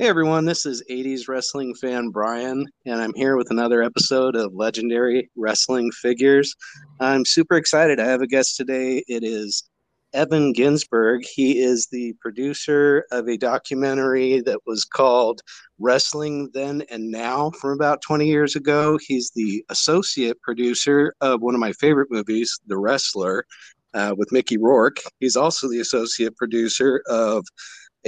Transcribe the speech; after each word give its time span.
Hey 0.00 0.06
everyone, 0.06 0.44
this 0.44 0.64
is 0.64 0.84
80s 0.88 1.26
wrestling 1.26 1.74
fan 1.74 2.10
Brian, 2.10 2.68
and 2.86 3.02
I'm 3.02 3.12
here 3.14 3.36
with 3.36 3.50
another 3.50 3.82
episode 3.82 4.36
of 4.36 4.54
Legendary 4.54 5.28
Wrestling 5.34 5.90
Figures. 5.90 6.54
I'm 7.00 7.24
super 7.24 7.56
excited. 7.56 7.98
I 7.98 8.04
have 8.04 8.20
a 8.20 8.28
guest 8.28 8.56
today. 8.56 9.02
It 9.08 9.24
is 9.24 9.68
Evan 10.12 10.54
Ginzburg. 10.54 11.24
He 11.24 11.58
is 11.58 11.88
the 11.90 12.14
producer 12.20 13.06
of 13.10 13.26
a 13.26 13.36
documentary 13.36 14.40
that 14.42 14.60
was 14.66 14.84
called 14.84 15.40
Wrestling 15.80 16.50
Then 16.54 16.84
and 16.92 17.10
Now 17.10 17.50
from 17.50 17.72
about 17.72 18.00
20 18.00 18.24
years 18.24 18.54
ago. 18.54 19.00
He's 19.04 19.32
the 19.34 19.64
associate 19.68 20.40
producer 20.42 21.12
of 21.20 21.42
one 21.42 21.54
of 21.54 21.60
my 21.60 21.72
favorite 21.72 22.12
movies, 22.12 22.56
The 22.68 22.78
Wrestler, 22.78 23.46
uh, 23.94 24.14
with 24.16 24.30
Mickey 24.30 24.58
Rourke. 24.58 24.98
He's 25.18 25.34
also 25.34 25.68
the 25.68 25.80
associate 25.80 26.36
producer 26.36 27.02
of 27.08 27.44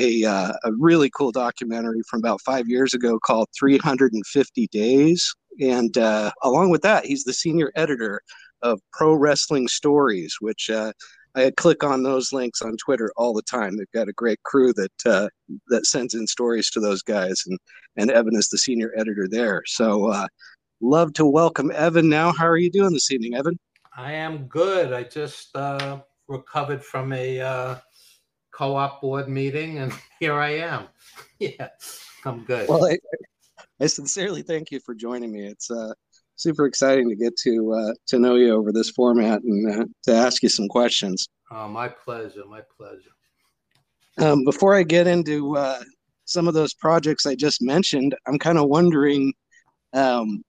a, 0.00 0.24
uh, 0.24 0.52
a 0.64 0.72
really 0.78 1.10
cool 1.10 1.30
documentary 1.30 2.00
from 2.08 2.20
about 2.20 2.40
five 2.40 2.68
years 2.68 2.94
ago 2.94 3.18
called 3.18 3.48
350 3.58 4.66
Days. 4.68 5.34
And 5.60 5.96
uh, 5.98 6.32
along 6.42 6.70
with 6.70 6.82
that, 6.82 7.04
he's 7.04 7.24
the 7.24 7.34
senior 7.34 7.70
editor 7.76 8.22
of 8.62 8.80
Pro 8.92 9.14
Wrestling 9.14 9.68
Stories, 9.68 10.36
which 10.40 10.70
uh, 10.70 10.92
I 11.34 11.52
click 11.56 11.84
on 11.84 12.02
those 12.02 12.32
links 12.32 12.62
on 12.62 12.76
Twitter 12.78 13.12
all 13.16 13.34
the 13.34 13.42
time. 13.42 13.76
They've 13.76 13.86
got 13.92 14.08
a 14.08 14.14
great 14.14 14.42
crew 14.42 14.72
that 14.72 15.06
uh, 15.06 15.28
that 15.68 15.86
sends 15.86 16.14
in 16.14 16.26
stories 16.26 16.70
to 16.70 16.80
those 16.80 17.02
guys, 17.02 17.42
and 17.46 17.58
and 17.96 18.10
Evan 18.10 18.36
is 18.36 18.48
the 18.48 18.58
senior 18.58 18.92
editor 18.96 19.28
there. 19.28 19.62
So, 19.66 20.10
uh, 20.10 20.26
love 20.80 21.12
to 21.14 21.26
welcome 21.26 21.70
Evan. 21.72 22.08
Now, 22.08 22.32
how 22.32 22.46
are 22.46 22.56
you 22.56 22.70
doing 22.70 22.92
this 22.92 23.12
evening, 23.12 23.36
Evan? 23.36 23.58
I 23.96 24.12
am 24.12 24.46
good. 24.46 24.92
I 24.92 25.04
just 25.04 25.54
uh, 25.54 26.00
recovered 26.26 26.84
from 26.84 27.12
a 27.12 27.80
co-op 28.60 29.00
board 29.00 29.26
meeting, 29.26 29.78
and 29.78 29.92
here 30.20 30.34
I 30.34 30.50
am. 30.58 30.88
yeah, 31.38 31.68
I'm 32.26 32.44
good. 32.44 32.68
Well, 32.68 32.84
I, 32.84 32.98
I, 33.80 33.86
sincerely 33.86 34.42
thank 34.42 34.70
you 34.70 34.80
for 34.80 34.94
joining 34.94 35.32
me. 35.32 35.46
It's 35.46 35.70
uh, 35.70 35.94
super 36.36 36.66
exciting 36.66 37.08
to 37.08 37.16
get 37.16 37.34
to 37.38 37.72
uh, 37.72 37.94
to 38.08 38.18
know 38.18 38.34
you 38.34 38.54
over 38.54 38.70
this 38.70 38.90
format 38.90 39.42
and 39.42 39.80
uh, 39.80 39.84
to 40.04 40.12
ask 40.12 40.42
you 40.42 40.50
some 40.50 40.68
questions. 40.68 41.28
Oh, 41.50 41.68
my 41.68 41.88
pleasure. 41.88 42.44
My 42.46 42.60
pleasure. 42.76 43.14
Um, 44.18 44.44
before 44.44 44.74
I 44.74 44.82
get 44.82 45.06
into 45.06 45.56
uh, 45.56 45.82
some 46.26 46.46
of 46.46 46.52
those 46.52 46.74
projects 46.74 47.24
I 47.24 47.34
just 47.34 47.62
mentioned, 47.62 48.14
I'm 48.26 48.38
kind 48.38 48.58
of 48.58 48.68
wondering 48.68 49.32
um, 49.94 50.42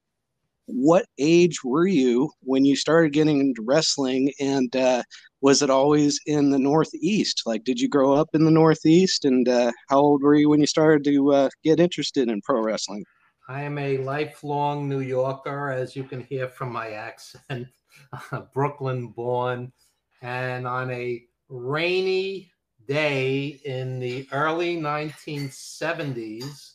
what 0.74 1.06
age 1.20 1.64
were 1.64 1.88
you 1.88 2.32
when 2.42 2.66
you 2.66 2.76
started 2.76 3.14
getting 3.14 3.40
into 3.40 3.62
wrestling? 3.62 4.32
And 4.40 4.76
uh, 4.76 5.04
was 5.42 5.62
it 5.62 5.70
always 5.70 6.20
in 6.26 6.50
the 6.52 6.60
northeast? 6.60 7.44
Like 7.46 7.64
did 7.64 7.80
you 7.80 7.90
grow 7.90 8.14
up 8.14 8.30
in 8.34 8.46
the 8.46 8.52
northeast? 8.52 9.26
And 9.26 9.48
uh, 9.48 9.72
how 9.90 10.00
old 10.00 10.24
were 10.24 10.36
you 10.36 10.50
when 10.50 10.62
you 10.62 10.68
started 10.68 11.04
to 11.06 11.34
uh, 11.34 11.50
get 11.64 11.80
interested 11.80 12.30
in 12.30 12.42
pro 12.42 12.62
wrestling? 12.62 13.04
I 13.48 13.64
am 13.64 13.78
a 13.78 13.98
lifelong 13.98 14.88
new 14.88 15.02
yorker 15.02 15.72
as 15.72 15.96
you 15.96 16.04
can 16.04 16.22
hear 16.22 16.48
from 16.48 16.72
my 16.72 16.92
accent. 16.92 17.68
Brooklyn 18.54 19.08
born. 19.10 19.74
And 20.22 20.68
on 20.68 20.92
a 20.92 21.24
rainy 21.50 22.52
day 22.88 23.60
in 23.66 24.00
the 24.00 24.28
early 24.32 24.78
1970s 24.78 26.74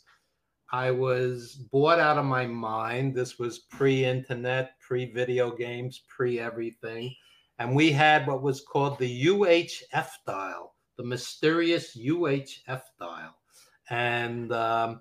I 0.73 0.91
was 0.91 1.55
bored 1.55 2.01
out 2.01 2.19
of 2.19 2.25
my 2.25 2.47
mind. 2.47 3.15
This 3.15 3.39
was 3.39 3.61
pre 3.61 4.05
internet, 4.05 4.79
pre 4.81 5.13
video 5.13 5.55
games, 5.55 6.03
pre 6.09 6.41
everything. 6.41 7.15
And 7.59 7.75
we 7.75 7.93
had 7.93 8.27
what 8.27 8.43
was 8.43 8.61
called 8.61 8.99
the 8.99 9.27
UHF 9.27 10.09
dial, 10.27 10.75
the 10.97 11.05
mysterious 11.05 11.97
UHF 11.97 12.83
dial. 12.99 13.37
And 13.91 14.53
um, 14.53 15.01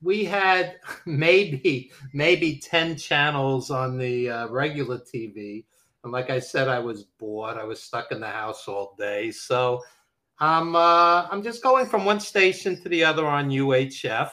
we 0.00 0.24
had 0.24 0.76
maybe 1.06 1.90
maybe 2.14 2.58
10 2.58 2.96
channels 2.96 3.70
on 3.70 3.98
the 3.98 4.30
uh, 4.30 4.48
regular 4.48 4.98
TV. 4.98 5.64
And 6.04 6.12
like 6.12 6.30
I 6.30 6.38
said, 6.38 6.68
I 6.68 6.78
was 6.78 7.04
bored. 7.18 7.58
I 7.58 7.64
was 7.64 7.82
stuck 7.82 8.12
in 8.12 8.20
the 8.20 8.28
house 8.28 8.68
all 8.68 8.94
day. 8.96 9.32
So 9.32 9.82
I'm 10.38 10.76
uh, 10.76 11.26
I'm 11.30 11.42
just 11.42 11.62
going 11.64 11.86
from 11.86 12.04
one 12.04 12.20
station 12.20 12.80
to 12.82 12.88
the 12.88 13.04
other 13.04 13.26
on 13.26 13.50
UHF 13.50 14.30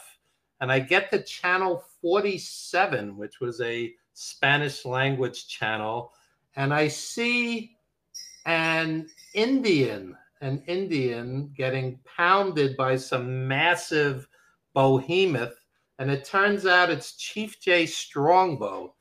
and 0.61 0.71
I 0.71 0.79
get 0.79 1.11
to 1.11 1.21
channel 1.21 1.83
47, 2.01 3.17
which 3.17 3.39
was 3.39 3.61
a 3.61 3.93
Spanish 4.13 4.85
language 4.85 5.47
channel, 5.47 6.13
and 6.55 6.73
I 6.73 6.87
see 6.87 7.77
an 8.45 9.09
Indian, 9.33 10.17
an 10.41 10.63
Indian 10.65 11.53
getting 11.55 11.99
pounded 12.17 12.75
by 12.75 12.95
some 12.95 13.47
massive 13.47 14.27
behemoth, 14.73 15.55
and 15.99 16.09
it 16.09 16.25
turns 16.25 16.65
out 16.65 16.89
it's 16.89 17.15
Chief 17.15 17.59
Jay 17.59 17.85
Strongbow. 17.85 18.93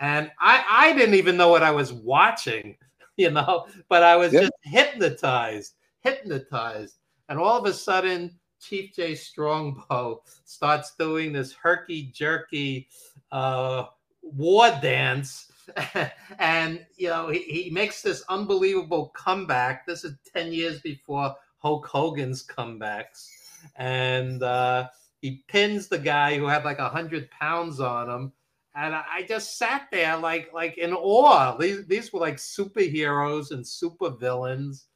And 0.00 0.30
I, 0.40 0.64
I 0.68 0.92
didn't 0.92 1.14
even 1.14 1.36
know 1.36 1.48
what 1.48 1.62
I 1.62 1.70
was 1.70 1.92
watching, 1.92 2.76
you 3.16 3.30
know, 3.30 3.66
but 3.88 4.02
I 4.02 4.16
was 4.16 4.32
just 4.32 4.52
hypnotized, 4.62 5.74
hypnotized. 6.00 6.96
And 7.28 7.38
all 7.38 7.58
of 7.58 7.66
a 7.66 7.72
sudden, 7.72 8.38
Chief 8.64 8.94
Jay 8.94 9.14
Strongbow 9.14 10.22
starts 10.44 10.94
doing 10.98 11.32
this 11.32 11.52
herky 11.52 12.04
jerky 12.14 12.88
uh, 13.30 13.86
war 14.22 14.70
dance. 14.80 15.50
and 16.38 16.84
you 16.96 17.08
know 17.08 17.28
he, 17.28 17.40
he 17.40 17.70
makes 17.70 18.02
this 18.02 18.22
unbelievable 18.28 19.12
comeback. 19.14 19.86
This 19.86 20.04
is 20.04 20.14
ten 20.32 20.52
years 20.52 20.80
before 20.80 21.34
Hulk 21.58 21.86
Hogan's 21.86 22.44
comebacks, 22.44 23.28
and 23.76 24.42
uh, 24.42 24.88
he 25.20 25.42
pins 25.48 25.88
the 25.88 25.98
guy 25.98 26.36
who 26.36 26.46
had 26.46 26.64
like 26.64 26.78
a 26.78 26.88
hundred 26.88 27.30
pounds 27.30 27.80
on 27.80 28.10
him. 28.10 28.32
And 28.74 28.94
I 28.94 29.24
just 29.26 29.56
sat 29.56 29.88
there 29.92 30.16
like 30.18 30.52
like 30.52 30.76
in 30.78 30.92
awe. 30.92 31.56
These 31.56 31.86
these 31.86 32.12
were 32.12 32.20
like 32.20 32.36
superheroes 32.36 33.50
and 33.50 33.66
super 33.66 34.10
villains. 34.10 34.86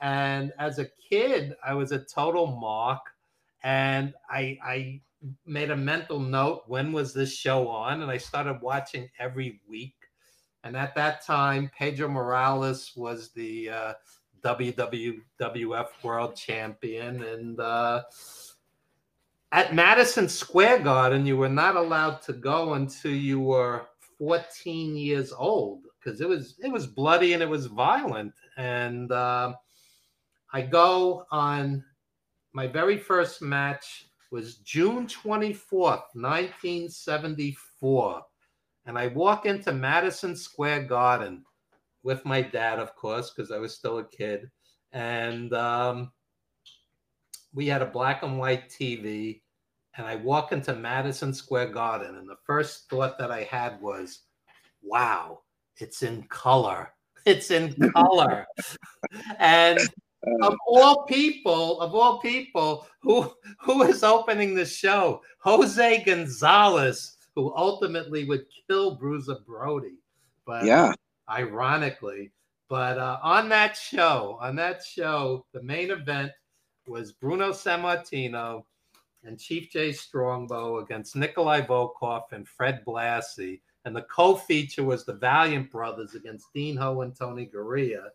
And 0.00 0.52
as 0.58 0.78
a 0.78 0.88
kid, 1.08 1.54
I 1.64 1.74
was 1.74 1.92
a 1.92 2.00
total 2.00 2.46
mark 2.46 3.11
and 3.62 4.14
I 4.30 4.58
I 4.62 5.00
made 5.46 5.70
a 5.70 5.76
mental 5.76 6.18
note 6.18 6.64
when 6.66 6.92
was 6.92 7.14
this 7.14 7.32
show 7.32 7.68
on, 7.68 8.02
and 8.02 8.10
I 8.10 8.18
started 8.18 8.60
watching 8.60 9.08
every 9.18 9.60
week. 9.68 9.94
And 10.64 10.76
at 10.76 10.94
that 10.94 11.24
time, 11.24 11.70
Pedro 11.76 12.08
Morales 12.08 12.92
was 12.94 13.30
the 13.32 13.70
uh, 13.70 13.94
WWF 14.44 15.86
World 16.02 16.36
Champion, 16.36 17.22
and 17.22 17.60
uh, 17.60 18.02
at 19.52 19.74
Madison 19.74 20.28
Square 20.28 20.80
Garden, 20.80 21.26
you 21.26 21.36
were 21.36 21.48
not 21.48 21.76
allowed 21.76 22.22
to 22.22 22.32
go 22.32 22.74
until 22.74 23.12
you 23.12 23.38
were 23.38 23.86
14 24.18 24.96
years 24.96 25.32
old 25.32 25.82
because 25.98 26.20
it 26.20 26.28
was 26.28 26.54
it 26.60 26.72
was 26.72 26.86
bloody 26.86 27.34
and 27.34 27.42
it 27.42 27.48
was 27.48 27.66
violent. 27.66 28.32
And 28.56 29.12
uh, 29.12 29.54
I 30.52 30.62
go 30.62 31.26
on 31.30 31.84
my 32.52 32.66
very 32.66 32.98
first 32.98 33.42
match 33.42 34.06
was 34.30 34.56
June 34.56 35.06
24th, 35.06 36.04
1974. 36.14 38.22
And 38.86 38.98
I 38.98 39.08
walk 39.08 39.46
into 39.46 39.72
Madison 39.72 40.34
Square 40.34 40.84
Garden 40.84 41.44
with 42.02 42.24
my 42.24 42.42
dad, 42.42 42.78
of 42.78 42.96
course, 42.96 43.30
because 43.30 43.52
I 43.52 43.58
was 43.58 43.74
still 43.74 43.98
a 43.98 44.04
kid. 44.04 44.50
And 44.92 45.52
um, 45.54 46.12
we 47.54 47.66
had 47.66 47.82
a 47.82 47.86
black 47.86 48.22
and 48.22 48.38
white 48.38 48.68
TV. 48.68 49.40
And 49.96 50.06
I 50.06 50.16
walk 50.16 50.52
into 50.52 50.74
Madison 50.74 51.34
Square 51.34 51.68
Garden. 51.68 52.16
And 52.16 52.28
the 52.28 52.36
first 52.44 52.88
thought 52.88 53.18
that 53.18 53.30
I 53.30 53.44
had 53.44 53.80
was, 53.80 54.20
wow, 54.82 55.40
it's 55.76 56.02
in 56.02 56.24
color. 56.24 56.92
It's 57.24 57.50
in 57.50 57.74
color. 57.94 58.46
and 59.38 59.78
of 60.42 60.56
all 60.66 61.04
people, 61.04 61.80
of 61.80 61.94
all 61.94 62.20
people, 62.20 62.86
who 63.00 63.32
who 63.60 63.82
is 63.82 64.02
opening 64.02 64.54
the 64.54 64.66
show? 64.66 65.22
Jose 65.38 66.04
Gonzalez, 66.04 67.16
who 67.34 67.52
ultimately 67.56 68.24
would 68.24 68.44
kill 68.68 68.96
Bruiser 68.96 69.38
Brody. 69.46 69.98
But 70.46 70.64
yeah, 70.64 70.92
ironically, 71.28 72.32
but 72.68 72.98
uh, 72.98 73.18
on 73.22 73.48
that 73.50 73.76
show, 73.76 74.38
on 74.40 74.56
that 74.56 74.82
show, 74.84 75.46
the 75.52 75.62
main 75.62 75.90
event 75.90 76.32
was 76.86 77.12
Bruno 77.12 77.50
Sammartino 77.50 78.64
and 79.24 79.38
Chief 79.38 79.70
Jay 79.70 79.92
Strongbow 79.92 80.78
against 80.78 81.14
Nikolai 81.14 81.60
Volkoff 81.60 82.32
and 82.32 82.46
Fred 82.46 82.84
Blassie. 82.84 83.60
And 83.84 83.94
the 83.94 84.02
co-feature 84.02 84.84
was 84.84 85.04
the 85.04 85.14
Valiant 85.14 85.70
Brothers 85.70 86.14
against 86.14 86.52
Dean 86.54 86.76
Ho 86.76 87.02
and 87.02 87.16
Tony 87.16 87.50
Garea 87.52 88.06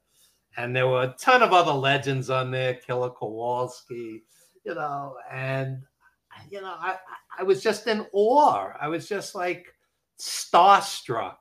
and 0.57 0.75
there 0.75 0.87
were 0.87 1.03
a 1.03 1.15
ton 1.19 1.43
of 1.43 1.53
other 1.53 1.71
legends 1.71 2.29
on 2.29 2.51
there, 2.51 2.73
Killer 2.73 3.11
Kowalski, 3.11 4.23
you 4.65 4.75
know, 4.75 5.15
and 5.31 5.83
you 6.49 6.61
know, 6.61 6.75
I 6.77 6.97
I 7.37 7.43
was 7.43 7.63
just 7.63 7.87
in 7.87 8.05
awe. 8.13 8.69
I 8.79 8.87
was 8.87 9.07
just 9.07 9.35
like 9.35 9.67
starstruck. 10.19 11.37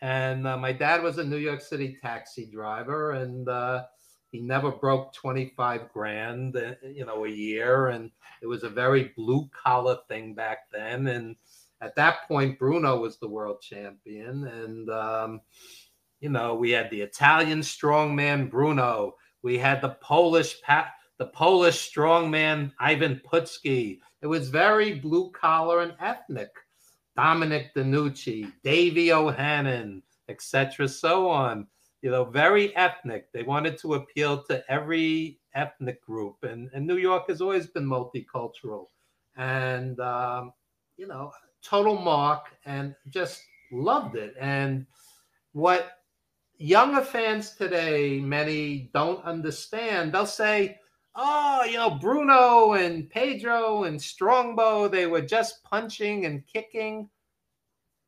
And 0.00 0.46
uh, 0.46 0.56
my 0.56 0.72
dad 0.72 1.02
was 1.02 1.18
a 1.18 1.24
New 1.24 1.38
York 1.38 1.60
City 1.60 1.96
taxi 2.00 2.46
driver, 2.46 3.12
and 3.12 3.48
uh, 3.48 3.84
he 4.30 4.40
never 4.40 4.70
broke 4.70 5.14
25 5.14 5.92
grand, 5.92 6.56
uh, 6.56 6.72
you 6.82 7.06
know, 7.06 7.24
a 7.24 7.30
year. 7.30 7.88
And 7.88 8.10
it 8.42 8.46
was 8.46 8.64
a 8.64 8.68
very 8.68 9.12
blue 9.16 9.48
collar 9.50 9.98
thing 10.08 10.34
back 10.34 10.70
then. 10.72 11.06
And 11.06 11.36
at 11.80 11.96
that 11.96 12.28
point, 12.28 12.58
Bruno 12.58 12.98
was 13.00 13.18
the 13.18 13.28
world 13.28 13.62
champion. 13.62 14.46
And, 14.46 14.90
um, 14.90 15.40
you 16.24 16.30
know, 16.30 16.54
we 16.54 16.70
had 16.70 16.88
the 16.88 17.02
Italian 17.02 17.60
strongman 17.60 18.50
Bruno. 18.50 19.14
We 19.42 19.58
had 19.58 19.82
the 19.82 19.90
Polish 20.00 20.56
the 21.18 21.26
Polish 21.26 21.92
strongman 21.92 22.72
Ivan 22.80 23.20
Putski. 23.30 24.00
It 24.22 24.26
was 24.26 24.48
very 24.48 24.94
blue 24.94 25.30
collar 25.32 25.82
and 25.82 25.94
ethnic. 26.00 26.48
Dominic 27.14 27.74
DeNucci, 27.74 28.50
Davey 28.62 29.12
O'Hannon, 29.12 30.02
etc., 30.30 30.88
so 30.88 31.28
on 31.28 31.66
you 32.00 32.10
know, 32.10 32.24
very 32.24 32.74
ethnic. 32.76 33.32
They 33.32 33.42
wanted 33.42 33.78
to 33.78 33.94
appeal 33.94 34.42
to 34.44 34.62
every 34.70 35.38
ethnic 35.54 36.04
group, 36.04 36.36
and, 36.42 36.68
and 36.74 36.86
New 36.86 36.98
York 36.98 37.28
has 37.28 37.40
always 37.40 37.66
been 37.66 37.86
multicultural. 37.86 38.88
And, 39.36 39.98
um, 40.00 40.52
you 40.98 41.06
know, 41.06 41.32
total 41.62 41.96
mark 41.96 42.48
and 42.66 42.94
just 43.08 43.42
loved 43.72 44.16
it. 44.16 44.34
And 44.38 44.84
what 45.52 46.03
younger 46.58 47.02
fans 47.02 47.52
today, 47.52 48.20
many 48.20 48.90
don't 48.94 49.24
understand, 49.24 50.12
they'll 50.12 50.26
say, 50.26 50.78
oh, 51.14 51.64
you 51.64 51.76
know, 51.76 51.90
Bruno 51.90 52.72
and 52.72 53.08
Pedro 53.08 53.84
and 53.84 54.00
Strongbow, 54.00 54.88
they 54.88 55.06
were 55.06 55.22
just 55.22 55.62
punching 55.64 56.26
and 56.26 56.46
kicking. 56.46 57.08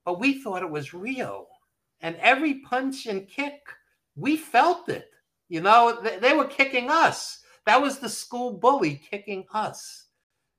But 0.05 0.21
we 0.21 0.43
thought 0.43 0.63
it 0.63 0.71
was 0.71 0.95
real. 0.95 1.49
And 2.01 2.17
every 2.17 2.61
punch 2.61 3.07
and 3.07 3.29
kick 3.29 3.61
we 4.17 4.37
felt 4.37 4.89
it. 4.89 5.11
You 5.49 5.61
know, 5.61 6.03
they, 6.21 6.33
were 6.33 6.47
kicking 6.47 6.91
us. 6.91 7.41
That 7.67 7.81
was 7.81 7.99
the 7.99 8.09
school 8.09 8.53
bully 8.53 9.01
kicking 9.11 9.47
us. 9.53 10.06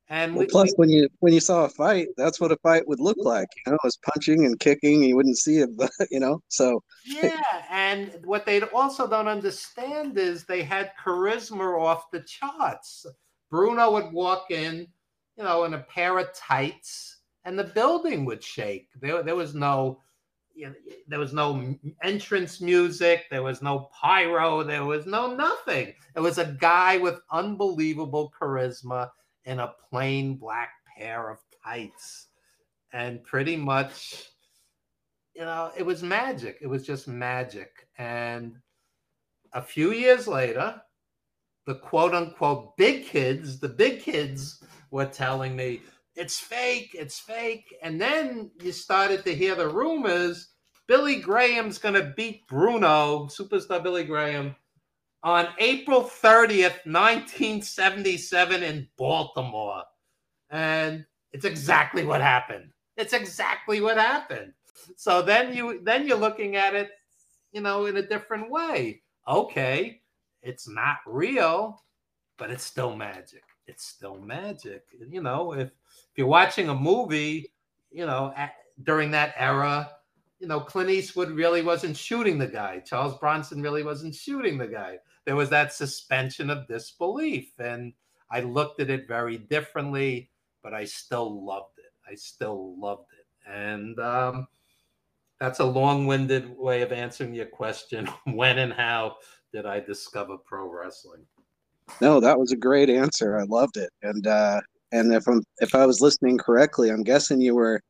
And 0.09 0.33
well, 0.33 0.42
we, 0.42 0.48
plus, 0.48 0.69
we, 0.69 0.74
when 0.77 0.89
you 0.89 1.09
when 1.19 1.33
you 1.33 1.39
saw 1.39 1.65
a 1.65 1.69
fight, 1.69 2.07
that's 2.15 2.39
what 2.39 2.51
a 2.51 2.57
fight 2.57 2.88
would 2.88 3.00
look 3.00 3.18
like. 3.19 3.50
You 3.65 3.71
know, 3.71 3.75
it 3.75 3.83
was 3.83 3.98
punching 3.98 4.45
and 4.45 4.57
kicking. 4.59 5.04
You 5.04 5.15
wouldn't 5.18 5.38
see 5.38 5.57
it, 5.57 5.69
but, 5.77 5.92
you 6.09 6.19
know. 6.19 6.42
So 6.48 6.81
yeah, 7.06 7.42
and 7.69 8.18
what 8.24 8.45
they 8.45 8.62
also 8.62 9.07
don't 9.07 9.27
understand 9.27 10.18
is 10.18 10.44
they 10.44 10.63
had 10.63 10.92
charisma 11.04 11.80
off 11.80 12.09
the 12.12 12.21
charts. 12.21 13.06
Bruno 13.50 13.92
would 13.92 14.12
walk 14.12 14.51
in, 14.51 14.88
you 15.38 15.44
know, 15.44 15.65
in 15.65 15.74
a 15.74 15.80
pair 15.80 16.18
of 16.19 16.33
tights, 16.33 17.18
and 17.44 17.59
the 17.59 17.63
building 17.63 18.25
would 18.25 18.44
shake. 18.44 18.89
There, 19.01 19.24
there 19.24 19.36
was 19.36 19.56
no 19.56 20.00
you 20.56 20.69
know, 20.69 20.75
there 21.07 21.19
was 21.19 21.33
no 21.33 21.75
entrance 22.01 22.59
music, 22.59 23.25
there 23.30 23.44
was 23.44 23.62
no 23.62 23.89
pyro, 23.94 24.63
there 24.63 24.86
was 24.86 25.06
no 25.06 25.36
nothing. 25.36 25.94
It 26.15 26.19
was 26.19 26.39
a 26.39 26.57
guy 26.59 26.98
with 26.98 27.21
unbelievable 27.31 28.33
charisma 28.39 29.12
in 29.47 29.59
a 29.59 29.73
plain 29.89 30.35
black 30.35 30.69
pair 30.95 31.29
of 31.29 31.39
tights. 31.63 32.27
And 32.94 33.23
pretty 33.23 33.55
much, 33.55 34.25
you 35.33 35.41
know, 35.41 35.71
it 35.75 35.85
was 35.85 36.03
magic. 36.03 36.59
It 36.61 36.67
was 36.67 36.85
just 36.85 37.07
magic. 37.07 37.88
And 37.97 38.57
a 39.53 39.61
few 39.61 39.91
years 39.94 40.27
later, 40.27 40.79
the 41.65 41.75
quote 41.75 42.13
unquote 42.13 42.77
big 42.77 43.05
kids, 43.05 43.59
the 43.59 43.69
big 43.69 44.01
kids 44.01 44.63
were 44.91 45.05
telling 45.05 45.55
me, 45.55 45.81
it's 46.15 46.39
fake, 46.39 46.91
it's 46.94 47.19
fake. 47.19 47.75
And 47.81 47.99
then 47.99 48.51
you 48.61 48.71
started 48.71 49.23
to 49.25 49.35
hear 49.35 49.55
the 49.55 49.67
rumors 49.67 50.49
Billy 50.88 51.19
Graham's 51.19 51.77
going 51.77 51.95
to 51.95 52.13
beat 52.15 52.47
Bruno, 52.47 53.25
superstar 53.25 53.83
Billy 53.83 54.05
Graham, 54.05 54.55
on 55.24 55.48
April 55.60 56.02
30th, 56.02 56.86
1977 56.86 58.64
in 58.64 58.88
Baltimore. 58.98 59.84
And 60.50 61.06
it's 61.31 61.46
exactly 61.46 62.06
what 62.06 62.22
happened. 62.22 62.69
It's 62.96 63.14
exactly 63.14 63.81
what 63.81 63.98
happened. 63.98 64.54
So 64.96 65.22
then 65.22 65.54
you 65.54 65.81
then 65.84 66.08
you're 66.08 66.18
looking 66.18 66.56
at 66.56 66.74
it, 66.74 66.92
you 67.52 67.62
know, 67.62 67.88
in 67.88 67.98
a 67.98 68.02
different 68.02 68.50
way. 68.50 69.02
Okay, 69.28 70.02
it's 70.42 70.69
not 70.69 70.98
real, 71.06 71.84
but 72.38 72.50
it's 72.50 72.64
still 72.64 72.96
magic 72.96 73.44
it's 73.68 73.86
still 73.86 74.18
magic. 74.18 74.84
You 75.10 75.22
know, 75.22 75.54
if 75.54 75.68
if 75.68 76.16
you're 76.16 76.28
watching 76.28 76.69
a 76.69 76.75
movie, 76.75 77.52
you 77.92 78.06
know, 78.06 78.34
at, 78.36 78.54
during 78.84 79.12
that 79.12 79.34
era, 79.38 79.92
you 80.39 80.48
know, 80.48 80.60
Clint 80.60 80.89
Eastwood 80.89 81.31
really 81.31 81.62
wasn't 81.62 81.98
shooting 81.98 82.38
the 82.38 82.48
guy. 82.48 82.80
Charles 82.80 83.18
Bronson 83.18 83.62
really 83.62 83.84
wasn't 83.84 84.13
shooting 84.13 84.57
the 84.57 84.68
guy. 84.68 84.98
There 85.25 85.36
was 85.36 85.50
that 85.50 85.74
suspension 85.74 86.50
of 86.50 86.68
disbelief, 86.68 87.51
and 87.60 87.94
I 88.30 88.42
looked 88.42 88.80
at 88.80 88.89
it 88.89 89.07
very 89.07 89.38
differently, 89.38 90.30
but 90.63 90.74
I 90.74 90.86
still 90.86 91.45
loved 91.45 91.80
it. 91.80 91.92
I 92.10 92.16
still 92.16 92.80
loved 92.80 93.07
it, 93.19 93.51
and 93.51 94.00
um, 94.00 94.48
that's 95.39 95.60
a 95.60 95.66
long-winded 95.66 96.57
way 96.57 96.81
of 96.81 96.92
answering 96.92 97.33
your 97.33 97.45
question. 97.45 98.07
when 98.25 98.60
and 98.60 98.74
how 98.74 99.18
did 99.54 99.66
I 99.66 99.80
discover 99.80 100.38
pro 100.38 100.72
wrestling? 100.72 101.25
No, 102.01 102.19
that 102.19 102.38
was 102.38 102.51
a 102.51 102.57
great 102.57 102.90
answer. 102.90 103.38
I 103.38 103.44
loved 103.44 103.78
it. 103.78 103.90
And 104.04 104.28
uh 104.28 104.62
and 104.92 105.13
if 105.13 105.28
I'm 105.28 105.44
if 105.60 105.74
I 105.74 105.86
was 105.86 106.01
listening 106.01 106.38
correctly, 106.38 106.90
I'm 106.90 107.04
guessing 107.04 107.40
you 107.40 107.56
were 107.56 107.81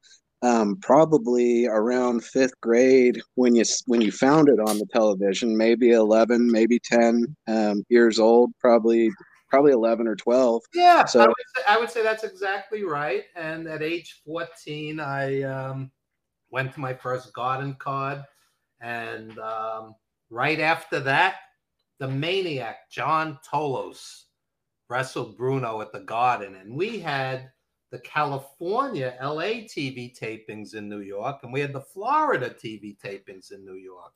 um 0.44 0.78
probably 0.81 1.66
around 1.66 2.24
fifth 2.24 2.60
grade 2.62 3.19
when 3.36 3.56
you 3.56 3.63
when 3.86 4.01
you 4.01 4.12
found 4.12 4.50
it 4.50 4.60
on 4.60 4.78
the 4.78 4.86
television, 4.94 5.57
maybe 5.57 5.92
eleven, 5.92 6.51
maybe 6.51 6.80
ten 6.80 7.36
um, 7.48 7.84
years 7.89 8.19
old, 8.19 8.51
probably 8.60 9.10
probably 9.50 9.72
eleven 9.72 10.07
or 10.07 10.16
twelve. 10.16 10.62
Yeah, 10.74 11.06
so 11.06 11.22
I 11.22 11.28
would, 11.28 11.36
say, 11.56 11.62
I 11.68 11.80
would 11.80 11.89
say 11.89 12.04
that's 12.04 12.24
exactly 12.24 12.84
right. 12.84 13.24
And 13.36 13.68
at 13.68 13.81
age 13.81 14.22
fourteen, 14.25 15.00
I 15.00 15.42
um, 15.42 15.92
went 16.51 16.74
to 16.74 16.80
my 16.80 16.94
first 16.94 17.33
garden 17.33 17.75
card, 17.80 18.24
and 18.80 19.38
um, 19.40 19.95
right 20.30 20.60
after 20.60 21.00
that, 21.00 21.38
the 22.00 22.07
maniac 22.07 22.92
John 22.92 23.40
Tolos 23.50 24.25
wrestled 24.90 25.36
Bruno 25.38 25.81
at 25.81 25.92
the 25.92 26.01
Garden, 26.01 26.56
and 26.56 26.75
we 26.75 27.00
had 27.00 27.50
the 27.89 28.00
California 28.00 29.16
LA 29.22 29.63
TV 29.66 30.18
tapings 30.18 30.75
in 30.75 30.89
New 30.89 31.00
York, 31.00 31.39
and 31.44 31.54
we 31.54 31.62
had 31.62 31.74
the 31.74 31.81
Florida 31.81 32.50
TV 32.50 32.98
tapings 32.98 33.51
in 33.51 33.63
New 33.63 33.75
York. 33.75 34.13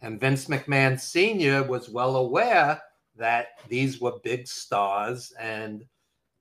And 0.00 0.20
Vince 0.20 0.46
McMahon 0.46 0.98
Sr. 0.98 1.64
was 1.64 1.90
well 1.90 2.16
aware 2.16 2.80
that 3.16 3.48
these 3.68 4.00
were 4.00 4.20
big 4.22 4.46
stars, 4.46 5.32
and 5.38 5.84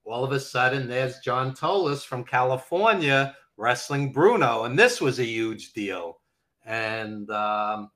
all 0.06 0.24
of 0.24 0.32
a 0.32 0.40
sudden, 0.40 0.88
there's 0.88 1.20
John 1.20 1.54
Tolos 1.54 2.04
from 2.04 2.24
California 2.24 3.36
wrestling 3.58 4.12
Bruno, 4.12 4.64
and 4.64 4.78
this 4.80 5.02
was 5.02 5.20
a 5.20 5.26
huge 5.26 5.74
deal. 5.74 6.20
And 6.66 7.30
um, 7.32 7.92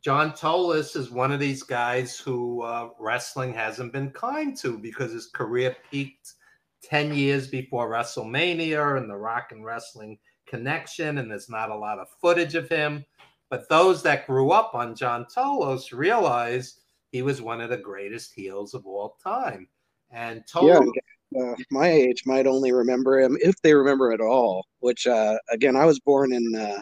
John 0.00 0.32
Tolos 0.32 0.96
is 0.96 1.10
one 1.10 1.32
of 1.32 1.40
these 1.40 1.62
guys 1.62 2.18
who 2.18 2.62
uh, 2.62 2.90
wrestling 2.98 3.52
hasn't 3.52 3.92
been 3.92 4.10
kind 4.10 4.56
to 4.58 4.78
because 4.78 5.12
his 5.12 5.26
career 5.26 5.76
peaked 5.90 6.34
10 6.82 7.14
years 7.14 7.48
before 7.48 7.90
WrestleMania 7.90 8.98
and 8.98 9.08
the 9.08 9.16
Rock 9.16 9.52
and 9.52 9.64
Wrestling 9.64 10.18
connection, 10.46 11.18
and 11.18 11.30
there's 11.30 11.48
not 11.48 11.70
a 11.70 11.76
lot 11.76 11.98
of 11.98 12.08
footage 12.20 12.54
of 12.54 12.68
him. 12.68 13.04
But 13.50 13.68
those 13.68 14.02
that 14.02 14.26
grew 14.26 14.50
up 14.50 14.74
on 14.74 14.94
John 14.94 15.26
Tolos 15.26 15.92
realized 15.92 16.80
he 17.10 17.22
was 17.22 17.42
one 17.42 17.60
of 17.60 17.70
the 17.70 17.76
greatest 17.76 18.32
heels 18.32 18.74
of 18.74 18.86
all 18.86 19.16
time. 19.22 19.68
And 20.10 20.42
Tolos. 20.46 20.90
Yeah, 21.30 21.42
uh, 21.42 21.54
my 21.70 21.88
age 21.88 22.24
might 22.26 22.46
only 22.46 22.72
remember 22.72 23.20
him 23.20 23.36
if 23.40 23.60
they 23.62 23.74
remember 23.74 24.12
at 24.12 24.20
all, 24.20 24.66
which, 24.80 25.06
uh, 25.06 25.38
again, 25.50 25.76
I 25.76 25.84
was 25.84 26.00
born 26.00 26.32
in 26.32 26.54
uh, 26.54 26.80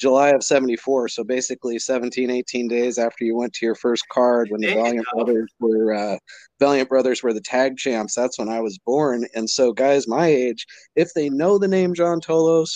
July 0.00 0.30
of 0.30 0.42
74. 0.42 1.08
So 1.08 1.22
basically 1.22 1.78
17, 1.78 2.30
18 2.30 2.68
days 2.68 2.98
after 2.98 3.24
you 3.24 3.36
went 3.36 3.52
to 3.54 3.66
your 3.66 3.74
first 3.74 4.08
card 4.08 4.48
when 4.50 4.60
the 4.60 4.74
Valiant 4.74 5.06
Brothers 5.12 5.50
were 5.60 5.94
uh, 5.94 6.18
Valiant 6.58 6.88
Brothers 6.88 7.22
were 7.22 7.34
the 7.34 7.40
tag 7.40 7.76
champs. 7.76 8.14
That's 8.14 8.38
when 8.38 8.48
I 8.48 8.60
was 8.60 8.78
born. 8.78 9.26
And 9.34 9.48
so 9.48 9.72
guys 9.72 10.08
my 10.08 10.26
age, 10.26 10.66
if 10.96 11.12
they 11.14 11.28
know 11.28 11.58
the 11.58 11.68
name 11.68 11.94
John 11.94 12.20
Tolos, 12.20 12.70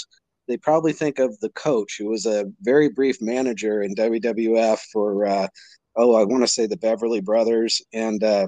they 0.47 0.59
probably 0.59 0.93
think 0.93 1.19
of 1.19 1.39
the 1.41 1.49
coach 1.51 1.97
who 1.99 2.09
was 2.09 2.27
a 2.27 2.45
very 2.61 2.91
brief 2.91 3.17
manager 3.23 3.83
in 3.83 3.95
WWF 3.95 4.79
for 4.93 5.27
uh, 5.27 5.49
oh, 5.97 6.15
I 6.15 6.25
want 6.25 6.43
to 6.43 6.49
say 6.49 6.67
the 6.67 6.77
Beverly 6.77 7.21
Brothers 7.21 7.81
and 7.93 8.23
uh, 8.23 8.47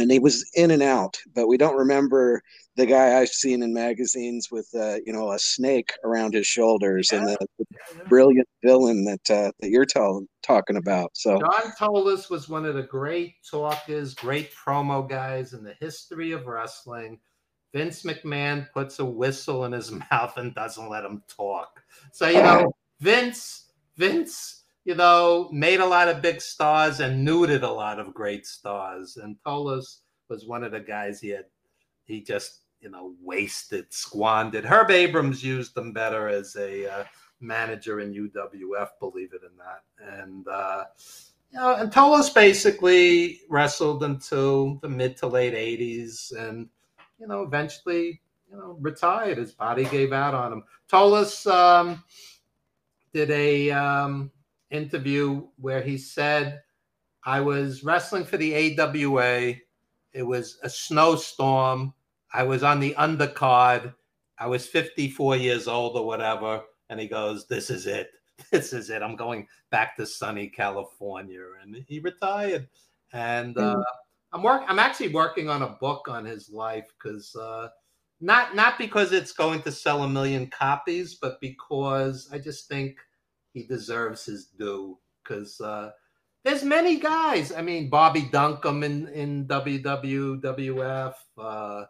and 0.00 0.10
he 0.10 0.18
was 0.18 0.48
in 0.54 0.70
and 0.70 0.82
out, 0.82 1.18
but 1.34 1.46
we 1.46 1.56
don't 1.56 1.76
remember 1.76 2.42
the 2.76 2.86
guy 2.86 3.20
I've 3.20 3.28
seen 3.28 3.62
in 3.62 3.72
magazines 3.72 4.48
with 4.50 4.68
uh, 4.74 4.96
you 5.04 5.12
know 5.12 5.32
a 5.32 5.38
snake 5.38 5.92
around 6.04 6.34
his 6.34 6.46
shoulders 6.46 7.10
yeah. 7.12 7.18
and 7.18 7.28
the, 7.28 7.46
the 7.58 8.04
brilliant 8.08 8.48
villain 8.64 9.04
that 9.04 9.30
uh, 9.30 9.52
that 9.60 9.70
you're 9.70 9.84
tell, 9.84 10.24
talking 10.42 10.76
about. 10.76 11.10
So 11.14 11.38
John 11.38 11.72
Tolos 11.78 12.30
was 12.30 12.48
one 12.48 12.64
of 12.64 12.74
the 12.74 12.82
great 12.82 13.34
talkers, 13.48 14.14
great 14.14 14.52
promo 14.54 15.08
guys 15.08 15.52
in 15.52 15.62
the 15.62 15.74
history 15.80 16.32
of 16.32 16.46
wrestling. 16.46 17.20
Vince 17.72 18.02
McMahon 18.02 18.68
puts 18.72 18.98
a 18.98 19.04
whistle 19.04 19.64
in 19.64 19.72
his 19.72 19.92
mouth 20.10 20.36
and 20.36 20.54
doesn't 20.54 20.88
let 20.88 21.04
him 21.04 21.22
talk. 21.28 21.80
So 22.12 22.28
you 22.28 22.42
know, 22.42 22.72
Vince, 23.00 23.72
Vince 23.96 24.59
you 24.90 24.96
know, 24.96 25.48
made 25.52 25.78
a 25.78 25.86
lot 25.86 26.08
of 26.08 26.20
big 26.20 26.40
stars 26.40 26.98
and 26.98 27.24
neutered 27.24 27.62
a 27.62 27.70
lot 27.70 28.00
of 28.00 28.12
great 28.12 28.44
stars. 28.44 29.18
And 29.18 29.36
Tolos 29.46 29.98
was 30.28 30.48
one 30.48 30.64
of 30.64 30.72
the 30.72 30.80
guys 30.80 31.20
he 31.20 31.28
had, 31.28 31.44
he 32.06 32.20
just, 32.20 32.62
you 32.80 32.90
know, 32.90 33.14
wasted, 33.22 33.86
squandered. 33.90 34.64
Herb 34.64 34.90
Abrams 34.90 35.44
used 35.44 35.76
them 35.76 35.92
better 35.92 36.26
as 36.26 36.56
a 36.56 36.92
uh, 36.92 37.04
manager 37.38 38.00
in 38.00 38.12
UWF, 38.12 38.88
believe 38.98 39.32
it 39.32 39.42
or 39.44 39.52
not. 39.56 40.18
And, 40.20 40.48
uh, 40.48 40.86
you 41.52 41.60
know, 41.60 41.76
and 41.76 41.92
Tolos 41.92 42.34
basically 42.34 43.42
wrestled 43.48 44.02
until 44.02 44.80
the 44.82 44.88
mid 44.88 45.16
to 45.18 45.28
late 45.28 45.54
80s 45.54 46.36
and, 46.36 46.68
you 47.20 47.28
know, 47.28 47.42
eventually, 47.42 48.20
you 48.50 48.58
know, 48.58 48.76
retired. 48.80 49.38
His 49.38 49.52
body 49.52 49.84
gave 49.84 50.12
out 50.12 50.34
on 50.34 50.52
him. 50.52 50.64
Tolos 50.90 51.48
um, 51.48 52.02
did 53.12 53.30
a 53.30 53.70
um, 53.70 54.32
interview 54.70 55.46
where 55.56 55.82
he 55.82 55.98
said, 55.98 56.62
I 57.24 57.40
was 57.40 57.84
wrestling 57.84 58.24
for 58.24 58.36
the 58.36 58.78
AWA. 58.78 59.54
It 60.12 60.22
was 60.22 60.58
a 60.62 60.70
snowstorm. 60.70 61.92
I 62.32 62.42
was 62.44 62.62
on 62.62 62.80
the 62.80 62.94
undercard. 62.98 63.94
I 64.38 64.46
was 64.46 64.66
54 64.66 65.36
years 65.36 65.68
old 65.68 65.96
or 65.96 66.06
whatever. 66.06 66.62
And 66.88 66.98
he 66.98 67.06
goes, 67.06 67.46
This 67.46 67.70
is 67.70 67.86
it. 67.86 68.10
This 68.50 68.72
is 68.72 68.88
it. 68.88 69.02
I'm 69.02 69.16
going 69.16 69.46
back 69.70 69.96
to 69.98 70.06
sunny 70.06 70.48
California. 70.48 71.42
And 71.62 71.84
he 71.86 72.00
retired. 72.00 72.68
And 73.12 73.58
uh, 73.58 73.76
mm. 73.76 73.82
I'm 74.32 74.42
work 74.42 74.62
I'm 74.66 74.78
actually 74.78 75.12
working 75.12 75.48
on 75.48 75.62
a 75.62 75.76
book 75.80 76.08
on 76.08 76.24
his 76.24 76.48
life 76.48 76.86
because 76.96 77.34
uh, 77.36 77.68
not 78.20 78.54
not 78.54 78.78
because 78.78 79.12
it's 79.12 79.32
going 79.32 79.62
to 79.62 79.72
sell 79.72 80.04
a 80.04 80.08
million 80.08 80.46
copies, 80.46 81.16
but 81.16 81.40
because 81.40 82.28
I 82.32 82.38
just 82.38 82.68
think 82.68 82.96
he 83.52 83.64
deserves 83.64 84.24
his 84.24 84.46
due 84.46 84.98
because 85.22 85.60
uh, 85.60 85.90
there's 86.44 86.64
many 86.64 86.98
guys. 86.98 87.52
I 87.52 87.62
mean, 87.62 87.90
Bobby 87.90 88.22
Duncum 88.22 88.84
in 88.84 89.08
in 89.08 89.46
WWF, 89.46 91.14
uh, 91.38 91.84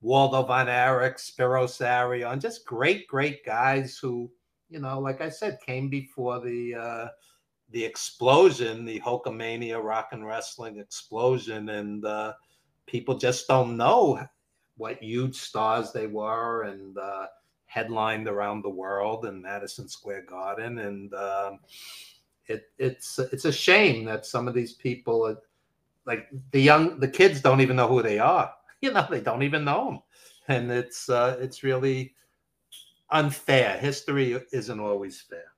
Waldo 0.00 0.42
Von 0.42 0.68
Erich, 0.68 1.16
Spiros 1.16 1.80
Arion, 1.84 2.40
just 2.40 2.66
great, 2.66 3.06
great 3.06 3.44
guys 3.44 3.98
who, 3.98 4.30
you 4.68 4.78
know, 4.80 5.00
like 5.00 5.20
I 5.20 5.28
said, 5.28 5.58
came 5.64 5.88
before 5.88 6.40
the 6.40 6.74
uh, 6.74 7.08
the 7.70 7.84
explosion, 7.84 8.84
the 8.84 9.00
Hulkamania 9.00 9.82
rock 9.82 10.08
and 10.12 10.26
wrestling 10.26 10.78
explosion, 10.78 11.70
and 11.70 12.04
uh, 12.04 12.34
people 12.86 13.16
just 13.16 13.48
don't 13.48 13.76
know 13.76 14.20
what 14.76 15.02
huge 15.02 15.36
stars 15.36 15.92
they 15.92 16.06
were, 16.06 16.64
and 16.64 16.96
uh, 16.98 17.26
headlined 17.76 18.26
around 18.26 18.62
the 18.62 18.70
world 18.70 19.26
in 19.26 19.42
Madison 19.42 19.86
Square 19.86 20.22
Garden, 20.22 20.78
and 20.78 21.12
um, 21.12 21.58
it, 22.46 22.70
it's 22.78 23.18
it's 23.18 23.44
a 23.44 23.52
shame 23.52 24.06
that 24.06 24.24
some 24.24 24.48
of 24.48 24.54
these 24.54 24.72
people, 24.72 25.26
are, 25.26 25.36
like 26.06 26.26
the 26.52 26.62
young, 26.62 26.98
the 26.98 27.08
kids, 27.08 27.42
don't 27.42 27.60
even 27.60 27.76
know 27.76 27.88
who 27.88 28.02
they 28.02 28.18
are. 28.18 28.52
You 28.82 28.92
know, 28.92 29.06
they 29.10 29.22
don't 29.22 29.42
even 29.42 29.64
know 29.64 29.86
them, 29.86 29.98
and 30.48 30.70
it's 30.70 31.08
uh, 31.08 31.38
it's 31.40 31.62
really 31.62 32.14
unfair. 33.10 33.78
History 33.78 34.38
isn't 34.52 34.80
always 34.80 35.18
fair. 35.18 35.50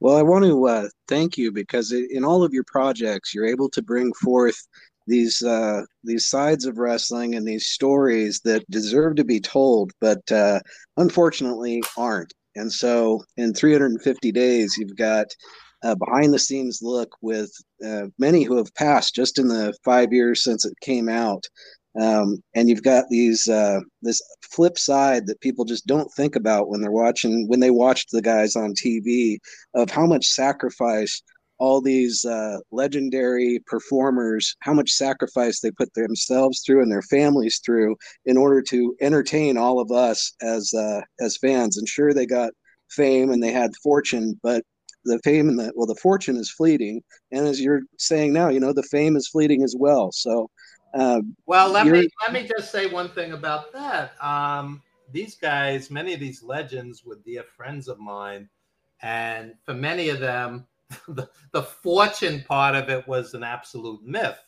Well, 0.00 0.18
I 0.18 0.22
want 0.22 0.44
to 0.44 0.68
uh, 0.68 0.88
thank 1.08 1.38
you 1.38 1.50
because 1.50 1.90
in 1.92 2.22
all 2.22 2.44
of 2.44 2.52
your 2.52 2.64
projects, 2.64 3.34
you're 3.34 3.46
able 3.46 3.70
to 3.70 3.80
bring 3.80 4.12
forth 4.12 4.68
these 5.06 5.42
uh, 5.42 5.82
these 6.02 6.28
sides 6.28 6.66
of 6.66 6.78
wrestling 6.78 7.34
and 7.34 7.46
these 7.46 7.66
stories 7.66 8.40
that 8.44 8.68
deserve 8.70 9.16
to 9.16 9.24
be 9.24 9.40
told, 9.40 9.92
but 10.00 10.30
uh, 10.32 10.60
unfortunately 10.96 11.82
aren't. 11.96 12.32
And 12.56 12.72
so, 12.72 13.24
in 13.36 13.52
350 13.52 14.32
days, 14.32 14.76
you've 14.78 14.96
got 14.96 15.26
a 15.82 15.96
behind 15.96 16.32
the 16.32 16.38
scenes 16.38 16.80
look 16.82 17.10
with 17.20 17.50
uh, 17.84 18.06
many 18.18 18.42
who 18.42 18.56
have 18.56 18.74
passed 18.74 19.14
just 19.14 19.38
in 19.38 19.48
the 19.48 19.76
five 19.84 20.12
years 20.12 20.42
since 20.42 20.64
it 20.64 20.74
came 20.80 21.08
out. 21.08 21.44
Um, 22.00 22.42
and 22.54 22.68
you've 22.68 22.82
got 22.82 23.04
these 23.08 23.48
uh, 23.48 23.80
this 24.02 24.20
flip 24.42 24.78
side 24.78 25.26
that 25.26 25.40
people 25.40 25.64
just 25.64 25.86
don't 25.86 26.10
think 26.12 26.34
about 26.34 26.68
when 26.68 26.80
they're 26.80 26.90
watching 26.90 27.46
when 27.48 27.60
they 27.60 27.70
watched 27.70 28.10
the 28.10 28.22
guys 28.22 28.56
on 28.56 28.74
TV 28.74 29.38
of 29.74 29.90
how 29.90 30.06
much 30.06 30.26
sacrifice 30.26 31.22
all 31.58 31.80
these 31.80 32.24
uh, 32.24 32.58
legendary 32.72 33.62
performers 33.66 34.56
how 34.60 34.72
much 34.72 34.90
sacrifice 34.90 35.60
they 35.60 35.70
put 35.70 35.92
themselves 35.94 36.62
through 36.64 36.82
and 36.82 36.90
their 36.90 37.02
families 37.02 37.60
through 37.64 37.96
in 38.26 38.36
order 38.36 38.60
to 38.60 38.94
entertain 39.00 39.56
all 39.56 39.80
of 39.80 39.90
us 39.90 40.32
as 40.42 40.72
uh, 40.74 41.00
as 41.20 41.38
fans. 41.38 41.78
And 41.78 41.88
sure 41.88 42.12
they 42.12 42.26
got 42.26 42.52
fame 42.90 43.30
and 43.30 43.42
they 43.42 43.52
had 43.52 43.70
fortune 43.82 44.38
but 44.42 44.62
the 45.04 45.18
fame 45.24 45.48
and 45.48 45.58
the 45.58 45.72
well 45.74 45.86
the 45.86 45.94
fortune 45.96 46.36
is 46.36 46.50
fleeting. 46.50 47.02
And 47.32 47.46
as 47.46 47.60
you're 47.60 47.82
saying 47.98 48.32
now 48.32 48.48
you 48.48 48.60
know 48.60 48.72
the 48.72 48.82
fame 48.82 49.16
is 49.16 49.28
fleeting 49.28 49.62
as 49.62 49.74
well. 49.78 50.10
So 50.12 50.50
uh, 50.94 51.20
well 51.46 51.70
let 51.70 51.86
me 51.86 52.08
let 52.22 52.32
me 52.32 52.48
just 52.48 52.72
say 52.72 52.86
one 52.86 53.10
thing 53.10 53.32
about 53.32 53.72
that. 53.72 54.12
Um, 54.22 54.82
these 55.12 55.36
guys 55.36 55.90
many 55.90 56.14
of 56.14 56.20
these 56.20 56.42
legends 56.42 57.04
were 57.04 57.20
dear 57.24 57.44
friends 57.56 57.86
of 57.86 57.98
mine. 57.98 58.48
And 59.02 59.54
for 59.64 59.74
many 59.74 60.08
of 60.08 60.18
them 60.20 60.66
the, 61.08 61.28
the 61.52 61.62
fortune 61.62 62.44
part 62.46 62.74
of 62.74 62.88
it 62.88 63.06
was 63.08 63.34
an 63.34 63.42
absolute 63.42 64.02
myth. 64.04 64.38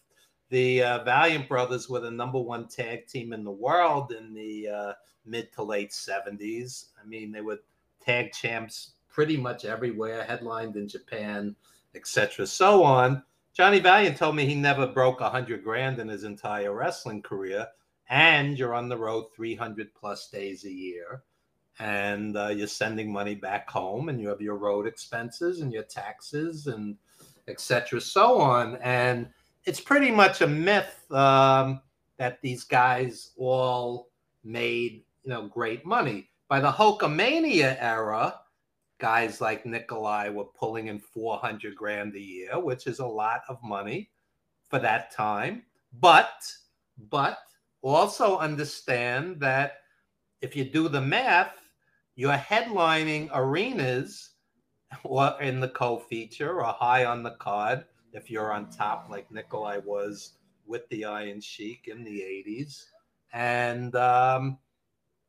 The 0.51 0.83
uh, 0.83 1.05
Valiant 1.05 1.49
brothers 1.49 1.89
were 1.89 2.01
the 2.01 2.11
number 2.11 2.39
one 2.39 2.69
tag 2.69 3.07
team 3.07 3.33
in 3.33 3.43
the 3.43 3.51
world 3.51 4.13
in 4.13 4.33
the 4.33 4.69
uh, 4.69 4.93
mid 5.25 5.53
to 5.55 5.63
late 5.63 5.91
70s. 5.91 6.87
I 7.03 7.07
mean, 7.07 7.33
they 7.33 7.41
were 7.41 7.59
tag 8.01 8.33
champs 8.33 8.93
pretty 9.09 9.37
much 9.37 9.65
everywhere, 9.65 10.23
headlined 10.23 10.77
in 10.77 10.87
Japan, 10.89 11.57
etc., 11.95 12.47
so 12.47 12.85
on. 12.85 13.23
Johnny 13.55 13.81
Valiant 13.81 14.19
told 14.19 14.37
me 14.37 14.45
he 14.45 14.55
never 14.55 14.87
broke 14.87 15.21
a 15.21 15.31
hundred 15.31 15.65
grand 15.65 15.99
in 15.99 16.09
his 16.09 16.25
entire 16.25 16.75
wrestling 16.75 17.23
career, 17.23 17.67
and 18.11 18.59
you're 18.59 18.75
on 18.75 18.89
the 18.89 18.97
road 18.97 19.33
300 19.35 19.95
plus 19.95 20.29
days 20.29 20.65
a 20.65 20.71
year 20.71 21.23
and 21.79 22.37
uh, 22.37 22.49
you're 22.49 22.67
sending 22.67 23.13
money 23.13 23.35
back 23.35 23.69
home 23.69 24.09
and 24.09 24.21
you 24.21 24.29
have 24.29 24.41
your 24.41 24.57
road 24.57 24.87
expenses 24.87 25.61
and 25.61 25.73
your 25.73 25.83
taxes 25.83 26.67
and 26.67 26.97
etc 27.49 28.01
so 28.01 28.39
on. 28.39 28.77
And 28.77 29.29
it's 29.65 29.81
pretty 29.81 30.11
much 30.11 30.41
a 30.41 30.47
myth 30.47 31.11
um, 31.13 31.81
that 32.19 32.41
these 32.41 32.65
guys 32.65 33.33
all 33.37 34.09
made 34.45 35.05
you 35.25 35.31
know 35.31 35.49
great 35.49 35.85
money. 35.85 36.29
By 36.49 36.61
the 36.61 36.71
hulkamania 36.71 37.77
era 37.81 38.41
guys 38.99 39.43
like 39.43 39.67
nikolai 39.67 40.31
were 40.31 40.45
pulling 40.45 40.87
in 40.87 40.99
400 40.99 41.77
grand 41.77 42.15
a 42.15 42.19
year 42.19 42.59
which 42.59 42.87
is 42.87 42.99
a 42.99 43.07
lot 43.07 43.43
of 43.49 43.63
money 43.63 44.11
for 44.71 44.79
that 44.79 45.11
time. 45.11 45.63
But 46.01 46.41
but 47.11 47.39
also 47.83 48.39
understand 48.39 49.39
that 49.41 49.79
if 50.41 50.57
you 50.57 50.65
do 50.65 50.89
the 50.89 51.01
math 51.01 51.57
you're 52.17 52.33
headlining 52.33 53.29
arenas 53.33 54.31
or 55.05 55.41
in 55.41 55.61
the 55.61 55.69
co-feature 55.69 56.61
or 56.61 56.65
high 56.65 57.05
on 57.05 57.23
the 57.23 57.33
card 57.33 57.85
if 58.13 58.31
you're 58.31 58.53
on 58.53 58.71
top 58.71 59.09
like 59.11 59.31
Nikolai 59.31 59.79
was 59.85 60.33
with 60.67 60.89
the 60.89 61.05
Iron 61.05 61.41
Sheik 61.41 61.89
in 61.89 62.03
the 62.03 62.21
80s. 62.21 62.87
And 63.33 63.95
um, 63.95 64.59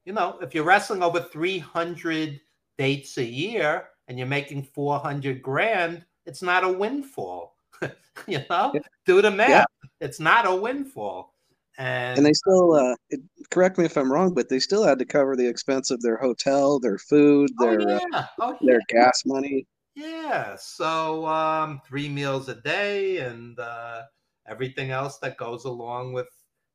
you 0.05 0.13
know, 0.13 0.39
if 0.41 0.55
you're 0.55 0.63
wrestling 0.63 1.03
over 1.03 1.19
300 1.19 2.39
dates 2.77 3.17
a 3.17 3.23
year 3.23 3.89
and 4.07 4.17
you're 4.17 4.27
making 4.27 4.63
400 4.63 5.41
grand, 5.41 6.05
it's 6.25 6.41
not 6.41 6.63
a 6.63 6.69
windfall. 6.69 7.57
you 8.27 8.39
know, 8.49 8.71
yeah. 8.73 8.79
do 9.05 9.21
the 9.21 9.29
math. 9.29 9.49
Yeah. 9.49 9.65
It's 9.99 10.19
not 10.19 10.47
a 10.47 10.55
windfall. 10.55 11.33
And, 11.77 12.17
and 12.17 12.25
they 12.25 12.33
still 12.33 12.73
uh, 12.73 12.95
it, 13.09 13.21
correct 13.51 13.77
me 13.77 13.85
if 13.85 13.97
I'm 13.97 14.11
wrong, 14.11 14.33
but 14.33 14.49
they 14.49 14.59
still 14.59 14.83
had 14.83 14.97
to 14.99 15.05
cover 15.05 15.35
the 15.35 15.47
expense 15.47 15.91
of 15.91 16.01
their 16.01 16.17
hotel, 16.17 16.79
their 16.79 16.97
food, 16.97 17.49
oh, 17.59 17.65
their 17.65 17.81
oh, 17.81 17.99
yeah. 18.11 18.25
oh, 18.39 18.57
their 18.61 18.79
gas 18.89 19.23
money. 19.25 19.67
Yeah, 19.95 20.55
so 20.55 21.25
um, 21.27 21.81
three 21.87 22.09
meals 22.09 22.49
a 22.49 22.55
day 22.55 23.17
and 23.17 23.59
uh, 23.59 24.03
everything 24.47 24.91
else 24.91 25.17
that 25.19 25.37
goes 25.37 25.65
along 25.65 26.13
with 26.13 26.27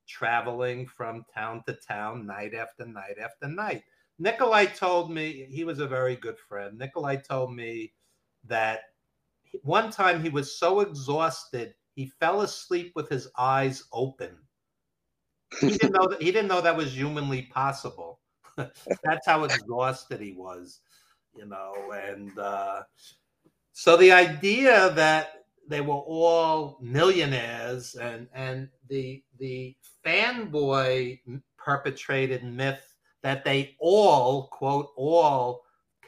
traveling 0.08 0.86
from 0.86 1.24
town 1.34 1.62
to 1.66 1.76
town, 1.86 2.26
night 2.26 2.54
after 2.54 2.86
night 2.86 3.16
after 3.22 3.48
night. 3.48 3.82
Nikolai 4.18 4.66
told 4.66 5.10
me 5.10 5.46
he 5.50 5.64
was 5.64 5.80
a 5.80 5.86
very 5.86 6.16
good 6.16 6.38
friend. 6.48 6.78
Nikolai 6.78 7.16
told 7.16 7.54
me 7.54 7.92
that 8.44 8.80
one 9.62 9.90
time 9.90 10.22
he 10.22 10.28
was 10.28 10.58
so 10.58 10.80
exhausted 10.80 11.74
he 11.94 12.06
fell 12.06 12.40
asleep 12.40 12.92
with 12.94 13.08
his 13.08 13.28
eyes 13.36 13.84
open 13.92 14.36
he 15.60 15.68
didn't 15.70 15.92
know 15.92 16.08
that 16.08 16.22
he 16.22 16.32
didn't 16.32 16.48
know 16.48 16.60
that 16.60 16.76
was 16.76 16.96
humanly 16.96 17.42
possible. 17.42 18.20
That's 18.56 19.26
how 19.26 19.44
exhausted 19.44 20.20
he 20.20 20.32
was, 20.32 20.80
you 21.34 21.46
know. 21.46 21.92
And 21.92 22.38
uh, 22.38 22.82
so 23.72 23.96
the 23.96 24.12
idea 24.12 24.90
that 24.90 25.44
they 25.68 25.80
were 25.80 25.94
all 25.94 26.78
millionaires 26.80 27.94
and 27.94 28.28
and 28.34 28.68
the 28.88 29.22
the 29.38 29.76
fanboy 30.04 31.20
perpetrated 31.56 32.44
myth 32.44 32.94
that 33.22 33.44
they 33.44 33.76
all 33.78 34.48
quote 34.48 34.90
all 34.96 35.62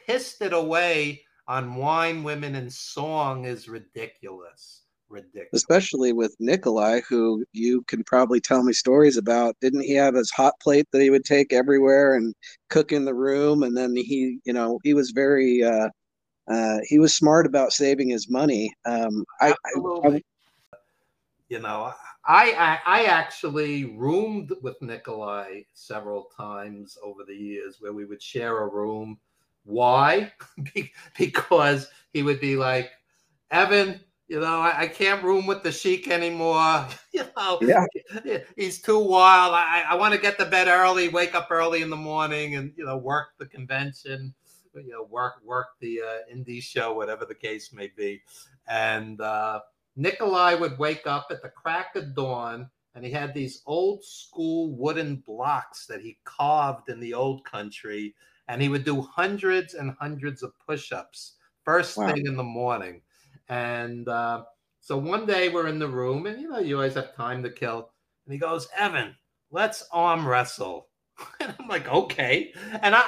pissed 0.05 0.41
it 0.41 0.53
away 0.53 1.21
on 1.47 1.75
wine, 1.75 2.23
women, 2.23 2.55
and 2.55 2.71
song 2.71 3.45
is 3.45 3.69
ridiculous. 3.69 4.81
Ridiculous. 5.09 5.49
Especially 5.53 6.13
with 6.13 6.35
Nikolai, 6.39 7.01
who 7.07 7.45
you 7.53 7.83
can 7.83 8.03
probably 8.03 8.41
tell 8.41 8.63
me 8.63 8.73
stories 8.73 9.17
about. 9.17 9.55
Didn't 9.61 9.83
he 9.83 9.93
have 9.93 10.15
his 10.15 10.31
hot 10.31 10.53
plate 10.61 10.87
that 10.91 11.01
he 11.01 11.09
would 11.09 11.25
take 11.25 11.53
everywhere 11.53 12.15
and 12.15 12.33
cook 12.69 12.91
in 12.91 13.05
the 13.05 13.13
room? 13.13 13.63
And 13.63 13.77
then 13.77 13.95
he, 13.95 14.39
you 14.45 14.53
know, 14.53 14.79
he 14.83 14.93
was 14.93 15.11
very, 15.11 15.63
uh, 15.63 15.89
uh, 16.51 16.79
he 16.83 16.99
was 16.99 17.15
smart 17.15 17.45
about 17.45 17.71
saving 17.71 18.09
his 18.09 18.29
money. 18.29 18.73
Um, 18.85 19.23
I, 19.41 19.51
I, 19.51 20.09
I, 20.09 20.21
you 21.49 21.59
know, 21.59 21.93
I, 22.25 22.51
I, 22.53 22.79
I 22.85 23.03
actually 23.05 23.85
roomed 23.85 24.51
with 24.61 24.81
Nikolai 24.81 25.61
several 25.73 26.23
times 26.35 26.97
over 27.03 27.23
the 27.23 27.35
years 27.35 27.77
where 27.79 27.93
we 27.93 28.05
would 28.05 28.21
share 28.21 28.63
a 28.63 28.67
room. 28.67 29.19
Why? 29.63 30.33
because 31.17 31.87
he 32.13 32.23
would 32.23 32.39
be 32.39 32.55
like, 32.55 32.91
Evan, 33.51 33.99
you 34.27 34.39
know, 34.39 34.59
I, 34.59 34.81
I, 34.81 34.87
can't 34.87 35.23
room 35.23 35.45
with 35.45 35.61
the 35.61 35.71
sheik 35.71 36.09
anymore. 36.09 36.87
you 37.13 37.23
know, 37.37 37.59
yeah. 37.61 37.85
he's 38.55 38.81
too 38.81 38.99
wild. 38.99 39.53
I, 39.53 39.83
I 39.87 39.95
want 39.95 40.13
to 40.15 40.19
get 40.19 40.39
to 40.39 40.45
bed 40.45 40.67
early, 40.67 41.09
wake 41.09 41.35
up 41.35 41.49
early 41.51 41.81
in 41.81 41.89
the 41.89 41.95
morning, 41.95 42.55
and 42.55 42.73
you 42.75 42.85
know, 42.85 42.97
work 42.97 43.27
the 43.37 43.45
convention. 43.45 44.33
You 44.73 44.91
know, 44.91 45.03
work 45.09 45.35
work 45.43 45.67
the 45.79 46.01
uh, 46.01 46.35
indie 46.35 46.61
show, 46.61 46.93
whatever 46.93 47.25
the 47.25 47.35
case 47.35 47.71
may 47.71 47.91
be. 47.95 48.21
And 48.67 49.21
uh, 49.21 49.61
Nikolai 49.95 50.55
would 50.55 50.77
wake 50.77 51.05
up 51.05 51.27
at 51.29 51.41
the 51.41 51.49
crack 51.49 51.95
of 51.95 52.15
dawn, 52.15 52.69
and 52.95 53.05
he 53.05 53.11
had 53.11 53.33
these 53.33 53.61
old 53.67 54.03
school 54.03 54.75
wooden 54.75 55.17
blocks 55.17 55.85
that 55.85 56.01
he 56.01 56.17
carved 56.25 56.89
in 56.89 56.99
the 56.99 57.13
old 57.13 57.45
country, 57.45 58.15
and 58.47 58.61
he 58.61 58.69
would 58.69 58.83
do 58.83 59.01
hundreds 59.01 59.75
and 59.75 59.95
hundreds 59.99 60.41
of 60.41 60.51
push-ups 60.67 61.35
first 61.63 61.95
wow. 61.95 62.11
thing 62.11 62.25
in 62.25 62.35
the 62.35 62.43
morning 62.43 63.01
and 63.49 64.07
uh, 64.07 64.43
so 64.79 64.97
one 64.97 65.25
day 65.25 65.49
we're 65.49 65.67
in 65.67 65.79
the 65.79 65.87
room, 65.87 66.25
and 66.25 66.41
you 66.41 66.49
know, 66.49 66.59
you 66.59 66.75
always 66.75 66.95
have 66.95 67.15
time 67.15 67.43
to 67.43 67.49
kill. 67.49 67.89
And 68.25 68.33
he 68.33 68.39
goes, 68.39 68.67
Evan, 68.77 69.15
let's 69.51 69.87
arm 69.91 70.27
wrestle. 70.27 70.89
And 71.39 71.55
I'm 71.59 71.67
like, 71.69 71.87
okay. 71.87 72.53
And 72.81 72.93
I 72.93 73.03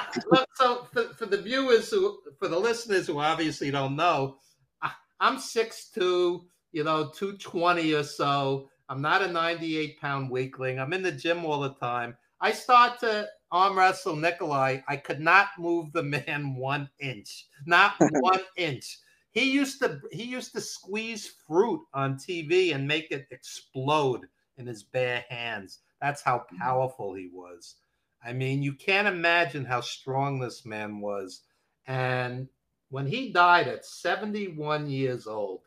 so 0.54 0.86
for, 0.92 1.04
for 1.14 1.26
the 1.26 1.42
viewers 1.42 1.90
who, 1.90 2.18
for 2.38 2.48
the 2.48 2.58
listeners 2.58 3.06
who 3.06 3.18
obviously 3.18 3.70
don't 3.70 3.96
know, 3.96 4.38
I, 4.80 4.92
I'm 5.20 5.36
6'2, 5.36 6.40
you 6.72 6.84
know, 6.84 7.10
220 7.14 7.92
or 7.92 8.02
so. 8.02 8.70
I'm 8.88 9.02
not 9.02 9.22
a 9.22 9.28
98 9.28 10.00
pound 10.00 10.30
weakling. 10.30 10.78
I'm 10.78 10.94
in 10.94 11.02
the 11.02 11.12
gym 11.12 11.44
all 11.44 11.60
the 11.60 11.74
time. 11.74 12.16
I 12.40 12.52
start 12.52 12.98
to 13.00 13.28
arm 13.50 13.78
wrestle 13.78 14.16
Nikolai. 14.16 14.78
I 14.88 14.96
could 14.96 15.20
not 15.20 15.48
move 15.58 15.92
the 15.92 16.02
man 16.02 16.54
one 16.56 16.88
inch, 17.00 17.46
not 17.66 17.94
one 18.20 18.40
inch. 18.56 18.98
He 19.30 19.50
used 19.52 19.80
to 19.80 20.00
he 20.10 20.24
used 20.24 20.52
to 20.52 20.60
squeeze 20.60 21.34
fruit 21.46 21.82
on 21.94 22.16
TV 22.16 22.74
and 22.74 22.88
make 22.88 23.10
it 23.10 23.26
explode 23.30 24.26
in 24.56 24.66
his 24.66 24.82
bare 24.82 25.24
hands. 25.28 25.80
That's 26.00 26.22
how 26.22 26.38
mm-hmm. 26.38 26.56
powerful 26.58 27.14
he 27.14 27.30
was. 27.32 27.76
I 28.24 28.32
mean, 28.32 28.62
you 28.62 28.72
can't 28.72 29.06
imagine 29.06 29.64
how 29.64 29.80
strong 29.80 30.38
this 30.38 30.64
man 30.64 31.00
was. 31.00 31.42
And 31.86 32.48
when 32.90 33.06
he 33.06 33.32
died 33.32 33.68
at 33.68 33.84
71 33.84 34.88
years 34.88 35.26
old, 35.26 35.60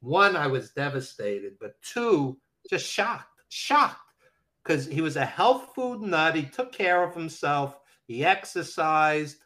one, 0.00 0.36
I 0.36 0.46
was 0.46 0.70
devastated, 0.70 1.54
but 1.60 1.80
two, 1.82 2.38
just 2.68 2.86
shocked, 2.86 3.42
shocked, 3.48 4.14
because 4.62 4.86
he 4.86 5.00
was 5.00 5.16
a 5.16 5.24
health 5.24 5.72
food 5.74 6.00
nut. 6.00 6.34
He 6.34 6.44
took 6.44 6.72
care 6.72 7.02
of 7.02 7.14
himself, 7.14 7.78
he 8.06 8.24
exercised, 8.24 9.38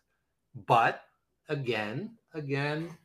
but 0.67 1.03
again, 1.49 2.17
again, 2.35 2.97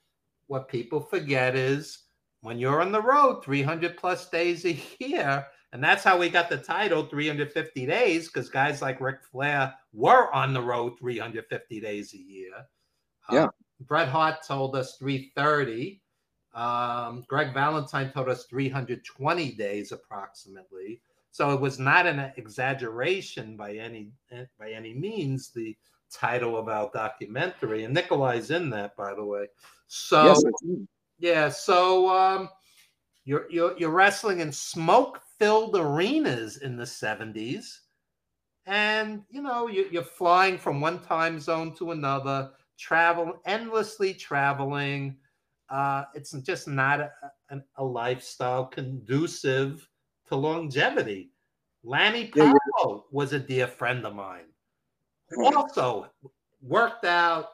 what 0.49 0.67
people 0.67 0.99
forget 0.99 1.55
is 1.55 2.05
when 2.41 2.57
you're 2.57 2.81
on 2.81 2.91
the 2.91 3.01
road 3.01 3.43
300 3.43 3.95
plus 3.97 4.29
days 4.29 4.65
a 4.65 4.77
year, 4.99 5.45
and 5.71 5.83
that's 5.83 6.03
how 6.03 6.17
we 6.17 6.29
got 6.29 6.49
the 6.49 6.57
title 6.57 7.05
350 7.05 7.85
days, 7.85 8.27
because 8.27 8.49
guys 8.49 8.81
like 8.81 8.99
Ric 8.99 9.23
Flair 9.23 9.73
were 9.93 10.33
on 10.33 10.53
the 10.53 10.61
road 10.61 10.97
350 10.99 11.79
days 11.79 12.13
a 12.13 12.17
year. 12.17 12.51
Yeah. 13.31 13.45
Uh, 13.45 13.49
Bret 13.81 14.09
Hart 14.09 14.38
told 14.45 14.75
us 14.75 14.97
330. 14.97 16.01
Um, 16.55 17.23
Greg 17.27 17.53
Valentine 17.53 18.12
told 18.12 18.27
us 18.29 18.45
320 18.45 19.51
days 19.51 19.91
approximately. 19.91 21.01
So 21.31 21.51
it 21.51 21.62
was 21.62 21.77
not 21.77 22.07
an 22.07 22.31
exaggeration 22.38 23.55
by 23.55 23.73
any 23.75 24.12
by 24.59 24.71
any 24.71 24.95
means. 24.95 25.51
The 25.51 25.77
title 26.12 26.57
of 26.57 26.67
our 26.67 26.89
documentary, 26.91 27.83
and 27.83 27.93
Nikolai's 27.93 28.49
in 28.49 28.71
that, 28.71 28.97
by 28.97 29.13
the 29.13 29.23
way. 29.23 29.45
So 29.89 30.25
yes, 30.25 30.43
yeah, 31.17 31.49
so 31.49 32.10
um, 32.10 32.49
you're, 33.25 33.49
you're 33.49 33.78
you're 33.78 33.89
wrestling 33.89 34.39
in 34.39 34.52
smoke-filled 34.52 35.75
arenas 35.75 36.58
in 36.58 36.78
the 36.78 36.86
'70s, 36.86 37.80
and 38.65 39.23
you 39.30 39.41
know 39.41 39.67
you, 39.67 39.88
you're 39.91 40.04
flying 40.04 40.58
from 40.58 40.80
one 40.80 40.99
time 40.99 41.39
zone 41.39 41.75
to 41.75 41.91
another, 41.91 42.52
travel 42.78 43.41
endlessly 43.45 44.13
traveling. 44.13 45.17
Uh, 45.69 46.06
it's 46.15 46.32
just 46.32 46.67
not 46.67 46.99
a, 46.99 47.12
a, 47.52 47.62
a, 47.75 47.84
lifestyle 47.84 48.65
conducive 48.65 49.88
to 50.28 50.36
longevity. 50.36 51.32
Lanny 51.84 52.30
Poffo 52.30 53.04
was 53.12 53.34
a 53.34 53.39
dear 53.39 53.67
friend 53.67 54.04
of 54.06 54.15
mine 54.15 54.45
also 55.38 56.08
worked 56.62 57.06
out, 57.06 57.49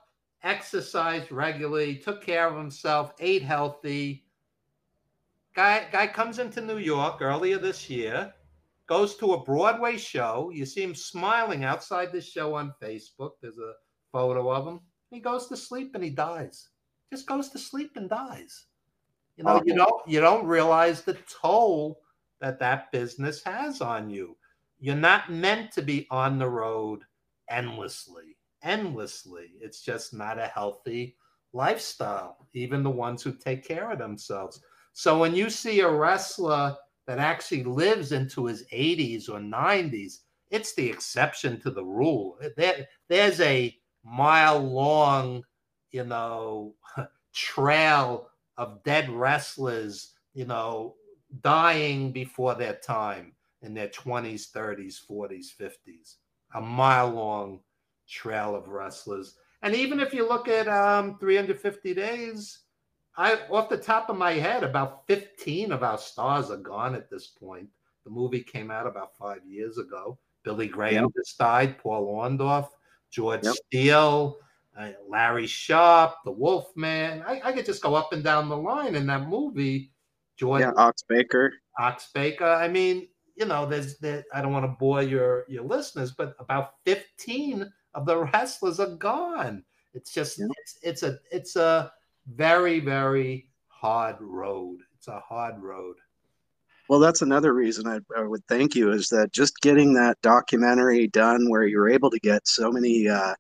exercised 0.45 1.31
regularly, 1.31 1.95
took 1.95 2.23
care 2.23 2.47
of 2.47 2.55
himself, 2.55 3.13
ate 3.19 3.43
healthy. 3.43 4.23
Guy, 5.55 5.88
guy 5.91 6.08
comes 6.08 6.39
into 6.39 6.62
New 6.62 6.77
York 6.77 7.21
earlier 7.21 7.58
this 7.58 7.89
year, 7.89 8.34
goes 8.88 9.15
to 9.17 9.34
a 9.34 9.43
Broadway 9.43 9.97
show. 9.97 10.51
You 10.53 10.65
see 10.65 10.84
him 10.84 10.95
smiling 10.95 11.63
outside 11.65 12.12
the 12.12 12.21
show 12.21 12.53
on 12.55 12.73
Facebook. 12.81 13.31
There's 13.41 13.58
a 13.58 13.73
photo 14.12 14.51
of 14.51 14.67
him. 14.67 14.79
He 15.12 15.19
goes 15.19 15.47
to 15.47 15.58
sleep 15.58 15.95
and 15.95 16.03
he 16.03 16.10
dies. 16.10 16.69
Just 17.12 17.27
goes 17.27 17.49
to 17.49 17.58
sleep 17.58 17.91
and 17.95 18.10
dies. 18.10 18.65
You 19.38 19.43
know, 19.43 19.62
you 19.65 19.73
oh. 19.73 19.77
don't 19.77 20.08
you 20.08 20.21
don't 20.21 20.45
realize 20.45 21.01
the 21.01 21.17
toll 21.41 21.99
that 22.39 22.60
that 22.60 22.91
business 22.91 23.43
has 23.43 23.81
on 23.81 24.10
you. 24.10 24.38
You're 24.79 24.95
not 24.95 25.31
meant 25.31 25.71
to 25.73 25.81
be 25.81 26.08
on 26.10 26.38
the 26.38 26.49
road 26.49 27.01
endlessly, 27.49 28.24
endlessly. 28.65 29.51
It's 29.62 29.82
just 29.82 30.13
not 30.13 30.39
a 30.39 30.47
healthy 30.47 31.15
lifestyle, 31.54 32.47
even 32.54 32.84
the 32.84 32.89
ones 32.89 33.23
who 33.23 33.32
take 33.32 33.65
care 33.65 33.91
of 33.91 33.99
themselves. 33.99 34.62
So 34.91 35.17
when 35.17 35.36
you 35.36 35.49
see 35.49 35.80
a 35.80 35.89
wrestler 35.89 36.75
that 37.08 37.19
actually 37.19 37.63
lives 37.63 38.12
into 38.12 38.45
his 38.45 38.65
80s 38.73 39.30
or 39.30 39.39
90s, 39.39 40.19
it's 40.51 40.73
the 40.75 40.89
exception 40.89 41.62
to 41.62 41.71
the 41.71 41.84
rule. 41.84 42.38
There, 42.58 42.88
there's 43.08 43.39
a 43.39 43.75
mile 44.04 44.60
long, 44.60 45.43
you 45.91 46.04
know, 46.04 46.75
trail 47.34 48.30
of 48.58 48.84
dead 48.84 49.10
wrestlers, 49.10 50.13
you 50.34 50.45
know, 50.45 50.95
dying 51.41 52.12
before 52.12 52.56
their 52.56 52.75
time 52.75 53.34
in 53.62 53.73
their 53.73 53.89
20s, 53.89 54.51
30s, 54.51 54.99
40s, 55.10 55.47
50s 55.60 56.15
a 56.56 56.62
mile 56.62 57.10
long 57.10 57.60
trail 58.08 58.56
of 58.56 58.68
wrestlers. 58.68 59.36
And 59.62 59.76
even 59.76 60.00
if 60.00 60.13
you 60.13 60.28
look 60.28 60.48
at 60.48 60.68
um, 60.68 61.18
350 61.20 61.94
days, 61.94 62.60
I 63.18 63.39
off 63.50 63.70
the 63.70 63.78
top 63.78 64.10
of 64.10 64.18
my 64.18 64.34
head, 64.34 64.63
about 64.63 65.08
15 65.08 65.72
of 65.72 65.84
our 65.84 65.98
stars 65.98 66.52
are 66.52 66.58
gone 66.58 66.96
at 66.96 67.10
this 67.10 67.28
point. 67.28 67.70
The 68.04 68.12
movie 68.12 68.41
came 68.41 68.70
out 68.70 68.88
about 68.88 69.18
five 69.18 69.46
years 69.46 69.78
ago. 69.78 70.20
Billy 70.44 70.68
Graham 70.68 71.06
yep. 71.06 71.12
just 71.15 71.38
died, 71.38 71.80
Paul 71.80 72.08
Orndorff, 72.08 72.70
George 73.10 73.44
yep. 73.44 73.56
Steele, 73.56 74.38
uh, 74.78 74.89
Larry 75.08 75.48
Sharpe, 75.48 76.15
the 76.24 76.32
Wolfman. 76.32 77.24
I, 77.26 77.41
I, 77.44 77.52
could 77.52 77.65
just 77.65 77.82
go 77.82 77.96
up 77.96 78.13
and 78.13 78.24
down 78.24 78.50
the 78.50 78.58
line 78.58 78.94
in 78.96 79.08
that 79.08 79.28
movie. 79.28 79.91
George 80.38 80.62
yeah, 80.62 80.74
Ox 80.78 81.02
Baker. 81.08 81.54
Ox 81.80 82.10
Baker. 82.13 82.46
I 82.46 82.68
mean, 82.68 83.08
you 83.36 83.46
know, 83.46 83.65
there's 83.65 83.98
that 84.00 84.26
I 84.34 84.41
don't 84.41 84.52
want 84.54 84.65
to 84.65 84.76
bore 84.80 85.02
your 85.02 85.46
your 85.48 85.63
listeners, 85.63 86.12
but 86.12 86.36
about 86.39 86.74
15 86.86 87.72
of 87.95 88.05
the 88.05 88.17
wrestlers 88.17 88.79
are 88.79 88.95
gone. 88.95 89.63
It's 89.93 90.13
just 90.13 90.38
yeah. 90.38 90.47
it's 90.58 90.77
it's 90.84 91.03
a 91.03 91.19
it's 91.31 91.55
a 91.55 91.91
very 92.27 92.79
very 92.79 93.49
hard 93.67 94.17
road. 94.19 94.79
It's 94.97 95.08
a 95.08 95.19
hard 95.19 95.62
road. 95.62 95.95
Well, 96.88 96.99
that's 96.99 97.23
another 97.23 97.53
reason 97.53 97.88
I, 97.88 97.99
I 98.15 98.21
would 98.23 98.45
thank 98.47 98.75
you 98.75 98.91
is 98.91 99.10
that 99.10 99.31
just 99.31 99.60
getting 99.62 99.93
that 99.95 100.21
documentary 100.21 101.08
done 101.08 101.49
where 101.49 101.65
you're 101.65 101.89
able 101.89 102.12
to 102.12 102.19
get 102.19 102.47
so 102.47 102.71
many 102.71 103.08
uh, 103.08 103.34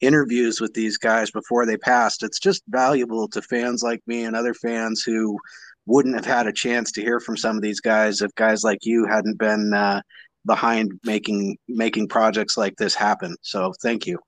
interviews 0.00 0.62
with 0.62 0.72
these 0.72 0.96
guys 0.96 1.30
before 1.30 1.66
they 1.66 1.76
passed, 1.76 2.22
it's 2.22 2.38
just 2.38 2.62
valuable 2.68 3.28
to 3.28 3.42
fans 3.42 3.82
like 3.82 4.00
me 4.06 4.24
and 4.24 4.34
other 4.34 4.54
fans 4.54 5.02
who 5.02 5.38
wouldn't 5.84 6.16
have 6.16 6.24
had 6.24 6.46
a 6.46 6.52
chance 6.52 6.90
to 6.92 7.02
hear 7.02 7.20
from 7.20 7.36
some 7.36 7.56
of 7.56 7.62
these 7.62 7.80
guys 7.80 8.22
if 8.22 8.34
guys 8.34 8.64
like 8.64 8.78
you 8.82 9.06
hadn't 9.06 9.38
been 9.38 9.74
uh, 9.74 10.00
behind 10.46 10.92
making 11.04 11.56
making 11.68 12.08
projects 12.08 12.56
like 12.56 12.76
this 12.76 12.94
happen. 12.94 13.36
So 13.42 13.72
thank 13.82 14.06
you. 14.06 14.18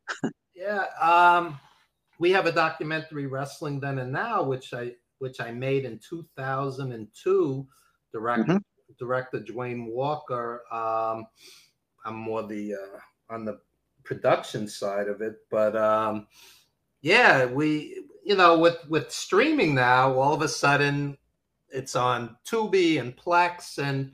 yeah, 0.55 0.85
um, 1.01 1.59
we 2.19 2.33
have 2.33 2.47
a 2.47 2.53
documentary 2.53 3.27
wrestling 3.27 3.81
then 3.81 3.99
and 3.99 4.13
now 4.13 4.43
which 4.43 4.75
i 4.75 4.93
which 5.19 5.41
i 5.41 5.51
made 5.51 5.85
in 5.85 5.99
2002 5.99 7.67
direct 8.13 8.43
mm-hmm. 8.43 8.57
director 8.99 9.41
dwayne 9.41 9.87
walker 9.87 10.63
um 10.73 11.27
i'm 12.05 12.15
more 12.15 12.47
the 12.47 12.75
uh, 12.75 13.35
on 13.35 13.45
the 13.45 13.59
production 14.05 14.67
side 14.67 15.09
of 15.09 15.21
it 15.21 15.37
but 15.51 15.77
um 15.77 16.27
yeah 17.03 17.45
we 17.45 18.05
you 18.25 18.37
know 18.37 18.59
with 18.59 18.79
with 18.89 19.11
streaming 19.11 19.75
now 19.75 20.13
all 20.13 20.35
of 20.35 20.43
a 20.43 20.49
sudden 20.49 21.17
it's 21.71 21.95
on 21.95 22.37
tubi 22.47 22.99
and 22.99 23.17
plex 23.17 23.79
and 23.79 24.13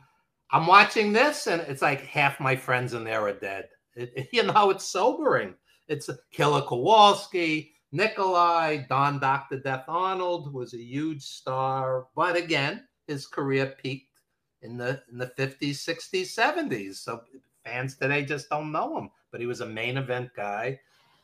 i'm 0.55 0.67
watching 0.67 1.13
this 1.13 1.47
and 1.47 1.61
it's 1.63 1.83
like 1.83 2.01
half 2.01 2.41
my 2.41 2.57
friends 2.57 2.95
in 2.95 3.05
there 3.05 3.29
are 3.29 3.33
dead 3.33 3.69
it, 3.95 4.13
it, 4.17 4.29
you 4.33 4.43
know 4.43 4.71
it's 4.71 4.87
sobering 4.87 5.55
it's 5.89 6.09
Killer 6.31 6.63
Kowalski, 6.63 7.73
Nikolai, 7.93 8.85
Don 8.89 9.19
Dr. 9.21 9.59
Death 9.59 9.85
Arnold 9.89 10.53
was 10.53 10.75
a 10.75 10.83
huge 10.83 11.23
star, 11.23 12.07
but 12.15 12.37
again, 12.37 12.87
his 13.07 13.27
career 13.27 13.75
peaked 13.83 14.21
in 14.63 14.77
the 14.77 15.03
in 15.11 15.19
the 15.19 15.27
50s, 15.39 15.77
60s, 15.77 16.35
70s. 16.35 16.95
So 16.97 17.23
fans 17.65 17.97
today 17.97 18.25
just 18.25 18.49
don't 18.49 18.73
know 18.73 18.97
him, 18.99 19.11
but 19.31 19.41
he 19.41 19.47
was 19.47 19.61
a 19.61 19.67
main 19.67 19.99
event 19.99 20.31
guy. 20.35 20.81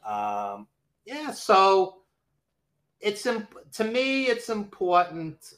Um, 0.07 0.67
yeah, 1.07 1.31
so 1.31 2.03
it's 3.01 3.23
to 3.23 3.85
me 3.85 4.27
it's 4.27 4.51
important 4.51 5.55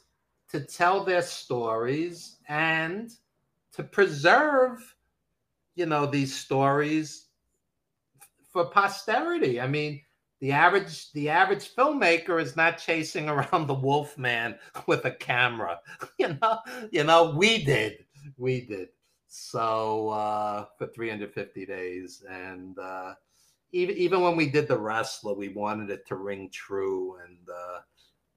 to 0.49 0.61
tell 0.61 1.03
their 1.03 1.21
stories 1.21 2.37
and 2.47 3.11
to 3.73 3.83
preserve 3.83 4.95
you 5.75 5.85
know 5.85 6.05
these 6.05 6.35
stories 6.35 7.27
for 8.51 8.65
posterity. 8.65 9.59
I 9.59 9.67
mean 9.67 10.01
the 10.39 10.51
average 10.51 11.11
the 11.13 11.29
average 11.29 11.73
filmmaker 11.75 12.41
is 12.41 12.55
not 12.55 12.77
chasing 12.77 13.29
around 13.29 13.67
the 13.67 13.73
wolf 13.73 14.17
man 14.17 14.55
with 14.87 15.05
a 15.05 15.11
camera. 15.11 15.79
You 16.19 16.37
know 16.41 16.59
you 16.91 17.03
know 17.03 17.35
we 17.35 17.63
did 17.63 18.05
we 18.37 18.61
did. 18.61 18.89
So 19.27 20.09
uh 20.09 20.65
for 20.77 20.87
350 20.87 21.65
days 21.65 22.23
and 22.29 22.77
uh 22.77 23.13
even 23.71 23.97
even 23.97 24.21
when 24.21 24.35
we 24.35 24.49
did 24.49 24.67
the 24.67 24.77
wrestler 24.77 25.33
we 25.33 25.49
wanted 25.49 25.89
it 25.89 26.05
to 26.07 26.15
ring 26.15 26.49
true 26.51 27.17
and 27.25 27.37
uh 27.49 27.79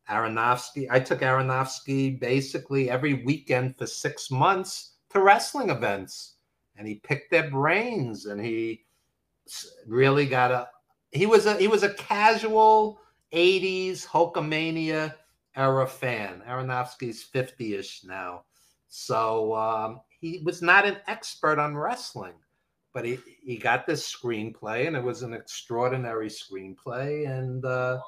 Aronofsky, 0.08 0.86
I 0.88 1.00
took 1.00 1.18
Aronofsky 1.18 2.20
basically 2.20 2.88
every 2.88 3.24
weekend 3.24 3.76
for 3.76 3.88
six 3.88 4.30
months 4.30 4.95
to 5.10 5.20
wrestling 5.20 5.70
events, 5.70 6.34
and 6.76 6.86
he 6.86 6.96
picked 6.96 7.30
their 7.30 7.50
brains, 7.50 8.26
and 8.26 8.40
he 8.40 8.84
really 9.86 10.26
got 10.26 10.50
a 10.50 10.68
he 11.12 11.26
was 11.26 11.46
a 11.46 11.56
he 11.56 11.68
was 11.68 11.82
a 11.82 11.94
casual 11.94 13.00
80s 13.32 14.06
Hulkamania 14.06 15.14
era 15.56 15.86
fan. 15.86 16.42
Aronofsky's 16.46 17.26
50-ish 17.34 18.04
now. 18.04 18.44
So 18.88 19.54
um, 19.54 20.00
he 20.20 20.42
was 20.44 20.62
not 20.62 20.86
an 20.86 20.98
expert 21.06 21.58
on 21.58 21.76
wrestling, 21.76 22.34
but 22.94 23.04
he, 23.04 23.18
he 23.42 23.56
got 23.56 23.86
this 23.86 24.10
screenplay 24.10 24.86
and 24.86 24.96
it 24.96 25.02
was 25.02 25.22
an 25.22 25.32
extraordinary 25.32 26.28
screenplay 26.28 27.28
and 27.28 27.64
uh, 27.64 27.98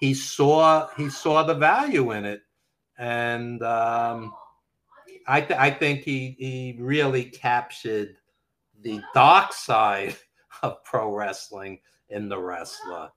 he 0.00 0.12
saw 0.12 0.88
he 0.96 1.08
saw 1.08 1.42
the 1.42 1.54
value 1.54 2.12
in 2.12 2.24
it. 2.24 2.42
And 2.98 3.62
um, 3.62 4.32
I, 5.26 5.40
th- 5.40 5.58
I 5.58 5.70
think 5.70 6.02
he, 6.02 6.36
he 6.38 6.76
really 6.80 7.24
captured 7.24 8.16
the 8.80 9.00
dark 9.14 9.52
side 9.52 10.16
of 10.62 10.82
pro 10.84 11.14
wrestling 11.14 11.80
in 12.08 12.28
the 12.28 12.38
wrestler. 12.38 13.10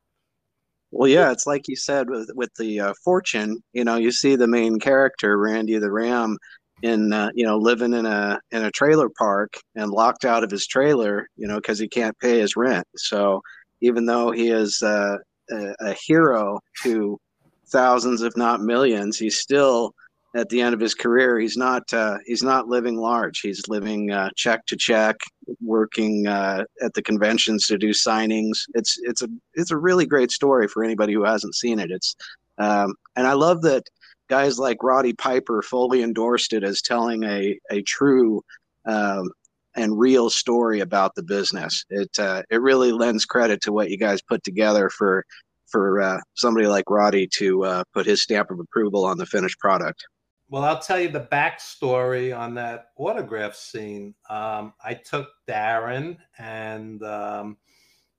Well, 0.91 1.09
yeah, 1.09 1.31
it's 1.31 1.45
like 1.45 1.67
you 1.67 1.75
said 1.75 2.09
with 2.09 2.29
with 2.35 2.51
the 2.57 2.79
uh, 2.79 2.93
fortune. 3.03 3.61
You 3.73 3.83
know, 3.83 3.97
you 3.97 4.11
see 4.11 4.35
the 4.35 4.47
main 4.47 4.79
character 4.79 5.37
Randy 5.37 5.77
the 5.77 5.91
Ram 5.91 6.37
in 6.83 7.11
uh, 7.11 7.31
you 7.35 7.45
know 7.45 7.57
living 7.57 7.93
in 7.93 8.05
a 8.05 8.39
in 8.51 8.63
a 8.63 8.71
trailer 8.71 9.09
park 9.17 9.53
and 9.75 9.91
locked 9.91 10.23
out 10.23 10.43
of 10.43 10.51
his 10.51 10.67
trailer. 10.67 11.27
You 11.35 11.47
know, 11.47 11.55
because 11.55 11.79
he 11.79 11.89
can't 11.89 12.17
pay 12.19 12.39
his 12.39 12.55
rent. 12.55 12.87
So 12.95 13.41
even 13.81 14.05
though 14.05 14.31
he 14.31 14.49
is 14.49 14.81
uh, 14.81 15.17
a, 15.51 15.73
a 15.81 15.93
hero 16.05 16.59
to 16.83 17.19
thousands, 17.67 18.21
if 18.21 18.37
not 18.37 18.61
millions, 18.61 19.17
he's 19.17 19.39
still 19.39 19.93
at 20.35 20.49
the 20.49 20.61
end 20.61 20.73
of 20.73 20.81
his 20.81 20.93
career, 20.93 21.39
he's 21.39 21.55
not 21.55 21.91
uh, 21.93 22.17
he's 22.25 22.43
not 22.43 22.67
living 22.67 22.97
large. 22.97 23.39
He's 23.39 23.67
living 23.69 24.11
uh, 24.11 24.29
check 24.35 24.65
to 24.67 24.75
check, 24.75 25.15
working 25.61 26.27
uh, 26.27 26.65
at 26.81 26.93
the 26.93 27.01
conventions 27.01 27.67
to 27.67 27.77
do 27.77 27.91
signings. 27.91 28.65
It's 28.73 28.99
it's 29.03 29.21
a 29.21 29.29
it's 29.53 29.71
a 29.71 29.77
really 29.77 30.05
great 30.05 30.31
story 30.31 30.67
for 30.67 30.83
anybody 30.83 31.13
who 31.13 31.23
hasn't 31.23 31.55
seen 31.55 31.79
it. 31.79 31.89
It's 31.89 32.15
um, 32.57 32.95
and 33.15 33.25
I 33.25 33.33
love 33.33 33.61
that 33.61 33.83
guys 34.29 34.59
like 34.59 34.83
Roddy 34.83 35.13
Piper 35.13 35.61
fully 35.61 36.03
endorsed 36.03 36.51
it 36.51 36.63
as 36.63 36.81
telling 36.81 37.23
a 37.23 37.57
a 37.71 37.81
true 37.83 38.43
um, 38.85 39.31
and 39.75 39.97
real 39.97 40.29
story 40.29 40.81
about 40.81 41.15
the 41.15 41.23
business. 41.23 41.85
It 41.89 42.19
uh, 42.19 42.43
it 42.49 42.61
really 42.61 42.91
lends 42.91 43.23
credit 43.23 43.61
to 43.61 43.71
what 43.71 43.89
you 43.89 43.97
guys 43.97 44.21
put 44.21 44.43
together 44.43 44.89
for 44.89 45.25
for 45.67 46.01
uh, 46.01 46.19
somebody 46.33 46.67
like 46.67 46.89
Roddy 46.89 47.27
to 47.37 47.63
uh, 47.63 47.83
put 47.93 48.05
his 48.05 48.21
stamp 48.21 48.51
of 48.51 48.59
approval 48.59 49.05
on 49.05 49.17
the 49.17 49.25
finished 49.25 49.59
product. 49.59 50.05
Well, 50.47 50.63
I'll 50.63 50.79
tell 50.79 50.99
you 50.99 51.09
the 51.09 51.27
backstory 51.31 52.37
on 52.37 52.53
that 52.53 52.91
autograph 52.97 53.55
scene. 53.55 54.13
Um, 54.29 54.73
I 54.83 54.93
took 54.93 55.29
Darren 55.47 56.17
and 56.37 57.01
um, 57.01 57.57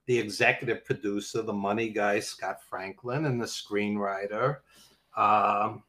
the 0.07 0.19
executive 0.19 0.83
producer, 0.83 1.41
the 1.41 1.53
money 1.53 1.89
guy, 1.89 2.19
Scott 2.19 2.57
Franklin, 2.69 3.25
and 3.25 3.41
the 3.41 3.45
screenwriter, 3.45 4.57
um, 5.15 5.83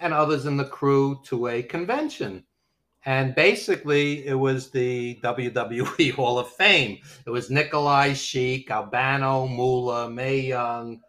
and 0.00 0.12
others 0.12 0.46
in 0.46 0.56
the 0.56 0.64
crew 0.64 1.20
to 1.26 1.46
a 1.46 1.62
convention. 1.62 2.44
And 3.06 3.34
basically, 3.34 4.26
it 4.26 4.34
was 4.34 4.70
the 4.70 5.20
WWE 5.22 6.10
Hall 6.14 6.40
of 6.40 6.48
Fame. 6.48 6.98
It 7.24 7.30
was 7.30 7.50
Nikolai 7.50 8.14
Sheik, 8.14 8.70
Albano, 8.70 9.46
Moolah, 9.46 10.10
Mae 10.10 10.40
Young, 10.40 11.00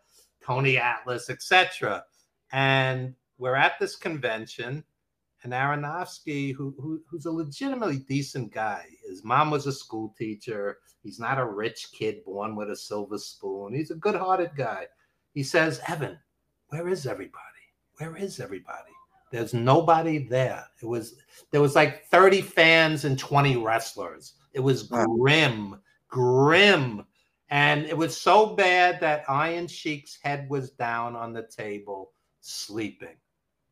Tony 0.44 0.78
Atlas, 0.78 1.30
etc. 1.30 2.04
And 2.52 3.16
we're 3.38 3.56
at 3.56 3.80
this 3.80 3.96
convention, 3.96 4.84
and 5.44 5.54
Aronofsky, 5.54 6.54
who, 6.54 6.74
who, 6.80 7.02
who's 7.10 7.26
a 7.26 7.32
legitimately 7.32 8.00
decent 8.00 8.52
guy, 8.52 8.86
his 9.08 9.24
mom 9.24 9.52
was 9.52 9.68
a 9.68 9.72
school 9.72 10.14
teacher. 10.18 10.80
He's 11.04 11.20
not 11.20 11.38
a 11.38 11.46
rich 11.46 11.90
kid 11.94 12.24
born 12.26 12.56
with 12.56 12.72
a 12.72 12.76
silver 12.76 13.18
spoon. 13.18 13.76
He's 13.76 13.92
a 13.92 13.96
good-hearted 13.96 14.52
guy. 14.58 14.88
He 15.34 15.44
says, 15.44 15.82
"Evan, 15.88 16.18
where 16.70 16.88
is 16.88 17.06
everybody? 17.06 17.44
Where 17.98 18.16
is 18.16 18.40
everybody?" 18.40 18.92
There's 19.32 19.54
nobody 19.54 20.18
there. 20.18 20.66
It 20.82 20.86
was 20.86 21.16
there 21.52 21.62
was 21.62 21.76
like 21.76 22.06
30 22.06 22.42
fans 22.42 23.06
and 23.06 23.20
20 23.20 23.58
wrestlers. 23.58 24.34
It 24.54 24.62
was 24.62 24.84
grim, 24.84 25.82
grim. 26.08 27.06
And 27.50 27.86
it 27.86 27.98
was 27.98 28.20
so 28.20 28.56
bad 28.56 29.00
that 29.02 29.30
Iron 29.30 29.68
Sheik's 29.68 30.18
head 30.24 30.50
was 30.50 30.72
down 30.72 31.16
on 31.16 31.34
the 31.34 31.44
table, 31.44 32.14
sleeping. 32.42 33.18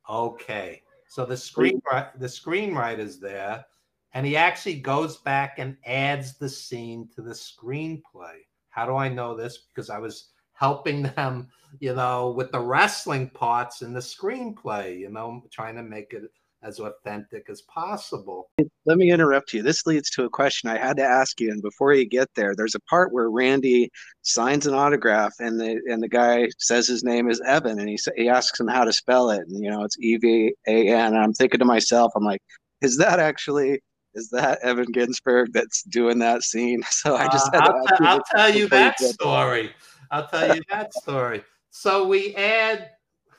Okay. 0.09 0.81
So 1.07 1.25
the 1.25 1.37
screen 1.37 1.81
the 2.17 2.27
screenwriter's 2.27 3.19
there, 3.19 3.65
and 4.13 4.25
he 4.25 4.35
actually 4.35 4.79
goes 4.79 5.17
back 5.17 5.59
and 5.59 5.77
adds 5.85 6.37
the 6.37 6.49
scene 6.49 7.07
to 7.15 7.21
the 7.21 7.33
screenplay. 7.33 8.39
How 8.69 8.85
do 8.85 8.95
I 8.95 9.09
know 9.09 9.35
this? 9.35 9.67
Because 9.69 9.89
I 9.89 9.99
was 9.99 10.29
helping 10.53 11.03
them, 11.03 11.49
you 11.79 11.93
know, 11.93 12.31
with 12.31 12.51
the 12.51 12.59
wrestling 12.59 13.29
parts 13.29 13.81
in 13.81 13.93
the 13.93 13.99
screenplay, 13.99 14.97
you 14.97 15.09
know, 15.09 15.43
trying 15.51 15.75
to 15.75 15.83
make 15.83 16.13
it 16.13 16.23
as 16.63 16.80
authentic 16.80 17.49
as 17.49 17.62
possible. 17.63 18.49
Let 18.86 18.97
me 18.97 19.12
interrupt 19.12 19.54
you. 19.54 19.62
This 19.62 19.86
leads 19.86 20.10
to 20.12 20.23
a 20.23 20.30
question 20.30 20.69
I 20.69 20.78
had 20.78 20.97
to 20.97 21.04
ask 21.04 21.39
you. 21.39 21.52
And 21.52 21.62
before 21.62 21.93
you 21.93 22.06
get 22.06 22.30
there, 22.36 22.56
there's 22.56 22.76
a 22.76 22.80
part 22.82 23.12
where 23.12 23.30
Randy 23.30 23.89
signs 24.21 24.65
an 24.65 24.73
autograph, 24.73 25.34
and 25.39 25.60
the 25.60 25.82
and 25.88 26.02
the 26.02 26.10
guy 26.10 26.47
says 26.60 26.88
his 26.88 27.04
name 27.04 27.30
is 27.30 27.41
Evan, 27.45 27.80
and 27.80 27.89
he 27.89 27.97
he 28.15 28.30
asks 28.30 28.60
him 28.60 28.67
how 28.67 28.84
to 28.84 28.93
spell 28.93 29.30
it, 29.30 29.41
and 29.47 29.63
you 29.63 29.69
know 29.69 29.84
it's 29.84 29.97
E 29.99 30.17
V 30.17 30.54
A 30.67 30.89
N. 30.89 31.15
I'm 31.15 31.34
thinking 31.34 31.60
to 31.60 31.65
myself, 31.65 32.12
I'm 32.15 32.23
like, 32.23 32.41
is 32.82 32.97
that 32.97 33.19
actually 33.19 33.80
is 34.15 34.30
that 34.30 34.60
Evan 34.62 34.91
Ginzburg 34.93 35.54
that's 35.54 35.84
doing 35.84 36.19
that 36.19 36.43
scene? 36.43 36.84
So 36.91 37.15
I 37.15 37.28
just 37.28 37.54
uh, 37.54 37.60
I'll, 37.60 37.97
t- 37.97 38.06
I'll 38.06 38.23
tell 38.32 38.49
you 38.49 38.67
that 38.69 38.99
story. 38.99 39.71
I'll 40.12 40.28
tell 40.28 40.56
you 40.56 40.62
that 40.69 40.93
story. 40.93 41.43
So 41.71 42.08
we 42.08 42.36
add 42.36 42.91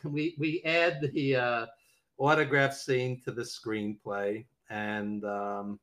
we 0.03 0.35
we 0.39 0.63
add 0.65 1.11
the 1.13 1.37
uh, 1.37 1.67
autograph 2.19 2.75
scene 2.75 3.21
to 3.23 3.33
the 3.33 3.43
screenplay, 3.43 4.45
and 4.71 5.25
um, 5.25 5.79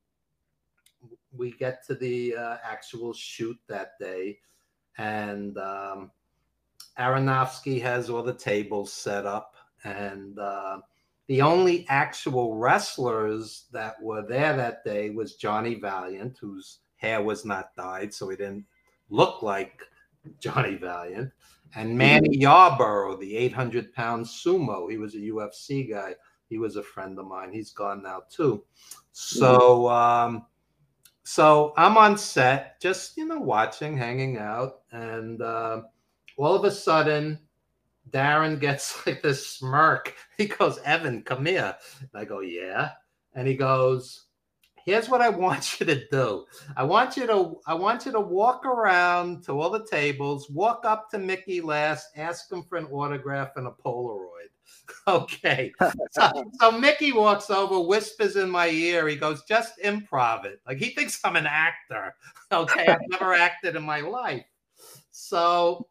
we 1.35 1.51
get 1.51 1.85
to 1.87 1.95
the 1.95 2.35
uh, 2.35 2.57
actual 2.63 3.13
shoot 3.13 3.57
that 3.67 3.99
day, 3.99 4.39
and 4.97 5.57
um, 5.57 6.11
Aronofsky 6.99 7.81
has 7.81 8.09
all 8.09 8.23
the 8.23 8.33
tables 8.33 8.91
set 8.91 9.25
up, 9.25 9.55
and 9.83 10.37
uh, 10.39 10.79
the 11.27 11.41
only 11.41 11.85
actual 11.89 12.55
wrestlers 12.55 13.65
that 13.71 14.01
were 14.01 14.21
there 14.21 14.55
that 14.55 14.83
day 14.83 15.09
was 15.09 15.35
Johnny 15.35 15.75
Valiant, 15.75 16.37
whose 16.39 16.79
hair 16.97 17.21
was 17.21 17.45
not 17.45 17.75
dyed, 17.75 18.13
so 18.13 18.29
he 18.29 18.35
didn't 18.35 18.65
look 19.09 19.41
like 19.41 19.81
Johnny 20.39 20.75
Valiant, 20.75 21.31
and 21.75 21.97
Manny 21.97 22.37
Yarborough, 22.37 23.17
the 23.17 23.35
800 23.37 23.93
pound 23.93 24.25
sumo. 24.25 24.89
He 24.89 24.97
was 24.97 25.15
a 25.15 25.19
UFC 25.19 25.89
guy. 25.89 26.15
He 26.49 26.57
was 26.57 26.75
a 26.75 26.83
friend 26.83 27.17
of 27.17 27.25
mine. 27.25 27.53
He's 27.53 27.71
gone 27.71 28.03
now 28.03 28.23
too. 28.29 28.63
So, 29.13 29.89
um, 29.89 30.45
so 31.23 31.73
I'm 31.77 31.97
on 31.97 32.17
set, 32.17 32.81
just 32.81 33.15
you 33.17 33.25
know, 33.25 33.39
watching, 33.39 33.95
hanging 33.95 34.37
out, 34.37 34.81
and 34.91 35.41
uh, 35.41 35.83
all 36.37 36.55
of 36.55 36.65
a 36.65 36.71
sudden, 36.71 37.39
Darren 38.09 38.59
gets 38.59 39.01
like 39.05 39.21
this 39.21 39.47
smirk. 39.47 40.13
He 40.37 40.47
goes, 40.47 40.79
"Evan, 40.79 41.23
come 41.23 41.45
here." 41.45 41.75
And 42.01 42.21
I 42.21 42.25
go, 42.25 42.41
"Yeah," 42.41 42.91
and 43.33 43.47
he 43.47 43.55
goes, 43.55 44.25
here's 44.85 45.09
what 45.09 45.21
I 45.21 45.29
want 45.29 45.75
you 45.79 45.85
to 45.85 46.07
do. 46.09 46.45
I 46.75 46.83
want 46.83 47.17
you 47.17 47.27
to 47.27 47.59
I 47.67 47.73
want 47.73 48.05
you 48.05 48.11
to 48.11 48.19
walk 48.19 48.65
around 48.65 49.43
to 49.45 49.59
all 49.59 49.69
the 49.69 49.85
tables, 49.85 50.49
walk 50.49 50.85
up 50.85 51.09
to 51.11 51.17
Mickey 51.17 51.61
last, 51.61 52.07
ask 52.15 52.51
him 52.51 52.63
for 52.63 52.77
an 52.77 52.85
autograph 52.87 53.51
and 53.55 53.67
a 53.67 53.71
Polaroid. 53.71 54.27
Okay. 55.07 55.71
so, 56.11 56.51
so 56.59 56.71
Mickey 56.71 57.11
walks 57.11 57.49
over, 57.49 57.79
whispers 57.79 58.35
in 58.35 58.49
my 58.49 58.67
ear. 58.67 59.07
He 59.07 59.15
goes, 59.15 59.43
just 59.43 59.73
improv 59.83 60.45
it. 60.45 60.59
Like 60.67 60.77
he 60.77 60.89
thinks 60.89 61.19
I'm 61.23 61.35
an 61.35 61.47
actor. 61.47 62.15
Okay. 62.51 62.87
I've 62.87 62.99
never 63.07 63.33
acted 63.33 63.75
in 63.75 63.83
my 63.83 64.01
life. 64.01 64.45
So 65.11 65.87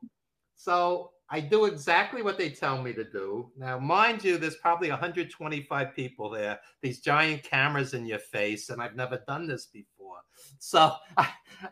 so 0.57 1.13
I 1.33 1.41
do 1.41 1.67
exactly 1.67 2.23
what 2.23 2.39
they 2.39 2.51
tell 2.51 2.83
me 2.83 2.93
to 2.93 3.05
do. 3.05 3.53
Now, 3.57 3.79
mind 3.79 4.25
you, 4.25 4.37
there's 4.37 4.57
probably 4.57 4.91
125 4.91 5.95
people 5.95 6.29
there, 6.29 6.59
these 6.83 7.01
giant 7.01 7.45
cameras 7.45 7.95
in 7.95 8.05
your 8.05 8.19
face, 8.19 8.69
and 8.69 8.83
I've 8.83 8.97
never 8.97 9.23
done 9.29 9.47
this 9.47 9.67
before. 9.67 10.19
So 10.59 10.93
I, 11.17 11.29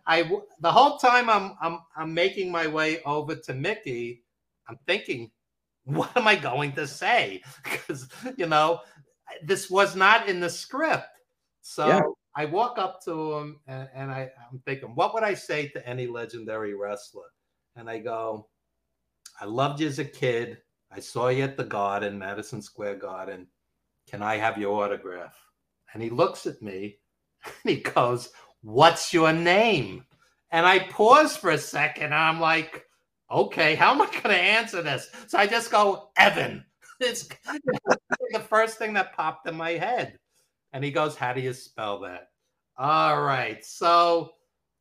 I 0.07 0.31
the 0.61 0.71
whole 0.71 0.99
time 0.99 1.29
I'm 1.29 1.57
I'm 1.61 1.81
I'm 1.97 2.15
making 2.15 2.53
my 2.53 2.67
way 2.69 3.03
over 3.03 3.35
to 3.35 3.55
Mickey, 3.55 4.23
I'm 4.69 4.79
thinking, 4.87 5.31
what 5.85 6.17
am 6.17 6.29
I 6.29 6.37
going 6.37 6.73
to 6.73 6.87
say? 6.87 7.43
Because 7.65 8.09
you 8.37 8.47
know, 8.47 8.81
this 9.43 9.69
was 9.69 9.97
not 9.97 10.29
in 10.29 10.39
the 10.41 10.51
script. 10.51 11.09
So 11.63 11.89
yeah. 11.89 12.03
I 12.37 12.45
walk 12.45 12.79
up 12.79 13.03
to 13.05 13.35
him 13.35 13.61
and, 13.67 13.89
and 13.93 14.11
I, 14.11 14.31
I'm 14.51 14.61
thinking, 14.65 14.95
what 14.95 15.13
would 15.15 15.25
I 15.25 15.35
say 15.35 15.69
to 15.69 15.87
any 15.87 16.07
legendary 16.07 16.75
wrestler? 16.75 17.25
And 17.77 17.91
I 17.91 17.99
go, 17.99 18.49
I 19.41 19.45
loved 19.45 19.81
you 19.81 19.87
as 19.87 19.99
a 19.99 20.05
kid. 20.05 20.59
I 20.91 21.01
saw 21.01 21.29
you 21.29 21.45
at 21.45 21.57
the 21.57 21.65
garden, 21.65 22.19
Madison 22.19 22.63
Square 22.63 22.97
Garden. 22.97 23.47
Can 24.09 24.23
I 24.23 24.37
have 24.37 24.59
your 24.59 24.83
autograph? 24.83 25.39
And 25.93 26.03
he 26.03 26.11
looks 26.11 26.47
at 26.47 26.63
me 26.63 26.99
and 27.45 27.77
he 27.77 27.77
goes, 27.77 28.31
What's 28.63 29.13
your 29.13 29.33
name? 29.33 30.05
And 30.51 30.67
I 30.67 30.81
pause 30.81 31.37
for 31.37 31.51
a 31.51 31.59
second 31.59 32.07
and 32.07 32.15
I'm 32.15 32.41
like, 32.41 32.85
Okay, 33.31 33.75
how 33.75 33.93
am 33.93 34.01
I 34.01 34.07
going 34.07 34.23
to 34.23 34.37
answer 34.37 34.83
this? 34.83 35.11
So 35.27 35.39
I 35.39 35.47
just 35.47 35.71
go, 35.71 36.11
Evan. 36.17 36.65
It's 37.01 37.29
the 38.33 38.41
first 38.41 38.77
thing 38.77 38.93
that 38.95 39.15
popped 39.15 39.49
in 39.49 39.55
my 39.55 39.71
head. 39.71 40.19
And 40.73 40.83
he 40.83 40.91
goes, 40.91 41.15
How 41.15 41.33
do 41.33 41.41
you 41.41 41.53
spell 41.53 42.01
that? 42.01 42.31
All 42.77 43.23
right. 43.23 43.65
So 43.65 44.33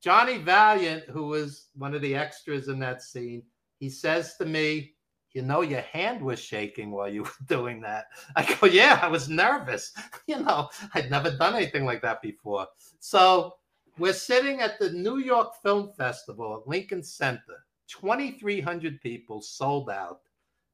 Johnny 0.01 0.37
Valiant, 0.39 1.03
who 1.09 1.27
was 1.27 1.67
one 1.75 1.93
of 1.93 2.01
the 2.01 2.15
extras 2.15 2.69
in 2.69 2.79
that 2.79 3.03
scene, 3.03 3.43
he 3.79 3.89
says 3.89 4.35
to 4.37 4.45
me, 4.45 4.93
you 5.33 5.41
know, 5.41 5.61
your 5.61 5.81
hand 5.81 6.21
was 6.21 6.39
shaking 6.39 6.91
while 6.91 7.09
you 7.09 7.23
were 7.23 7.45
doing 7.47 7.81
that. 7.81 8.05
I 8.35 8.55
go, 8.55 8.67
yeah, 8.67 8.99
I 9.01 9.07
was 9.07 9.29
nervous. 9.29 9.93
You 10.27 10.39
know, 10.39 10.67
I'd 10.93 11.09
never 11.09 11.31
done 11.31 11.55
anything 11.55 11.85
like 11.85 12.01
that 12.01 12.21
before. 12.21 12.67
So 12.99 13.53
we're 13.97 14.11
sitting 14.11 14.59
at 14.59 14.77
the 14.77 14.89
New 14.89 15.19
York 15.19 15.53
Film 15.63 15.93
Festival 15.97 16.57
at 16.57 16.67
Lincoln 16.67 17.01
Center, 17.01 17.63
2,300 17.87 18.99
people 18.99 19.41
sold 19.41 19.89
out. 19.89 20.19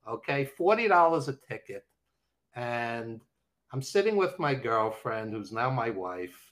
Okay, 0.08 0.50
$40 0.60 1.28
a 1.28 1.38
ticket. 1.48 1.86
And 2.56 3.22
I'm 3.72 3.84
sitting 3.84 4.16
with 4.16 4.40
my 4.40 4.56
girlfriend, 4.56 5.34
who's 5.34 5.52
now 5.52 5.70
my 5.70 5.92
wife. 5.92 6.52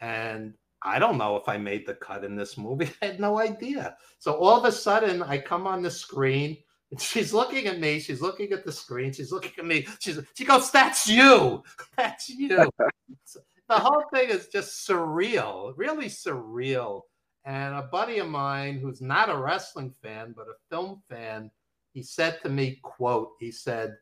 And 0.00 0.54
I 0.82 0.98
don't 0.98 1.18
know 1.18 1.36
if 1.36 1.48
I 1.48 1.58
made 1.58 1.86
the 1.86 1.94
cut 1.94 2.24
in 2.24 2.36
this 2.36 2.56
movie. 2.56 2.90
I 3.02 3.06
had 3.06 3.20
no 3.20 3.40
idea. 3.40 3.96
So 4.18 4.34
all 4.34 4.56
of 4.56 4.64
a 4.64 4.72
sudden, 4.72 5.22
I 5.22 5.38
come 5.38 5.66
on 5.66 5.82
the 5.82 5.90
screen 5.90 6.56
and 6.90 7.00
she's 7.00 7.34
looking 7.34 7.66
at 7.66 7.80
me. 7.80 8.00
She's 8.00 8.22
looking 8.22 8.52
at 8.52 8.64
the 8.64 8.72
screen. 8.72 9.12
She's 9.12 9.32
looking 9.32 9.52
at 9.58 9.66
me. 9.66 9.86
She's 10.00 10.20
she 10.34 10.44
goes, 10.44 10.70
"That's 10.70 11.08
you. 11.08 11.62
That's 11.96 12.28
you." 12.28 12.48
the 12.48 13.42
whole 13.68 14.04
thing 14.12 14.30
is 14.30 14.48
just 14.48 14.88
surreal, 14.88 15.74
really 15.76 16.06
surreal. 16.06 17.02
And 17.44 17.74
a 17.74 17.82
buddy 17.82 18.18
of 18.18 18.28
mine 18.28 18.78
who's 18.78 19.00
not 19.00 19.30
a 19.30 19.36
wrestling 19.36 19.94
fan 20.02 20.34
but 20.36 20.48
a 20.48 20.54
film 20.70 21.02
fan, 21.08 21.50
he 21.92 22.02
said 22.02 22.40
to 22.42 22.48
me, 22.48 22.78
"quote 22.82 23.32
He 23.38 23.50
said 23.50 23.96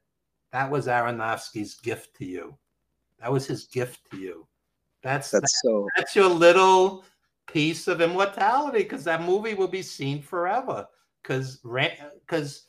that 0.53 0.71
was 0.71 0.87
Aronofsky's 0.87 1.75
gift 1.75 2.17
to 2.19 2.25
you. 2.25 2.57
That 3.21 3.33
was 3.33 3.47
his 3.47 3.65
gift 3.65 4.01
to 4.11 4.19
you." 4.19 4.47
That's 5.07 5.31
that's 5.31 5.61
so 5.63 5.87
that's 5.97 6.17
your 6.17 6.29
little 6.29 7.05
piece 7.47 7.87
of 7.87 8.01
immortality 8.01 8.79
because 8.79 9.05
that 9.05 9.23
movie 9.23 9.55
will 9.55 9.69
be 9.69 9.81
seen 9.83 10.21
forever. 10.21 10.85
Because 11.23 11.61
because 12.27 12.65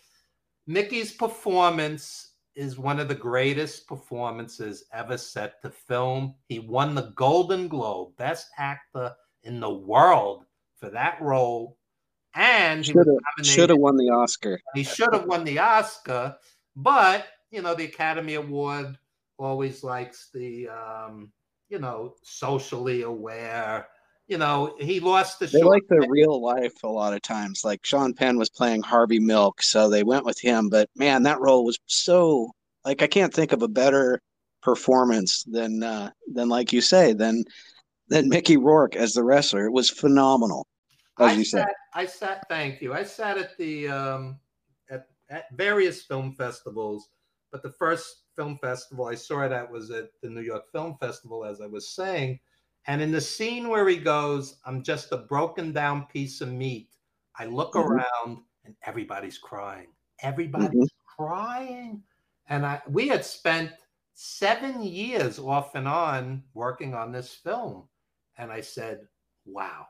Mickey's 0.68 1.12
performance 1.12 2.34
is 2.56 2.78
one 2.78 3.00
of 3.00 3.08
the 3.08 3.16
greatest 3.16 3.88
performances 3.88 4.86
ever 4.94 5.18
set 5.18 5.60
to 5.64 5.72
film. 5.72 6.36
He 6.48 6.60
won 6.60 6.94
the 6.94 7.12
Golden 7.16 7.68
Globe, 7.68 8.16
best 8.18 8.50
actor 8.60 9.16
in 9.42 9.60
the 9.60 9.74
world 9.74 10.46
for 10.80 10.92
that 10.92 11.20
role, 11.20 11.76
and 12.36 12.86
should 12.86 13.72
have 13.72 13.80
won 13.80 13.98
the 13.98 14.10
Oscar. 14.12 14.62
He 14.76 14.84
should 14.84 15.12
have 15.12 15.26
won 15.26 15.44
the 15.44 15.58
Oscar, 15.58 16.38
but 16.76 17.26
you 17.50 17.64
know 17.64 17.74
the 17.74 17.86
Academy 17.86 18.36
Award 18.36 18.96
always 19.40 19.84
likes 19.84 20.30
the 20.32 20.70
um, 20.70 21.32
you 21.70 21.80
know, 21.80 22.16
socially 22.24 23.04
aware. 23.04 23.88
You 24.28 24.38
know, 24.38 24.76
he 24.80 25.00
lost 25.00 25.40
the. 25.40 25.48
They 25.48 25.64
like 25.64 25.88
the 25.88 26.06
real 26.10 26.42
life 26.42 26.84
a 26.84 26.88
lot 26.88 27.14
of 27.14 27.22
times. 27.22 27.64
Like 27.64 27.86
Sean 27.86 28.14
Penn 28.14 28.38
was 28.38 28.50
playing 28.50 28.82
Harvey 28.82 29.20
Milk, 29.20 29.62
so 29.62 29.90
they 29.90 30.04
went 30.04 30.26
with 30.26 30.40
him. 30.40 30.70
But 30.70 30.90
man, 30.96 31.24
that 31.24 31.40
role 31.40 31.64
was 31.64 31.80
so 31.86 32.52
like 32.84 33.02
I 33.02 33.08
can't 33.08 33.34
think 33.34 33.54
of 33.54 33.62
a 33.62 33.68
better 33.68 34.22
performance 34.62 35.44
than 35.44 35.82
uh, 35.82 36.12
than 36.34 36.50
like 36.50 36.74
you 36.74 36.82
say 36.82 37.14
than 37.14 37.46
than 38.10 38.28
Mickey 38.28 38.58
Rourke 38.58 38.96
as 38.96 39.14
the 39.14 39.24
wrestler. 39.24 39.66
It 39.66 39.72
was 39.72 39.90
phenomenal, 39.90 40.68
as 41.20 41.32
I 41.32 41.34
you 41.34 41.46
sat, 41.46 41.68
said. 41.68 41.76
I 41.94 42.06
sat. 42.06 42.46
Thank 42.50 42.82
you. 42.82 42.94
I 42.94 43.04
sat 43.04 43.38
at 43.38 43.58
the 43.58 43.88
um, 43.88 44.40
at, 44.90 45.08
at 45.30 45.46
various 45.54 46.04
film 46.04 46.34
festivals, 46.34 47.08
but 47.50 47.64
the 47.64 47.72
first 47.72 48.24
Film 48.38 48.58
Festival. 48.60 49.08
I 49.08 49.16
saw 49.16 49.42
it 49.42 49.52
at 49.52 49.70
was 49.70 49.92
at 49.92 50.12
the 50.22 50.30
New 50.30 50.42
York 50.42 50.72
Film 50.72 50.96
Festival, 51.00 51.44
as 51.44 51.60
I 51.60 51.66
was 51.66 51.90
saying. 51.90 52.40
And 52.86 53.02
in 53.02 53.12
the 53.12 53.20
scene 53.20 53.68
where 53.68 53.88
he 53.90 53.98
goes, 53.98 54.60
I'm 54.66 54.82
just 54.82 55.12
a 55.12 55.18
broken 55.18 55.74
down 55.74 56.06
piece 56.06 56.40
of 56.40 56.50
meat. 56.50 56.92
I 57.38 57.46
look 57.46 57.74
mm-hmm. 57.74 57.92
around 57.92 58.44
and 58.64 58.76
everybody's 58.86 59.38
crying. 59.38 59.88
Everybody's 60.22 60.70
mm-hmm. 60.70 61.24
crying. 61.24 62.04
And 62.48 62.66
I 62.66 62.82
we 62.88 63.10
had 63.10 63.26
spent 63.26 63.72
seven 64.14 64.82
years 64.82 65.38
off 65.38 65.76
and 65.76 65.88
on 65.88 66.44
working 66.54 66.94
on 66.94 67.12
this 67.12 67.34
film. 67.34 67.90
And 68.38 68.52
I 68.52 68.62
said, 68.62 69.02
wow, 69.46 69.86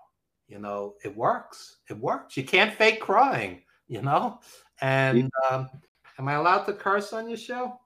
you 0.47 0.59
know, 0.59 0.95
it 1.03 1.15
works. 1.15 1.77
It 1.89 1.97
works. 1.97 2.35
You 2.35 2.43
can't 2.43 2.73
fake 2.73 2.99
crying, 2.99 3.61
you 3.87 4.01
know? 4.01 4.39
And 4.81 5.29
um, 5.49 5.69
am 6.17 6.27
I 6.27 6.33
allowed 6.33 6.63
to 6.65 6.73
curse 6.73 7.13
on 7.13 7.27
your 7.29 7.37
show? 7.37 7.79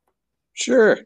Sure. 0.62 1.00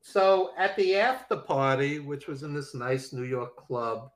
So 0.00 0.52
at 0.58 0.76
the 0.76 0.96
after 0.96 1.36
party, 1.36 2.00
which 2.00 2.26
was 2.26 2.42
in 2.42 2.52
this 2.52 2.74
nice 2.74 3.12
New 3.12 3.24
York 3.24 3.56
club, 3.56 4.10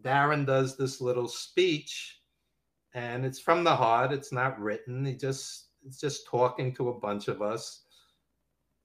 Darren 0.00 0.46
does 0.46 0.76
this 0.76 1.00
little 1.00 1.28
speech, 1.28 2.20
and 2.94 3.26
it's 3.26 3.38
from 3.38 3.64
the 3.64 3.74
heart. 3.74 4.12
It's 4.12 4.32
not 4.32 4.58
written. 4.58 5.04
He 5.04 5.14
just 5.14 5.68
it's 5.84 6.00
just 6.00 6.26
talking 6.26 6.74
to 6.76 6.88
a 6.88 6.98
bunch 6.98 7.28
of 7.28 7.42
us. 7.42 7.82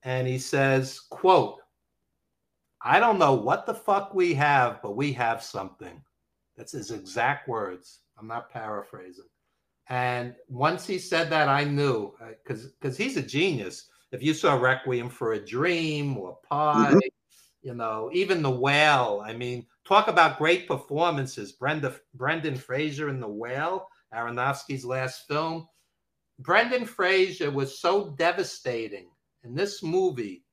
And 0.02 0.26
he 0.26 0.38
says, 0.38 1.00
quote, 1.00 1.56
I 2.82 2.98
don't 2.98 3.18
know 3.18 3.34
what 3.34 3.66
the 3.66 3.74
fuck 3.74 4.14
we 4.14 4.34
have, 4.34 4.80
but 4.82 4.96
we 4.96 5.12
have 5.12 5.42
something. 5.42 6.02
That's 6.56 6.72
his 6.72 6.90
exact 6.90 7.48
words. 7.48 8.00
I'm 8.18 8.26
not 8.26 8.50
paraphrasing. 8.50 9.24
And 9.88 10.34
once 10.48 10.86
he 10.86 10.98
said 10.98 11.30
that, 11.30 11.48
I 11.48 11.64
knew 11.64 12.14
because 12.44 12.66
uh, 12.66 12.68
because 12.80 12.96
he's 12.96 13.16
a 13.16 13.22
genius 13.22 13.88
if 14.12 14.22
you 14.22 14.34
saw 14.34 14.54
Requiem 14.54 15.08
for 15.08 15.32
a 15.32 15.44
Dream 15.44 16.16
or 16.16 16.38
Pi, 16.48 16.90
mm-hmm. 16.90 16.98
you 17.62 17.74
know, 17.74 18.10
even 18.12 18.42
The 18.42 18.50
Whale. 18.50 19.22
I 19.24 19.32
mean, 19.32 19.66
talk 19.86 20.08
about 20.08 20.38
great 20.38 20.66
performances. 20.66 21.52
Brenda, 21.52 21.94
Brendan 22.14 22.56
Fraser 22.56 23.08
in 23.08 23.20
The 23.20 23.28
Whale, 23.28 23.86
Aronofsky's 24.14 24.84
last 24.84 25.26
film. 25.28 25.68
Brendan 26.40 26.86
Fraser 26.86 27.50
was 27.50 27.78
so 27.78 28.10
devastating 28.18 29.08
in 29.44 29.54
this 29.54 29.82
movie. 29.82 30.44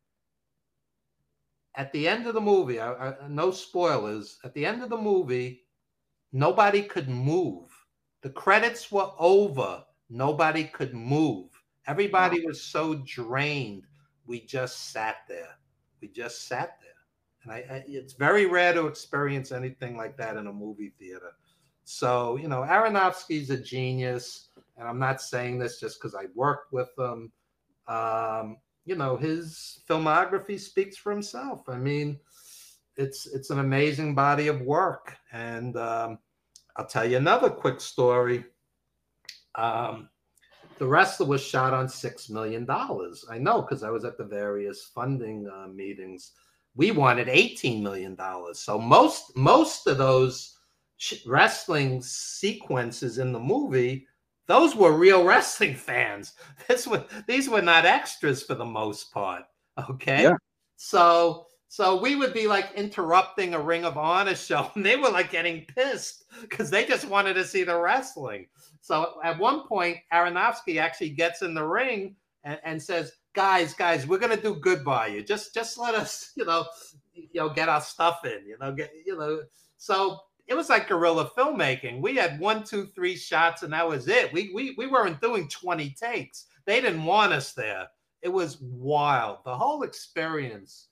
At 1.75 1.91
the 1.93 2.07
end 2.07 2.27
of 2.27 2.33
the 2.33 2.41
movie, 2.41 2.79
I, 2.79 2.91
I, 2.91 3.27
no 3.29 3.51
spoilers. 3.51 4.37
At 4.43 4.53
the 4.53 4.65
end 4.65 4.83
of 4.83 4.89
the 4.89 4.97
movie, 4.97 5.61
nobody 6.33 6.81
could 6.81 7.07
move. 7.07 7.69
The 8.21 8.31
credits 8.31 8.91
were 8.91 9.11
over. 9.19 9.83
Nobody 10.09 10.65
could 10.65 10.93
move. 10.93 11.46
Everybody 11.87 12.45
was 12.45 12.61
so 12.61 12.95
drained. 13.05 13.83
We 14.25 14.41
just 14.41 14.91
sat 14.91 15.17
there. 15.27 15.57
We 16.01 16.09
just 16.09 16.47
sat 16.47 16.77
there. 16.81 16.91
And 17.43 17.51
I, 17.51 17.75
I, 17.75 17.83
it's 17.87 18.13
very 18.13 18.45
rare 18.45 18.73
to 18.73 18.87
experience 18.87 19.51
anything 19.51 19.95
like 19.95 20.17
that 20.17 20.35
in 20.35 20.47
a 20.47 20.53
movie 20.53 20.93
theater. 20.99 21.31
So, 21.85 22.35
you 22.35 22.49
know, 22.49 22.61
Aronofsky's 22.61 23.49
a 23.49 23.57
genius. 23.57 24.49
And 24.75 24.87
I'm 24.87 24.99
not 24.99 25.21
saying 25.21 25.57
this 25.57 25.79
just 25.79 25.99
because 25.99 26.13
I 26.13 26.25
worked 26.35 26.73
with 26.73 26.89
him. 26.99 27.31
Um, 27.87 28.57
you 28.85 28.95
know, 28.95 29.15
his 29.15 29.79
filmography 29.89 30.59
speaks 30.59 30.97
for 30.97 31.11
himself. 31.11 31.69
I 31.69 31.77
mean, 31.77 32.19
it's 32.97 33.27
it's 33.27 33.49
an 33.49 33.59
amazing 33.59 34.15
body 34.15 34.47
of 34.49 34.61
work. 34.61 35.15
And 35.31 35.77
um, 35.77 36.19
I'll 36.75 36.85
tell 36.85 37.09
you 37.09 37.17
another 37.17 37.49
quick 37.49 37.79
story. 37.79 38.43
Um, 39.55 40.09
the 40.79 40.87
wrestler 40.87 41.25
was 41.25 41.43
shot 41.43 41.73
on 41.73 41.89
six 41.89 42.29
million 42.29 42.65
dollars. 42.65 43.25
I 43.29 43.37
know 43.37 43.61
because 43.61 43.83
I 43.83 43.89
was 43.89 44.05
at 44.05 44.17
the 44.17 44.23
various 44.23 44.85
funding 44.85 45.49
uh, 45.49 45.67
meetings. 45.67 46.31
We 46.75 46.91
wanted 46.91 47.29
eighteen 47.29 47.83
million 47.83 48.15
dollars. 48.15 48.59
So 48.59 48.79
most 48.79 49.35
most 49.35 49.87
of 49.87 49.97
those 49.97 50.57
wrestling 51.25 52.01
sequences 52.01 53.17
in 53.17 53.31
the 53.31 53.39
movie, 53.39 54.07
those 54.47 54.75
were 54.75 54.93
real 54.93 55.23
wrestling 55.23 55.75
fans. 55.89 56.33
This 56.67 56.87
was 56.87 57.01
these 57.27 57.49
were 57.49 57.61
not 57.61 57.85
extras 57.85 58.43
for 58.43 58.55
the 58.55 58.65
most 58.65 59.11
part. 59.11 59.43
Okay. 59.89 60.23
Yeah. 60.23 60.35
So 60.75 61.46
so 61.69 61.99
we 61.99 62.15
would 62.15 62.33
be 62.33 62.47
like 62.47 62.71
interrupting 62.75 63.53
a 63.53 63.59
Ring 63.59 63.83
of 63.83 63.97
Honor 63.97 64.35
show, 64.35 64.71
and 64.75 64.85
they 64.85 64.95
were 64.95 65.09
like 65.09 65.31
getting 65.31 65.65
pissed 65.65 66.25
because 66.41 66.69
they 66.69 66.85
just 66.85 67.07
wanted 67.07 67.33
to 67.35 67.45
see 67.45 67.63
the 67.63 67.77
wrestling. 67.77 68.47
So 68.81 69.19
at 69.23 69.37
one 69.37 69.67
point, 69.67 69.97
Aronofsky 70.13 70.79
actually 70.79 71.09
gets 71.09 71.41
in 71.41 71.53
the 71.53 71.65
ring 71.65 72.15
and, 72.43 72.59
and 72.63 72.81
says, 72.81 73.13
"Guys, 73.33 73.73
guys, 73.73 74.07
we're 74.07 74.19
gonna 74.19 74.41
do 74.41 74.55
good 74.55 74.83
by 74.83 75.07
you. 75.07 75.23
Just 75.23 75.53
just 75.53 75.77
let 75.77 75.93
us, 75.93 76.31
you 76.35 76.45
know, 76.45 76.65
you 77.13 77.27
know, 77.35 77.49
get 77.49 77.69
our 77.69 77.81
stuff 77.81 78.23
in. 78.25 78.47
You 78.47 78.57
know, 78.59 78.71
get 78.71 78.91
you 79.05 79.17
know." 79.17 79.41
So 79.77 80.19
it 80.47 80.55
was 80.55 80.69
like 80.69 80.87
guerrilla 80.87 81.29
filmmaking. 81.37 82.01
We 82.01 82.15
had 82.15 82.39
one, 82.39 82.63
two, 82.63 82.87
three 82.95 83.17
shots, 83.17 83.63
and 83.63 83.73
that 83.73 83.87
was 83.87 84.07
it. 84.07 84.31
We 84.31 84.51
we 84.53 84.73
we 84.77 84.87
weren't 84.87 85.19
doing 85.19 85.49
twenty 85.49 85.89
takes. 85.89 86.45
They 86.65 86.79
didn't 86.79 87.03
want 87.03 87.33
us 87.33 87.53
there. 87.53 87.87
It 88.21 88.29
was 88.29 88.61
wild. 88.61 89.39
The 89.45 89.55
whole 89.55 89.83
experience 89.83 90.87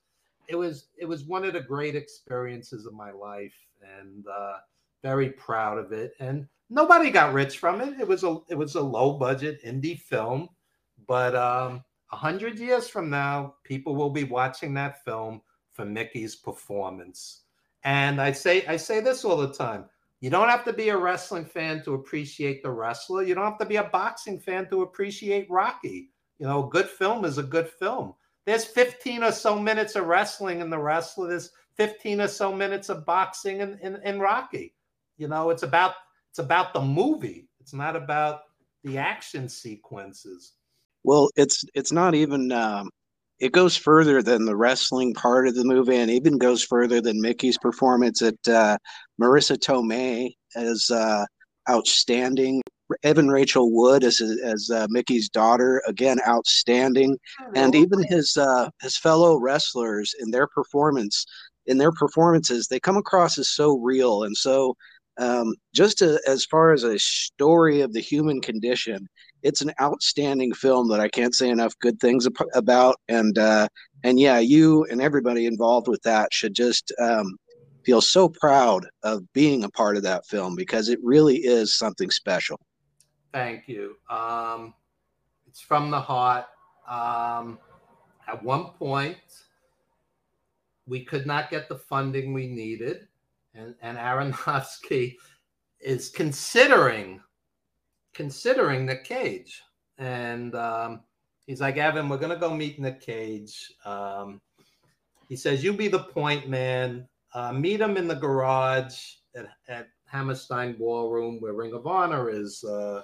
it 0.48 0.56
was 0.56 0.88
it 0.98 1.06
was 1.06 1.24
one 1.24 1.44
of 1.44 1.54
the 1.54 1.62
great 1.62 1.96
experiences 1.96 2.86
of 2.86 2.94
my 2.94 3.12
life 3.12 3.56
and 4.00 4.26
uh, 4.28 4.58
very 5.04 5.30
proud 5.30 5.78
of 5.78 5.92
it. 5.92 6.14
And 6.20 6.48
nobody 6.70 7.10
got 7.12 7.34
rich 7.34 7.60
from 7.60 7.82
it. 7.82 8.00
It 8.00 8.08
was 8.08 8.24
a 8.24 8.38
it 8.50 8.56
was 8.56 8.76
a 8.76 8.82
low 8.82 9.14
budget 9.14 9.64
indie 9.64 10.00
film 10.00 10.50
but 11.08 11.36
um 11.36 11.84
hundred 12.08 12.58
years 12.58 12.88
from 12.88 13.10
now 13.10 13.56
people 13.66 13.94
will 13.94 14.10
be 14.10 14.24
watching 14.24 14.74
that 14.74 15.04
film 15.04 15.42
for 15.74 15.84
mickey's 15.84 16.36
performance. 16.36 17.42
And 17.84 18.22
i 18.22 18.32
say 18.32 18.66
i 18.68 18.78
say 18.78 19.02
this 19.02 19.26
all 19.26 19.36
the 19.36 19.54
time 19.54 19.86
you 20.22 20.30
don't 20.30 20.48
have 20.48 20.64
to 20.64 20.74
be 20.74 20.90
a 20.90 20.98
wrestling 20.98 21.44
fan 21.44 21.84
to 21.84 21.94
appreciate 21.94 22.64
the 22.64 22.72
wrestler. 22.72 23.22
You 23.22 23.36
don't 23.36 23.44
have 23.44 23.60
to 23.60 23.66
be 23.66 23.76
a 23.76 23.84
boxing 23.84 24.40
fan 24.40 24.70
to 24.70 24.82
appreciate 24.82 25.50
rocky. 25.50 26.10
You 26.40 26.48
know 26.48 26.66
a 26.68 26.70
good 26.70 26.88
film 26.88 27.26
is 27.26 27.38
a 27.38 27.44
good 27.44 27.70
film 27.70 28.14
there's 28.46 28.66
15 28.66 29.24
or 29.24 29.32
so 29.32 29.60
minutes 29.60 29.96
of 29.96 30.06
wrestling 30.06 30.62
in 30.62 30.70
the 30.70 30.80
wrestler. 30.80 31.30
There's 31.30 31.52
15 31.78 32.22
or 32.22 32.28
so 32.28 32.54
minutes 32.54 32.90
of 32.90 33.06
boxing 33.06 33.60
in, 33.60 33.78
in, 33.82 33.98
in 34.04 34.20
Rocky. 34.20 34.74
You 35.18 35.28
know, 35.28 35.50
it's 35.50 35.64
about 35.64 35.94
it's 36.30 36.40
about 36.40 36.74
the 36.74 36.82
movie. 36.82 37.48
It's 37.60 37.74
not 37.74 37.96
about 37.96 38.42
the 38.84 38.98
action 38.98 39.50
sequences. 39.50 40.54
Well, 41.04 41.30
it's 41.36 41.64
it's 41.74 41.92
not 41.92 42.14
even 42.14 42.52
um, 42.52 42.90
it 43.40 43.52
goes 43.52 43.78
further 43.78 44.22
than 44.22 44.46
the 44.46 44.56
wrestling 44.56 45.14
part 45.14 45.48
of 45.48 45.56
the 45.56 45.64
movie, 45.64 45.96
and 45.96 46.12
even 46.12 46.38
goes 46.38 46.64
further 46.64 47.02
than 47.02 47.22
Mickey's 47.22 47.58
performance. 47.58 48.22
At 48.22 48.36
uh, 48.48 48.78
Marisa 49.22 49.58
Tomei 49.58 50.32
as 50.56 50.90
uh, 50.92 51.26
outstanding. 51.70 52.62
Evan 53.04 53.30
Rachel 53.30 53.72
Wood 53.72 54.04
as 54.04 54.22
as 54.44 54.70
uh, 54.70 54.88
Mickey's 54.90 55.30
daughter, 55.30 55.82
again 55.88 56.20
outstanding, 56.28 57.18
and 57.56 57.76
even 57.76 58.04
his 58.04 58.38
uh, 58.38 58.70
his 58.82 58.98
fellow 58.98 59.38
wrestlers 59.38 60.14
in 60.20 60.32
their 60.32 60.48
performance 60.48 61.26
in 61.68 61.78
their 61.78 61.92
performances, 61.92 62.68
they 62.68 62.80
come 62.80 62.98
across 62.98 63.38
as 63.38 63.50
so 63.50 63.78
real 63.78 64.24
and 64.24 64.36
so. 64.36 64.76
Um, 65.18 65.56
just 65.74 66.00
to, 66.00 66.20
as 66.28 66.44
far 66.46 66.74
as 66.74 66.84
a 66.84 67.00
story 67.00 67.80
of 67.80 67.94
the 67.94 68.02
human 68.02 68.42
condition, 68.42 69.08
it's 69.44 69.62
an 69.62 69.72
outstanding 69.82 70.54
film 70.54 70.90
that 70.90 71.00
I 71.00 71.08
can't 71.08 71.34
say 71.34 71.50
enough 71.50 71.74
good 71.80 72.00
things 72.00 72.28
about. 72.54 73.00
And 73.08 73.38
uh, 73.38 73.68
and 74.04 74.20
yeah, 74.20 74.40
you 74.40 74.86
and 74.92 75.02
everybody 75.02 75.46
involved 75.46 75.88
with 75.88 76.02
that 76.04 76.34
should 76.34 76.54
just 76.54 76.92
um, 77.00 77.38
feel 77.86 78.02
so 78.02 78.28
proud 78.28 78.86
of 79.04 79.22
being 79.34 79.64
a 79.64 79.70
part 79.70 79.96
of 79.96 80.04
that 80.04 80.26
film 80.26 80.56
because 80.56 80.90
it 80.90 81.00
really 81.02 81.38
is 81.38 81.78
something 81.78 82.10
special. 82.10 82.60
Thank 83.36 83.68
you. 83.68 83.98
Um, 84.10 84.74
it's 85.46 85.60
from 85.60 85.92
the 85.92 86.00
heart. 86.00 86.46
Um, 86.88 87.60
at 88.30 88.42
one 88.42 88.68
point, 88.80 89.18
we 90.88 91.04
could 91.04 91.26
not 91.26 91.50
get 91.50 91.68
the 91.68 91.76
funding 91.76 92.32
we 92.32 92.48
needed, 92.48 93.10
and, 93.54 93.76
and 93.82 93.98
Aronofsky 93.98 95.18
is 95.82 96.10
considering 96.10 97.20
considering 98.14 98.86
Nick 98.86 99.04
Cage, 99.04 99.62
and 99.98 100.56
um, 100.56 101.02
he's 101.46 101.60
like, 101.60 101.76
Evan, 101.76 102.08
we're 102.08 102.16
gonna 102.16 102.38
go 102.38 102.54
meet 102.54 102.80
Nick 102.80 103.02
Cage. 103.02 103.70
Um, 103.84 104.40
he 105.28 105.36
says, 105.36 105.62
"You 105.62 105.74
be 105.74 105.90
the 105.90 106.06
point 106.06 106.48
man. 106.48 107.06
Uh, 107.34 107.52
meet 107.52 107.82
him 107.82 107.98
in 107.98 108.08
the 108.08 108.16
garage 108.16 109.16
at, 109.36 109.50
at 109.68 109.90
Hammerstein 110.06 110.78
Ballroom, 110.78 111.42
where 111.42 111.52
Ring 111.52 111.74
of 111.74 111.86
Honor 111.86 112.30
is." 112.30 112.64
Uh, 112.64 113.02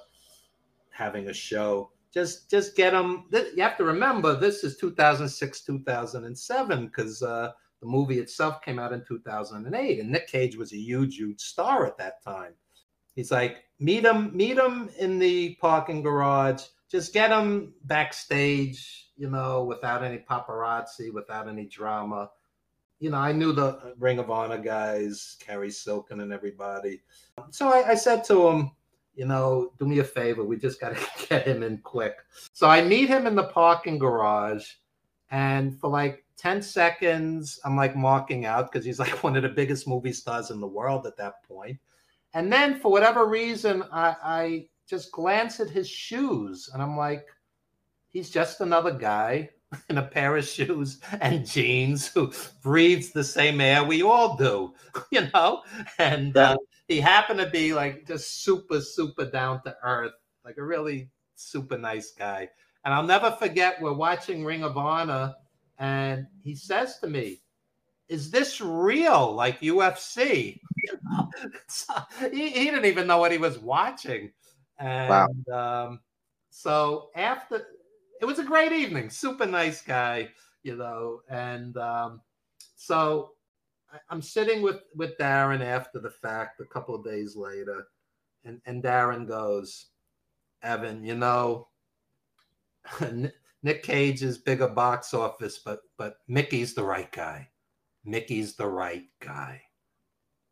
having 0.92 1.28
a 1.30 1.34
show. 1.34 1.92
Just 2.14 2.50
just 2.50 2.76
get 2.76 2.92
them. 2.92 3.26
You 3.32 3.64
have 3.64 3.78
to 3.78 3.84
remember 3.84 4.36
this 4.36 4.64
is 4.64 4.78
2006, 4.78 5.62
2007 5.62 6.86
because 6.86 7.24
uh, 7.24 7.52
the 7.82 7.88
movie 7.88 8.20
itself 8.20 8.62
came 8.62 8.80
out 8.80 8.94
in 8.94 9.04
2008, 9.08 10.00
and 10.00 10.12
Nick 10.12 10.28
Cage 10.28 10.56
was 10.56 10.72
a 10.72 10.78
huge, 10.78 11.18
huge 11.18 11.42
star 11.42 11.88
at 11.88 11.98
that 11.98 12.24
time. 12.24 12.54
He's 13.16 13.32
like, 13.32 13.64
meet 13.80 14.06
him, 14.06 14.36
meet 14.36 14.58
him 14.58 14.90
in 14.98 15.20
the 15.20 15.56
parking 15.56 16.02
garage. 16.02 16.64
Just 16.90 17.14
get 17.14 17.32
him 17.32 17.74
backstage, 17.86 19.10
you 19.18 19.30
know, 19.30 19.64
without 19.64 20.04
any 20.04 20.20
paparazzi, 20.20 21.12
without 21.12 21.48
any 21.48 21.66
drama. 21.66 22.30
You 23.00 23.10
know, 23.10 23.18
I 23.18 23.32
knew 23.32 23.52
the 23.52 23.96
Ring 23.98 24.20
of 24.20 24.30
Honor 24.30 24.60
guys, 24.60 25.38
Cary 25.40 25.72
Silkin 25.72 26.22
and 26.22 26.32
everybody. 26.32 27.02
So 27.50 27.70
I, 27.70 27.92
I 27.92 27.96
said 27.96 28.24
to 28.26 28.48
him, 28.48 28.72
you 29.22 29.28
know, 29.28 29.72
do 29.78 29.86
me 29.86 30.00
a 30.00 30.04
favor. 30.04 30.44
We 30.44 30.58
just 30.58 30.82
got 30.82 30.98
to 30.98 31.08
get 31.30 31.46
him 31.46 31.62
in 31.62 31.78
quick. 31.78 32.16
So 32.54 32.68
I 32.68 32.82
meet 32.82 33.08
him 33.08 33.28
in 33.28 33.36
the 33.36 33.44
parking 33.44 34.00
garage. 34.00 34.68
And 35.30 35.80
for 35.80 35.92
like 35.92 36.26
10 36.38 36.64
seconds, 36.64 37.60
I'm 37.64 37.76
like 37.76 37.96
marking 37.96 38.48
out 38.48 38.72
because 38.72 38.84
he's 38.84 38.98
like 38.98 39.12
one 39.24 39.38
of 39.38 39.44
the 39.44 39.50
biggest 39.50 39.88
movie 39.88 40.12
stars 40.12 40.50
in 40.50 40.60
the 40.60 40.66
world 40.66 41.06
at 41.06 41.18
that 41.18 41.44
point. 41.44 41.78
And 42.34 42.52
then 42.52 42.80
for 42.80 42.92
whatever 42.92 43.28
reason, 43.28 43.84
I, 43.94 44.16
I 44.24 44.66
just 44.90 45.12
glance 45.12 45.60
at 45.60 45.70
his 45.70 45.88
shoes 45.88 46.72
and 46.74 46.82
I'm 46.82 46.98
like, 46.98 47.28
he's 48.10 48.32
just 48.32 48.60
another 48.60 48.92
guy 48.92 49.52
in 49.90 50.00
a 50.00 50.04
pair 50.04 50.36
of 50.36 50.48
shoes 50.48 51.00
and 51.20 51.46
jeans 51.46 52.08
who 52.08 52.34
breathes 52.64 53.12
the 53.12 53.24
same 53.24 53.62
air 53.62 53.84
we 53.84 54.02
all 54.02 54.36
do, 54.36 54.74
you 55.12 55.30
know? 55.32 55.62
And 56.00 56.36
uh, 56.36 56.58
he 56.92 57.00
happened 57.00 57.40
to 57.40 57.50
be 57.50 57.74
like 57.74 58.06
just 58.06 58.44
super, 58.44 58.82
super 58.82 59.26
down 59.26 59.64
to 59.64 59.76
earth, 59.84 60.12
like 60.44 60.58
a 60.58 60.64
really 60.64 61.10
super 61.36 61.78
nice 61.78 62.12
guy. 62.12 62.50
And 62.84 62.94
I'll 62.94 63.04
never 63.04 63.32
forget, 63.32 63.82
we're 63.82 63.94
watching 63.94 64.44
Ring 64.44 64.64
of 64.64 64.76
Honor, 64.76 65.34
and 65.78 66.28
he 66.44 66.56
says 66.56 67.00
to 67.00 67.08
me, 67.08 67.42
Is 68.10 68.30
this 68.30 68.60
real, 68.60 69.34
like 69.34 69.62
UFC? 69.62 70.60
so 71.68 71.94
he, 72.32 72.50
he, 72.50 72.66
didn't 72.66 72.86
even 72.86 73.08
know 73.08 73.20
what 73.20 73.32
he 73.32 73.38
was 73.38 73.58
watching. 73.60 74.32
And 74.78 75.46
wow. 75.48 75.86
um, 75.86 76.00
so 76.50 77.10
after, 77.16 77.66
it 78.20 78.26
was 78.26 78.40
a 78.40 78.44
great 78.44 78.72
evening, 78.72 79.10
super 79.10 79.46
nice 79.46 79.82
guy, 79.82 80.30
you 80.64 80.76
know. 80.76 81.22
And 81.30 81.78
um, 81.78 82.22
so 82.76 83.32
I'm 84.10 84.22
sitting 84.22 84.62
with 84.62 84.82
with 84.96 85.18
Darren 85.18 85.62
after 85.62 86.00
the 86.00 86.10
fact, 86.10 86.60
a 86.62 86.66
couple 86.66 86.96
of 86.96 87.04
days 87.04 87.36
later, 87.36 87.88
and 88.46 88.62
and 88.66 88.84
Darren 88.84 89.28
goes, 89.28 89.88
Evan, 90.64 91.04
you 91.04 91.16
know, 91.16 91.68
Nick 93.64 93.84
Cage 93.84 94.24
is 94.24 94.38
bigger 94.38 94.68
box 94.68 95.14
office, 95.14 95.60
but 95.60 95.82
but 95.98 96.18
Mickey's 96.28 96.74
the 96.74 96.84
right 96.84 97.12
guy. 97.12 97.48
Mickey's 98.06 98.56
the 98.56 98.68
right 98.68 99.06
guy. 99.20 99.62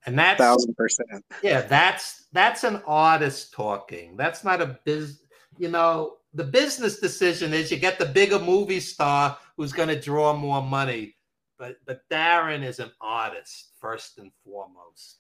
And 0.06 0.18
that's 0.18 0.40
thousand 0.40 0.76
percent. 0.76 1.26
Yeah, 1.44 1.62
that's 1.62 2.28
that's 2.32 2.64
an 2.64 2.82
artist 2.88 3.54
talking. 3.54 4.16
That's 4.16 4.44
not 4.44 4.62
a 4.62 4.80
biz. 4.86 5.22
You 5.58 5.70
know, 5.70 6.18
the 6.34 6.44
business 6.44 7.00
decision 7.00 7.54
is 7.54 7.72
you 7.72 7.78
get 7.78 8.00
the 8.00 8.06
bigger 8.06 8.40
movie 8.40 8.80
star 8.80 9.38
who's 9.58 9.74
going 9.74 9.90
to 9.90 10.00
draw 10.00 10.34
more 10.34 10.62
money. 10.62 11.16
But 11.60 11.76
but 11.86 12.10
Darren 12.10 12.64
is 12.64 12.80
an 12.80 12.92
artist 13.02 13.74
first 13.80 14.18
and 14.18 14.32
foremost, 14.44 15.20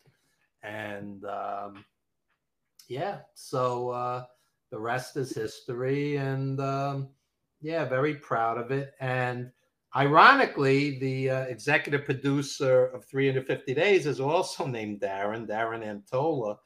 and 0.63 1.23
um, 1.25 1.85
yeah. 2.87 3.19
So 3.35 3.89
uh, 3.89 4.25
the 4.71 4.79
rest 4.79 5.17
is 5.17 5.35
history, 5.35 6.15
and 6.15 6.59
um, 6.59 7.09
yeah, 7.61 7.85
very 7.85 8.15
proud 8.15 8.57
of 8.57 8.71
it. 8.71 8.93
And 8.99 9.51
Ironically, 9.95 10.99
the 10.99 11.29
uh, 11.31 11.41
executive 11.43 12.05
producer 12.05 12.87
of 12.87 13.05
350 13.05 13.73
Days 13.73 14.05
is 14.05 14.19
also 14.19 14.65
named 14.67 15.01
Darren, 15.01 15.47
Darren 15.47 15.83
Antola. 15.83 16.57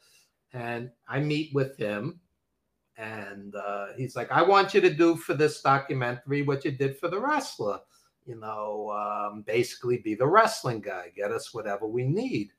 And 0.51 0.91
I 1.07 1.19
meet 1.19 1.53
with 1.53 1.77
him, 1.77 2.19
and 2.97 3.55
uh, 3.55 3.87
he's 3.97 4.15
like, 4.15 4.31
I 4.31 4.43
want 4.43 4.73
you 4.73 4.81
to 4.81 4.93
do 4.93 5.15
for 5.15 5.33
this 5.33 5.61
documentary 5.61 6.43
what 6.43 6.63
you 6.63 6.71
did 6.71 6.99
for 6.99 7.07
The 7.07 7.19
Wrestler. 7.19 7.79
You 8.25 8.39
know, 8.39 8.89
um, 8.91 9.41
basically 9.41 9.97
be 9.97 10.15
the 10.15 10.27
wrestling 10.27 10.81
guy, 10.81 11.11
get 11.15 11.31
us 11.31 11.53
whatever 11.53 11.85
we 11.87 12.05
need. 12.05 12.51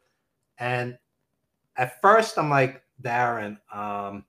And 0.58 0.98
at 1.76 2.00
first, 2.00 2.38
I'm 2.38 2.50
like, 2.50 2.82
Darren, 3.02 3.58
um, 3.72 4.24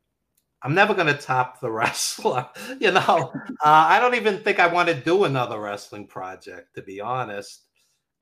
I'm 0.62 0.74
never 0.74 0.94
going 0.94 1.08
to 1.08 1.22
top 1.22 1.60
the 1.60 1.72
wrestler. 1.72 2.48
you 2.80 2.92
know, 2.92 3.32
uh, 3.34 3.86
I 3.88 4.00
don't 4.00 4.16
even 4.16 4.40
think 4.40 4.60
I 4.60 4.68
want 4.68 4.90
to 4.90 4.96
do 4.96 5.26
another 5.26 5.60
wrestling 5.60 6.08
project, 6.08 6.74
to 6.76 6.82
be 6.82 7.00
honest. 7.02 7.64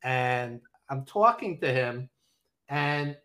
And 0.04 0.60
I'm 0.90 1.06
talking 1.06 1.60
to 1.62 1.72
him, 1.72 2.10
and 2.68 3.16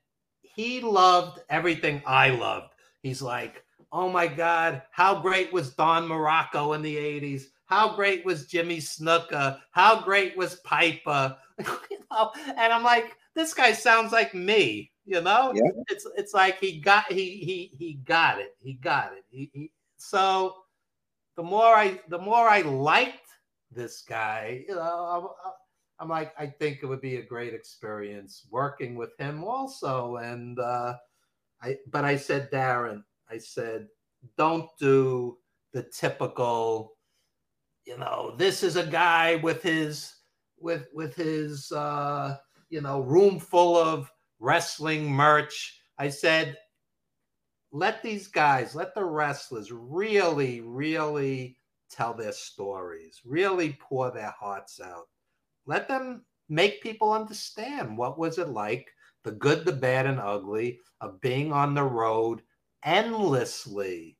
he 0.43 0.81
loved 0.81 1.41
everything 1.51 2.03
I 2.07 2.31
loved. 2.31 2.75
He's 3.03 3.21
like, 3.21 3.65
oh 3.93 4.09
my 4.09 4.27
God, 4.27 4.83
how 4.91 5.21
great 5.21 5.53
was 5.53 5.75
Don 5.75 6.09
Muraco 6.09 6.75
in 6.75 6.83
the 6.83 6.97
80s? 6.97 7.45
How 7.69 7.95
great 7.95 8.25
was 8.25 8.47
Jimmy 8.47 8.79
Snuka? 8.79 9.61
How 9.73 10.01
great 10.01 10.37
was 10.37 10.57
Piper? 10.57 11.37
you 11.59 11.99
know? 12.11 12.33
And 12.49 12.73
I'm 12.73 12.83
like, 12.83 13.17
this 13.35 13.55
guy 13.55 13.73
sounds 13.73 14.13
like 14.13 14.35
me. 14.35 14.91
You 15.05 15.23
know, 15.23 15.53
yeah. 15.55 15.71
it's 15.89 16.07
it's 16.19 16.35
like 16.35 16.59
he 16.59 16.81
got 16.81 17.11
he 17.11 17.39
he 17.39 17.71
he 17.79 17.95
got 18.05 18.39
it. 18.39 18.55
He 18.59 18.75
got 18.75 19.13
it. 19.15 19.25
He, 19.31 19.51
he, 19.55 19.71
so 19.97 20.55
the 21.35 21.43
more 21.43 21.75
I 21.75 21.99
the 22.09 22.19
more 22.19 22.47
I 22.47 22.61
liked 22.61 23.31
this 23.71 24.03
guy, 24.03 24.65
you 24.69 24.75
know, 24.75 25.33
I'm, 25.41 25.53
I'm, 25.99 26.09
like 26.11 26.35
I 26.39 26.47
think 26.47 26.81
it 26.83 26.87
would 26.87 27.01
be 27.01 27.17
a 27.17 27.23
great 27.23 27.55
experience 27.55 28.47
working 28.51 28.97
with 28.97 29.17
him 29.19 29.45
also. 29.45 30.17
And 30.17 30.59
uh, 30.59 30.97
I 31.63 31.77
but 31.91 32.05
I 32.05 32.17
said 32.17 32.51
Darren, 32.51 33.03
I 33.31 33.39
said 33.39 33.89
don't 34.37 34.69
do 34.79 35.39
the 35.73 35.85
typical, 35.85 36.98
you 37.89 37.97
know, 37.97 38.35
this 38.37 38.63
is 38.63 38.77
a 38.77 38.87
guy 38.87 39.37
with 39.37 39.63
his 39.63 40.15
with 40.61 40.89
with 40.93 41.15
his 41.15 41.73
uh, 41.73 42.37
you 42.69 42.83
know 42.83 43.01
room 43.01 43.41
full 43.41 43.79
of 43.79 44.13
wrestling 44.39 45.11
merch. 45.11 45.81
I 45.99 46.11
said, 46.11 46.59
let 47.73 48.03
these 48.03 48.29
guys, 48.29 48.75
let 48.75 48.95
the 48.95 49.05
wrestlers 49.05 49.73
really, 49.73 50.61
really 50.61 51.57
tell 51.91 52.13
their 52.13 52.33
stories, 52.33 53.23
really 53.25 53.79
pour 53.81 54.11
their 54.11 54.35
hearts 54.39 54.81
out. 54.81 55.09
Let 55.65 55.89
them 55.89 56.27
make 56.51 56.83
people 56.83 57.11
understand 57.13 57.97
what 57.97 58.19
was 58.19 58.37
it 58.37 58.49
like, 58.49 58.87
the 59.25 59.33
good, 59.33 59.65
the 59.65 59.73
bad, 59.73 60.05
and 60.05 60.21
ugly 60.21 60.79
of 61.01 61.23
being 61.23 61.53
on 61.53 61.75
the 61.75 61.85
road 61.85 62.43
endlessly, 62.85 64.19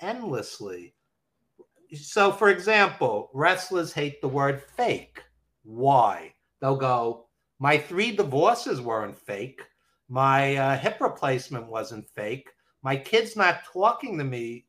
endlessly. 0.00 0.94
So, 1.94 2.32
for 2.32 2.48
example, 2.48 3.30
wrestlers 3.32 3.92
hate 3.92 4.20
the 4.20 4.28
word 4.28 4.62
fake. 4.62 5.22
Why? 5.62 6.32
They'll 6.60 6.76
go, 6.76 7.26
my 7.58 7.78
three 7.78 8.14
divorces 8.14 8.80
weren't 8.80 9.16
fake. 9.16 9.62
My 10.08 10.56
uh, 10.56 10.78
hip 10.78 10.98
replacement 11.00 11.66
wasn't 11.66 12.08
fake. 12.08 12.48
My 12.82 12.96
kids 12.96 13.36
not 13.36 13.64
talking 13.72 14.18
to 14.18 14.24
me 14.24 14.66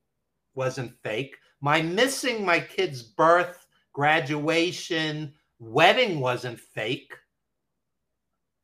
wasn't 0.55 0.93
fake. 1.03 1.37
My 1.61 1.81
missing 1.81 2.45
my 2.45 2.59
kid's 2.59 3.03
birth, 3.03 3.67
graduation, 3.93 5.33
wedding 5.59 6.19
wasn't 6.19 6.59
fake. 6.59 7.13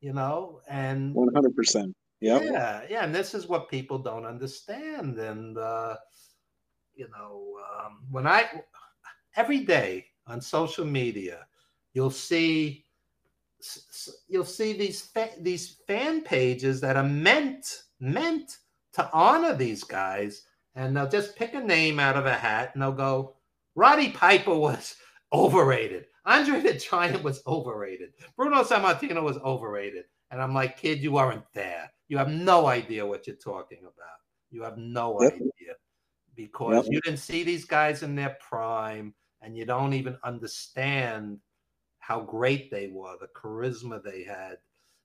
You 0.00 0.12
know, 0.12 0.60
and 0.68 1.14
100%. 1.14 1.92
Yep. 2.20 2.42
Yeah. 2.44 2.82
Yeah. 2.88 3.04
And 3.04 3.14
this 3.14 3.34
is 3.34 3.46
what 3.46 3.68
people 3.68 3.98
don't 3.98 4.26
understand. 4.26 5.18
And, 5.18 5.58
uh, 5.58 5.96
you 6.94 7.08
know, 7.10 7.56
um, 7.78 7.98
when 8.10 8.26
I, 8.26 8.48
every 9.36 9.60
day 9.60 10.06
on 10.26 10.40
social 10.40 10.84
media, 10.84 11.46
you'll 11.92 12.10
see 12.10 12.84
you'll 14.28 14.44
see 14.44 14.74
these 14.74 15.00
fa- 15.00 15.30
these 15.40 15.76
fan 15.86 16.20
pages 16.22 16.80
that 16.82 16.96
are 16.96 17.02
meant 17.02 17.84
meant 17.98 18.58
to 18.92 19.08
honor 19.12 19.54
these 19.54 19.84
guys, 19.84 20.42
and 20.74 20.96
they'll 20.96 21.08
just 21.08 21.36
pick 21.36 21.54
a 21.54 21.60
name 21.60 21.98
out 21.98 22.16
of 22.16 22.26
a 22.26 22.34
hat 22.34 22.70
and 22.74 22.82
they'll 22.82 22.92
go, 22.92 23.36
Roddy 23.74 24.10
Piper 24.10 24.54
was 24.54 24.96
overrated. 25.32 26.06
Andre 26.26 26.60
the 26.60 26.74
Giant 26.74 27.22
was 27.22 27.42
overrated. 27.46 28.12
Bruno 28.36 28.62
Sammartino 28.62 29.22
was 29.22 29.36
overrated. 29.38 30.04
And 30.30 30.40
I'm 30.40 30.54
like, 30.54 30.78
kid, 30.78 31.00
you 31.00 31.16
aren't 31.16 31.44
there. 31.52 31.90
You 32.08 32.16
have 32.18 32.30
no 32.30 32.66
idea 32.66 33.06
what 33.06 33.26
you're 33.26 33.36
talking 33.36 33.80
about. 33.80 34.18
You 34.50 34.62
have 34.62 34.78
no 34.78 35.20
yep. 35.20 35.34
idea 35.34 35.74
because 36.36 36.86
yep. 36.86 36.92
you 36.92 37.00
didn't 37.02 37.18
see 37.18 37.42
these 37.42 37.64
guys 37.64 38.02
in 38.02 38.14
their 38.14 38.36
prime 38.40 39.14
and 39.42 39.56
you 39.56 39.64
don't 39.64 39.92
even 39.92 40.16
understand 40.24 41.38
how 41.98 42.20
great 42.20 42.70
they 42.70 42.88
were, 42.88 43.14
the 43.20 43.28
charisma 43.28 44.02
they 44.02 44.24
had, 44.24 44.58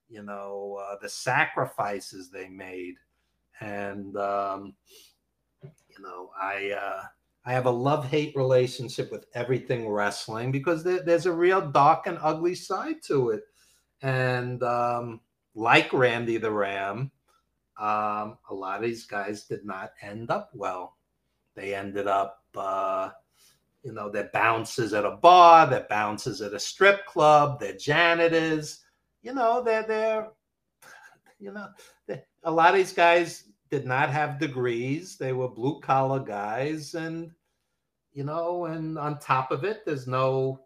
you 0.09 0.23
know, 0.23 0.79
uh, 0.81 0.95
the 1.01 1.07
sacrifices 1.07 2.29
they 2.29 2.49
made, 2.49 2.95
and 3.61 4.17
um, 4.17 4.73
you 5.63 6.03
know, 6.03 6.29
I 6.41 6.71
uh, 6.71 7.03
I 7.45 7.53
have 7.53 7.67
a 7.67 7.71
love 7.71 8.05
hate 8.05 8.35
relationship 8.35 9.11
with 9.11 9.25
everything 9.33 9.87
wrestling 9.87 10.51
because 10.51 10.83
there, 10.83 11.01
there's 11.01 11.25
a 11.25 11.31
real 11.31 11.61
dark 11.71 12.07
and 12.07 12.17
ugly 12.21 12.55
side 12.55 13.01
to 13.03 13.29
it, 13.29 13.43
and 14.01 14.61
um, 14.63 15.21
like 15.55 15.93
Randy 15.93 16.37
the 16.37 16.51
Ram, 16.51 17.11
um, 17.79 18.37
a 18.49 18.53
lot 18.53 18.77
of 18.77 18.83
these 18.83 19.05
guys 19.05 19.45
did 19.45 19.63
not 19.63 19.91
end 20.01 20.31
up 20.31 20.49
well. 20.53 20.97
They 21.59 21.75
ended 21.75 22.07
up. 22.07 22.41
Uh, 22.55 23.09
you 23.83 23.93
know, 23.93 24.09
they're 24.09 24.29
bouncers 24.33 24.93
at 24.93 25.05
a 25.05 25.11
bar, 25.11 25.67
they're 25.67 25.87
bouncers 25.89 26.41
at 26.41 26.53
a 26.53 26.59
strip 26.59 27.05
club, 27.05 27.59
they're 27.59 27.77
janitors. 27.77 28.79
You 29.21 29.33
know, 29.33 29.61
they're 29.61 29.83
they're 29.83 30.29
you 31.39 31.51
know, 31.51 31.67
a 32.43 32.51
lot 32.51 32.71
of 32.71 32.77
these 32.77 32.93
guys 32.93 33.45
did 33.69 33.85
not 33.85 34.09
have 34.09 34.39
degrees. 34.39 35.17
They 35.17 35.33
were 35.33 35.49
blue 35.49 35.79
collar 35.81 36.19
guys, 36.19 36.95
and 36.95 37.31
you 38.13 38.23
know, 38.23 38.65
and 38.65 38.97
on 38.97 39.19
top 39.19 39.51
of 39.51 39.63
it, 39.63 39.85
there's 39.85 40.07
no 40.07 40.61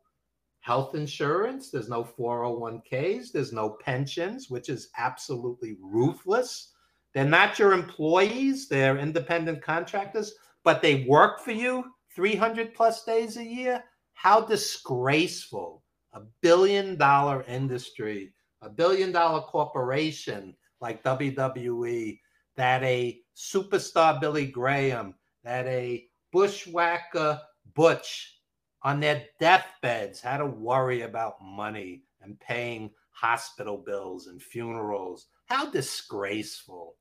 health 0.60 0.96
insurance, 0.96 1.70
there's 1.70 1.90
no 1.90 2.04
401ks, 2.04 3.34
there's 3.34 3.52
no 3.52 3.70
pensions, 3.70 4.50
which 4.50 4.70
is 4.70 4.90
absolutely 4.98 5.76
ruthless. 5.82 6.70
They're 7.14 7.26
not 7.26 7.60
your 7.60 7.74
employees, 7.74 8.70
they're 8.70 8.98
independent 8.98 9.62
contractors, 9.62 10.34
but 10.64 10.82
they 10.82 11.06
work 11.08 11.40
for 11.40 11.52
you 11.52 11.86
300 12.16 12.74
plus 12.74 13.04
days 13.04 13.38
a 13.38 13.44
year? 13.44 13.84
How 14.14 14.42
disgraceful. 14.42 15.84
A 16.14 16.22
billion 16.42 16.96
dollar 16.96 17.44
industry, 17.48 18.34
a 18.62 18.70
billion 18.70 19.12
dollar 19.12 19.42
corporation 19.42 20.56
like 20.80 21.04
WWE, 21.04 22.20
that 22.56 22.84
a 22.84 23.20
superstar 23.36 24.22
Billy 24.22 24.46
Graham, 24.46 25.16
that 25.44 25.66
a 25.66 26.08
bushwhacker 26.32 27.42
Butch 27.74 28.38
on 28.84 29.00
their 29.00 29.24
deathbeds 29.40 30.22
had 30.22 30.38
to 30.38 30.46
worry 30.46 31.02
about 31.02 31.42
money 31.42 32.04
and 32.22 32.40
paying 32.40 32.92
hospital 33.12 33.78
bills 33.78 34.28
and 34.28 34.42
funerals. 34.42 35.28
How 35.46 35.70
disgraceful. 35.70 36.96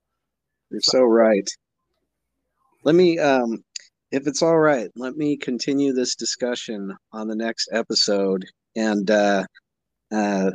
You're 0.70 0.80
so 0.80 1.02
right. 1.02 1.48
Let 2.84 2.94
me 2.94 3.18
um 3.18 3.62
if 4.12 4.26
it's 4.26 4.42
all 4.42 4.58
right, 4.58 4.90
let 4.94 5.16
me 5.16 5.36
continue 5.38 5.92
this 5.92 6.14
discussion 6.14 6.94
on 7.12 7.28
the 7.28 7.34
next 7.34 7.70
episode, 7.72 8.44
and 8.76 9.10
uh, 9.10 9.44
uh, 10.12 10.50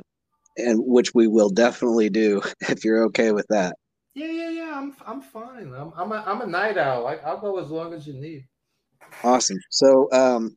and 0.57 0.80
which 0.86 1.13
we 1.15 1.28
will 1.28 1.49
definitely 1.49 2.09
do 2.09 2.41
if 2.61 2.86
you're 2.86 3.03
okay 3.05 3.32
with 3.32 3.47
that. 3.49 3.75
Yeah, 4.13 4.32
yeah, 4.32 4.49
yeah. 4.49 4.73
I'm 4.75 4.95
I'm 5.05 5.21
fine. 5.21 5.73
I'm 5.73 5.91
I'm 5.97 6.11
a, 6.11 6.23
I'm 6.25 6.41
a 6.41 6.47
night 6.47 6.78
owl. 6.78 7.07
I, 7.07 7.15
I'll 7.15 7.41
go 7.41 7.57
as 7.57 7.69
long 7.69 7.93
as 7.93 8.05
you 8.05 8.13
need. 8.13 8.45
Awesome. 9.23 9.57
So, 9.71 10.07
um, 10.11 10.55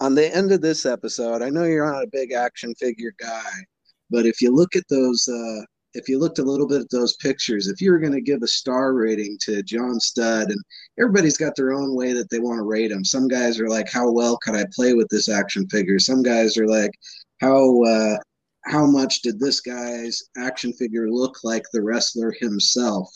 on 0.00 0.14
the 0.14 0.34
end 0.34 0.52
of 0.52 0.62
this 0.62 0.86
episode, 0.86 1.42
I 1.42 1.50
know 1.50 1.64
you're 1.64 1.92
not 1.92 2.04
a 2.04 2.10
big 2.10 2.32
action 2.32 2.74
figure 2.76 3.12
guy, 3.20 3.50
but 4.10 4.24
if 4.24 4.40
you 4.40 4.50
look 4.50 4.76
at 4.76 4.84
those 4.88 5.28
uh, 5.28 5.64
if 5.94 6.08
you 6.08 6.18
looked 6.18 6.38
a 6.38 6.44
little 6.44 6.66
bit 6.66 6.82
at 6.82 6.90
those 6.90 7.16
pictures, 7.16 7.66
if 7.66 7.80
you 7.80 7.90
were 7.90 7.98
going 7.98 8.12
to 8.12 8.20
give 8.20 8.42
a 8.42 8.48
star 8.48 8.94
rating 8.94 9.36
to 9.42 9.62
John 9.62 9.98
Studd, 9.98 10.50
and 10.50 10.60
everybody's 10.98 11.36
got 11.36 11.56
their 11.56 11.72
own 11.72 11.94
way 11.94 12.12
that 12.12 12.30
they 12.30 12.38
want 12.38 12.58
to 12.58 12.64
rate 12.64 12.92
him. 12.92 13.04
Some 13.04 13.28
guys 13.28 13.58
are 13.58 13.68
like, 13.68 13.88
"How 13.88 14.10
well 14.10 14.36
could 14.38 14.54
I 14.54 14.64
play 14.72 14.94
with 14.94 15.08
this 15.08 15.28
action 15.28 15.68
figure?" 15.68 15.98
Some 15.98 16.22
guys 16.22 16.56
are 16.56 16.68
like, 16.68 16.92
"How 17.40 17.82
uh, 17.84 18.18
how 18.64 18.86
much 18.86 19.22
did 19.22 19.40
this 19.40 19.60
guy's 19.60 20.22
action 20.36 20.72
figure 20.74 21.10
look 21.10 21.42
like 21.42 21.64
the 21.72 21.82
wrestler 21.82 22.32
himself?" 22.40 23.10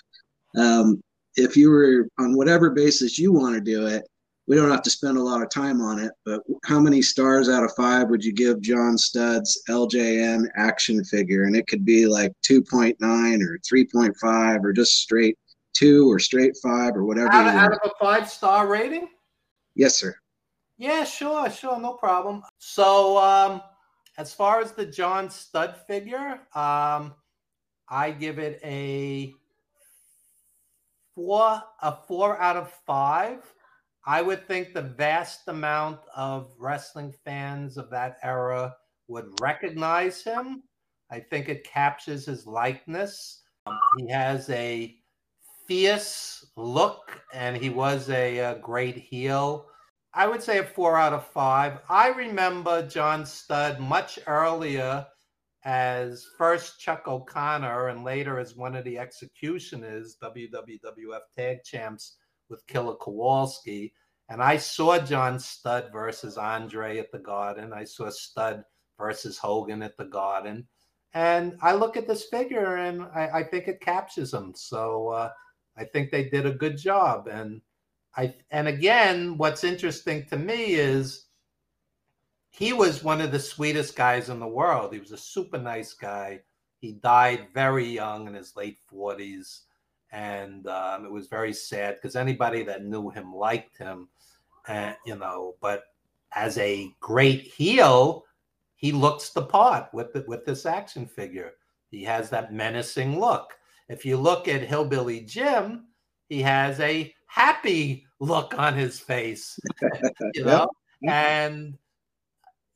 Um, 0.56 1.00
if 1.36 1.56
you 1.56 1.70
were 1.70 2.08
on 2.18 2.36
whatever 2.36 2.70
basis 2.70 3.18
you 3.18 3.32
want 3.32 3.54
to 3.54 3.60
do 3.60 3.86
it, 3.86 4.04
we 4.46 4.56
don't 4.56 4.70
have 4.70 4.82
to 4.82 4.90
spend 4.90 5.16
a 5.16 5.22
lot 5.22 5.42
of 5.42 5.48
time 5.48 5.80
on 5.80 5.98
it, 5.98 6.12
but 6.24 6.42
how 6.64 6.78
many 6.78 7.00
stars 7.00 7.48
out 7.48 7.64
of 7.64 7.72
five 7.76 8.08
would 8.08 8.24
you 8.24 8.32
give 8.32 8.60
John 8.60 8.98
Studd's 8.98 9.62
LJN 9.68 10.46
action 10.56 11.02
figure? 11.04 11.44
And 11.44 11.56
it 11.56 11.66
could 11.66 11.84
be 11.84 12.06
like 12.06 12.32
2.9 12.46 12.94
or 13.42 13.58
3.5 13.58 14.64
or 14.64 14.72
just 14.72 14.98
straight 14.98 15.38
two 15.74 16.10
or 16.10 16.18
straight 16.18 16.56
five 16.62 16.96
or 16.96 17.04
whatever. 17.04 17.32
Out, 17.32 17.46
out 17.46 17.72
of 17.72 17.78
a 17.84 17.90
five 18.00 18.30
star 18.30 18.66
rating? 18.66 19.08
Yes, 19.74 19.96
sir. 19.96 20.14
Yeah, 20.78 21.04
sure, 21.04 21.50
sure, 21.50 21.78
no 21.78 21.94
problem. 21.94 22.42
So, 22.58 23.18
um, 23.18 23.60
as 24.16 24.32
far 24.32 24.60
as 24.60 24.72
the 24.72 24.86
John 24.86 25.28
Studd 25.28 25.76
figure, 25.86 26.40
um, 26.54 27.14
I 27.88 28.14
give 28.18 28.38
it 28.38 28.60
a 28.64 29.34
four, 31.14 31.62
a 31.82 31.92
four 31.92 32.40
out 32.40 32.56
of 32.56 32.70
five. 32.86 33.40
I 34.06 34.20
would 34.20 34.46
think 34.46 34.74
the 34.74 34.82
vast 34.82 35.48
amount 35.48 36.00
of 36.14 36.52
wrestling 36.58 37.14
fans 37.24 37.78
of 37.78 37.88
that 37.90 38.18
era 38.22 38.76
would 39.08 39.40
recognize 39.40 40.22
him. 40.22 40.62
I 41.10 41.20
think 41.20 41.48
it 41.48 41.64
captures 41.64 42.26
his 42.26 42.46
likeness. 42.46 43.42
Um, 43.66 43.78
he 43.98 44.12
has 44.12 44.50
a 44.50 44.94
fierce 45.66 46.44
look, 46.56 47.22
and 47.32 47.56
he 47.56 47.70
was 47.70 48.10
a, 48.10 48.38
a, 48.38 48.58
great 48.58 48.96
heel. 48.96 49.66
I 50.12 50.26
would 50.26 50.42
say 50.42 50.58
a 50.58 50.64
four 50.64 50.98
out 50.98 51.14
of 51.14 51.26
five. 51.26 51.78
I 51.88 52.08
remember 52.08 52.86
John 52.86 53.24
Studd 53.24 53.80
much 53.80 54.18
earlier 54.26 55.06
as 55.64 56.26
first 56.36 56.78
Chuck 56.78 57.08
O'Connor 57.08 57.88
and 57.88 58.04
later 58.04 58.38
as 58.38 58.54
one 58.54 58.76
of 58.76 58.84
the 58.84 58.98
executioners, 58.98 60.18
WWF 60.22 61.20
Tag 61.34 61.64
Champs 61.64 62.18
with 62.54 62.66
Killer 62.68 62.94
Kowalski. 62.94 63.92
And 64.28 64.40
I 64.40 64.56
saw 64.56 64.98
John 64.98 65.40
Studd 65.40 65.90
versus 65.92 66.38
Andre 66.38 66.98
at 66.98 67.10
the 67.10 67.18
Garden. 67.18 67.72
I 67.72 67.82
saw 67.82 68.08
Studd 68.10 68.64
versus 68.96 69.36
Hogan 69.36 69.82
at 69.82 69.96
the 69.96 70.04
Garden. 70.04 70.66
And 71.14 71.56
I 71.60 71.74
look 71.74 71.96
at 71.96 72.06
this 72.06 72.24
figure 72.24 72.76
and 72.76 73.02
I, 73.14 73.28
I 73.34 73.42
think 73.42 73.66
it 73.66 73.80
captures 73.80 74.32
him. 74.32 74.52
So 74.54 75.08
uh, 75.08 75.30
I 75.76 75.84
think 75.84 76.10
they 76.10 76.28
did 76.28 76.46
a 76.46 76.52
good 76.52 76.78
job. 76.78 77.26
And 77.26 77.60
I 78.16 78.34
and 78.52 78.68
again, 78.68 79.36
what's 79.36 79.64
interesting 79.64 80.24
to 80.26 80.36
me 80.36 80.74
is 80.74 81.26
he 82.50 82.72
was 82.72 83.02
one 83.02 83.20
of 83.20 83.32
the 83.32 83.40
sweetest 83.40 83.96
guys 83.96 84.28
in 84.28 84.38
the 84.38 84.46
world. 84.46 84.92
He 84.92 85.00
was 85.00 85.12
a 85.12 85.18
super 85.18 85.58
nice 85.58 85.92
guy. 85.92 86.40
He 86.78 86.92
died 86.92 87.48
very 87.52 87.86
young 87.86 88.28
in 88.28 88.34
his 88.34 88.54
late 88.54 88.78
40s 88.92 89.62
and 90.14 90.68
um, 90.68 91.04
it 91.04 91.10
was 91.10 91.26
very 91.26 91.52
sad 91.52 91.96
because 91.96 92.14
anybody 92.14 92.62
that 92.62 92.84
knew 92.84 93.10
him 93.10 93.34
liked 93.34 93.76
him, 93.76 94.08
and 94.68 94.94
you 95.04 95.16
know. 95.16 95.56
But 95.60 95.86
as 96.32 96.56
a 96.58 96.94
great 97.00 97.42
heel, 97.42 98.24
he 98.76 98.92
looks 98.92 99.30
the 99.30 99.42
part 99.42 99.92
with 99.92 100.12
the, 100.12 100.24
with 100.28 100.44
this 100.44 100.66
action 100.66 101.06
figure. 101.06 101.54
He 101.90 102.04
has 102.04 102.30
that 102.30 102.54
menacing 102.54 103.18
look. 103.18 103.54
If 103.88 104.06
you 104.06 104.16
look 104.16 104.46
at 104.46 104.62
Hillbilly 104.62 105.20
Jim, 105.20 105.88
he 106.28 106.40
has 106.42 106.78
a 106.78 107.12
happy 107.26 108.06
look 108.20 108.56
on 108.56 108.74
his 108.74 109.00
face, 109.00 109.58
you 110.34 110.44
know, 110.44 110.68
and 111.06 111.76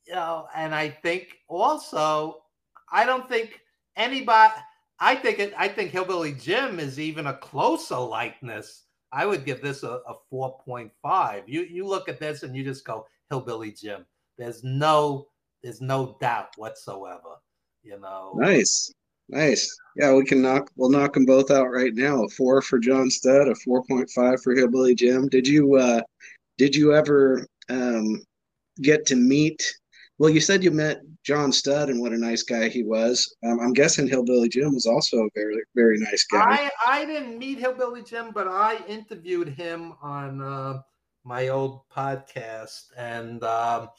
you 0.05 0.13
know, 0.13 0.47
and 0.53 0.75
I 0.75 0.89
think 0.89 1.37
also, 1.47 2.43
I 2.91 3.05
don't 3.05 3.29
think 3.29 3.61
anybody 3.95 4.53
I 4.99 5.15
think 5.15 5.39
it. 5.39 5.53
I 5.57 5.67
think 5.67 5.91
Hillbilly 5.91 6.33
Jim 6.33 6.79
is 6.79 6.99
even 6.99 7.27
a 7.27 7.33
closer 7.37 7.97
likeness. 7.97 8.83
I 9.11 9.25
would 9.25 9.45
give 9.45 9.61
this 9.61 9.83
a, 9.83 10.01
a 10.07 10.15
four 10.29 10.57
point 10.59 10.91
five. 11.01 11.47
You 11.47 11.61
you 11.61 11.87
look 11.87 12.09
at 12.09 12.19
this 12.19 12.43
and 12.43 12.55
you 12.55 12.63
just 12.63 12.85
go 12.85 13.05
Hillbilly 13.29 13.71
Jim. 13.71 14.05
There's 14.37 14.63
no 14.63 15.27
there's 15.63 15.81
no 15.81 16.17
doubt 16.19 16.49
whatsoever. 16.57 17.39
You 17.83 17.99
know. 17.99 18.33
Nice, 18.35 18.93
nice. 19.29 19.73
Yeah, 19.95 20.13
we 20.13 20.25
can 20.25 20.41
knock. 20.41 20.69
We'll 20.75 20.89
knock 20.89 21.13
them 21.13 21.25
both 21.25 21.49
out 21.49 21.67
right 21.71 21.93
now. 21.93 22.23
A 22.23 22.29
four 22.29 22.61
for 22.61 22.77
John 22.77 23.09
Studd, 23.09 23.47
a 23.47 23.55
four 23.55 23.83
point 23.85 24.09
five 24.09 24.41
for 24.41 24.53
Hillbilly 24.53 24.95
Jim. 24.95 25.27
Did 25.29 25.47
you 25.47 25.75
uh, 25.75 26.01
did 26.57 26.75
you 26.75 26.93
ever 26.93 27.47
um, 27.69 28.21
get 28.81 29.05
to 29.07 29.15
meet 29.15 29.63
well, 30.19 30.29
you 30.29 30.41
said 30.41 30.65
you 30.65 30.71
met 30.71 31.01
John 31.23 31.53
Studd 31.53 31.89
and 31.89 32.01
what 32.01 32.11
a 32.11 32.17
nice 32.17 32.43
guy 32.43 32.67
he 32.67 32.83
was. 32.83 33.37
Um, 33.45 33.59
I'm 33.61 33.73
guessing 33.73 34.05
Hillbilly 34.05 34.49
Jim 34.49 34.73
was 34.73 34.85
also 34.85 35.17
a 35.17 35.29
very, 35.33 35.55
very 35.75 35.97
nice 35.97 36.25
guy. 36.25 36.69
I, 36.85 37.01
I 37.01 37.05
didn't 37.05 37.39
meet 37.39 37.57
Hillbilly 37.57 38.03
Jim, 38.03 38.31
but 38.33 38.45
I 38.45 38.83
interviewed 38.85 39.47
him 39.47 39.93
on 40.01 40.41
uh, 40.41 40.81
my 41.23 41.47
old 41.47 41.87
podcast, 41.89 42.87
and 42.97 43.41
um, 43.45 43.89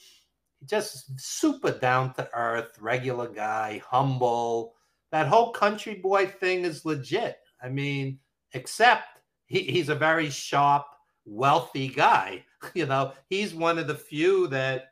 just 0.67 1.19
super 1.19 1.71
down 1.71 2.13
to 2.15 2.29
earth, 2.35 2.77
regular 2.79 3.29
guy, 3.29 3.81
humble. 3.89 4.75
That 5.13 5.27
whole 5.27 5.53
country 5.53 5.95
boy 5.95 6.27
thing 6.27 6.67
is 6.67 6.85
legit. 6.85 7.39
I 7.63 7.71
mean, 7.71 8.19
except 8.53 9.21
he, 9.47 9.61
he's 9.61 9.89
a 9.89 9.95
very 9.95 10.29
sharp, 10.29 10.85
wealthy 11.25 11.89
guy. 11.89 12.45
You 12.75 12.85
know, 12.85 13.15
he's 13.31 13.55
one 13.55 13.79
of 13.79 13.87
the 13.87 13.95
few 13.95 14.47
that 14.49 14.89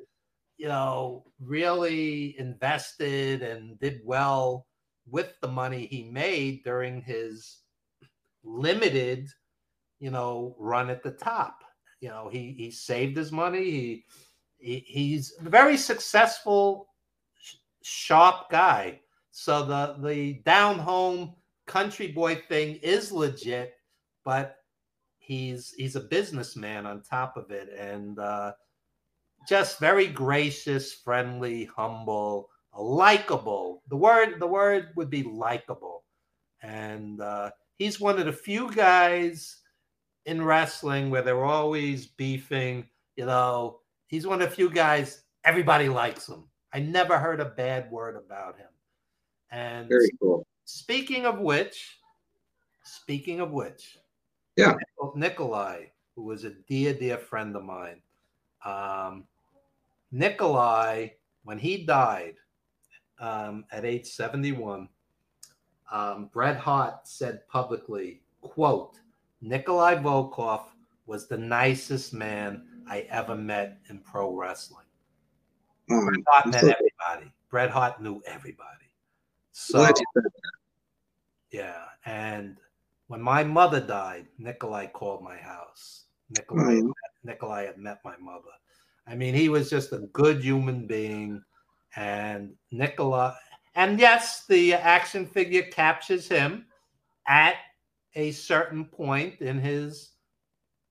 you 0.58 0.66
know, 0.66 1.24
really 1.40 2.38
invested 2.38 3.42
and 3.42 3.78
did 3.78 4.00
well 4.04 4.66
with 5.08 5.32
the 5.40 5.48
money 5.48 5.86
he 5.86 6.02
made 6.02 6.64
during 6.64 7.00
his 7.00 7.60
limited, 8.42 9.28
you 10.00 10.10
know, 10.10 10.56
run 10.58 10.90
at 10.90 11.02
the 11.02 11.12
top. 11.12 11.62
You 12.00 12.08
know, 12.08 12.28
he 12.28 12.54
he 12.58 12.70
saved 12.70 13.16
his 13.16 13.32
money. 13.32 13.64
He, 13.64 14.04
he 14.58 14.84
he's 14.86 15.34
a 15.44 15.48
very 15.48 15.76
successful, 15.76 16.88
sharp 17.82 18.50
guy. 18.50 19.00
So 19.30 19.64
the 19.64 19.96
the 20.02 20.34
down 20.44 20.78
home 20.78 21.34
country 21.66 22.08
boy 22.08 22.42
thing 22.48 22.76
is 22.82 23.12
legit, 23.12 23.74
but 24.24 24.56
he's 25.18 25.72
he's 25.76 25.94
a 25.94 26.00
businessman 26.00 26.84
on 26.84 27.02
top 27.02 27.36
of 27.36 27.50
it, 27.52 27.68
and 27.78 28.18
uh, 28.18 28.52
just 29.48 29.80
very 29.80 30.06
gracious, 30.06 30.92
friendly, 30.92 31.64
humble, 31.64 32.50
likable. 32.76 33.82
The 33.88 33.96
word 33.96 34.40
the 34.40 34.46
word 34.46 34.90
would 34.96 35.10
be 35.10 35.22
likable, 35.22 36.04
and 36.62 37.20
uh, 37.20 37.50
he's 37.78 37.98
one 37.98 38.18
of 38.18 38.26
the 38.26 38.32
few 38.32 38.70
guys 38.72 39.56
in 40.26 40.44
wrestling 40.44 41.08
where 41.10 41.22
they're 41.22 41.44
always 41.44 42.06
beefing. 42.06 42.86
You 43.16 43.26
know, 43.26 43.80
he's 44.08 44.26
one 44.26 44.42
of 44.42 44.50
the 44.50 44.54
few 44.54 44.70
guys 44.70 45.22
everybody 45.44 45.88
likes 45.88 46.28
him. 46.28 46.44
I 46.72 46.80
never 46.80 47.18
heard 47.18 47.40
a 47.40 47.46
bad 47.46 47.90
word 47.90 48.16
about 48.16 48.58
him. 48.58 48.68
And 49.50 49.88
very 49.88 50.10
cool. 50.20 50.46
Speaking 50.66 51.24
of 51.24 51.38
which, 51.38 51.98
speaking 52.84 53.40
of 53.40 53.52
which, 53.52 53.96
yeah, 54.56 54.74
Nikolai, 55.14 55.86
who 56.14 56.24
was 56.24 56.44
a 56.44 56.50
dear, 56.68 56.92
dear 56.92 57.16
friend 57.16 57.56
of 57.56 57.64
mine, 57.64 58.02
um, 58.66 59.24
Nikolai, 60.10 61.08
when 61.44 61.58
he 61.58 61.84
died 61.84 62.34
um, 63.20 63.64
at 63.70 63.84
age 63.84 64.06
71, 64.06 64.88
um, 65.90 66.30
Bret 66.32 66.56
Hart 66.56 67.06
said 67.06 67.46
publicly, 67.48 68.22
quote, 68.40 68.96
Nikolai 69.40 69.96
Volkoff 69.96 70.64
was 71.06 71.28
the 71.28 71.38
nicest 71.38 72.12
man 72.12 72.62
I 72.88 73.00
ever 73.10 73.34
met 73.34 73.78
in 73.88 73.98
pro 74.00 74.34
wrestling. 74.34 74.84
Oh, 75.90 76.04
Bret 76.04 76.24
Hart 76.28 76.46
met 76.46 76.64
everybody. 76.64 77.32
Bret 77.50 77.70
Hart 77.70 78.02
knew 78.02 78.20
everybody. 78.26 78.92
So, 79.52 79.88
yeah. 81.50 81.84
And 82.04 82.58
when 83.06 83.22
my 83.22 83.42
mother 83.42 83.80
died, 83.80 84.26
Nikolai 84.38 84.86
called 84.86 85.22
my 85.22 85.36
house. 85.36 86.04
Nikolai, 86.36 86.74
mm. 86.74 86.92
Nikolai 87.24 87.64
had 87.64 87.78
met 87.78 88.00
my 88.04 88.16
mother. 88.18 88.52
I 89.08 89.14
mean, 89.14 89.34
he 89.34 89.48
was 89.48 89.70
just 89.70 89.92
a 89.92 90.08
good 90.12 90.42
human 90.42 90.86
being. 90.86 91.42
And 91.96 92.52
Nicola, 92.70 93.36
and 93.74 93.98
yes, 93.98 94.44
the 94.46 94.74
action 94.74 95.26
figure 95.26 95.62
captures 95.62 96.28
him 96.28 96.66
at 97.26 97.56
a 98.14 98.32
certain 98.32 98.84
point 98.84 99.40
in 99.40 99.58
his, 99.58 100.10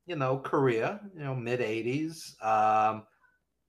you 0.05 0.15
know, 0.15 0.39
career, 0.39 0.99
you 1.15 1.23
know, 1.23 1.35
mid 1.35 1.59
80s. 1.59 2.41
Um, 2.43 3.03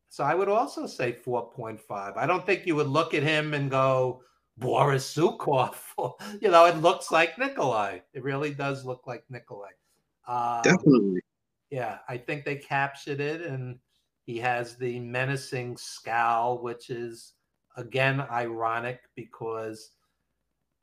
so 0.09 0.25
I 0.25 0.35
would 0.35 0.49
also 0.49 0.87
say 0.87 1.13
4.5. 1.13 2.17
I 2.17 2.27
don't 2.27 2.47
think 2.47 2.67
you 2.67 2.75
would 2.77 2.87
look 2.89 3.13
at 3.15 3.23
him 3.23 3.55
and 3.55 3.71
go, 3.71 4.23
Boris 4.57 5.15
Zhukov. 5.15 5.75
you 6.41 6.51
know, 6.51 6.65
it 6.65 6.77
looks 6.79 7.11
like 7.11 7.39
Nikolai. 7.39 8.01
It 8.13 8.23
really 8.23 8.55
does 8.55 8.85
look 8.85 9.07
like 9.07 9.25
Nikolai. 9.29 9.71
Um, 10.27 10.63
Definitely. 10.63 11.21
Yeah, 11.71 11.99
I 12.09 12.17
think 12.17 12.45
they 12.45 12.57
captured 12.57 13.21
it, 13.21 13.43
and 13.43 13.79
he 14.29 14.37
has 14.37 14.77
the 14.77 15.01
menacing 15.01 15.75
scowl, 15.79 16.61
which 16.61 16.91
is 16.91 17.33
again 17.79 18.21
ironic 18.31 19.01
because 19.15 19.93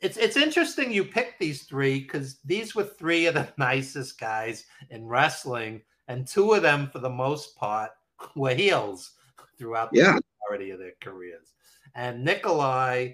it's 0.02 0.18
it's 0.18 0.36
interesting 0.36 0.92
you 0.92 1.06
picked 1.06 1.40
these 1.40 1.62
three 1.62 2.00
because 2.00 2.40
these 2.44 2.74
were 2.74 2.84
three 2.84 3.28
of 3.28 3.36
the 3.36 3.48
nicest 3.60 4.20
guys 4.20 4.66
in 4.90 5.06
wrestling, 5.06 5.84
and 6.08 6.28
two 6.28 6.54
of 6.54 6.64
them, 6.64 6.90
for 6.90 6.98
the 6.98 7.08
most 7.08 7.56
part, 7.56 7.92
were 8.36 8.56
heels 8.56 9.12
throughout 9.60 9.92
the 9.92 10.00
yeah. 10.00 10.18
majority 10.50 10.72
of 10.72 10.80
their 10.80 10.94
careers. 11.00 11.54
And 11.94 12.26
Nikolai 12.26 13.12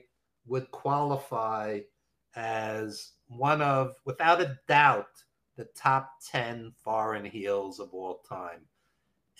would 0.47 0.71
qualify 0.71 1.81
as 2.37 3.11
one 3.27 3.61
of, 3.61 3.95
without 4.05 4.39
a 4.39 4.57
doubt, 4.69 5.07
the 5.57 5.65
top 5.75 6.09
10 6.31 6.71
foreign 6.81 7.25
heels 7.25 7.81
of 7.81 7.93
all 7.93 8.23
time. 8.29 8.61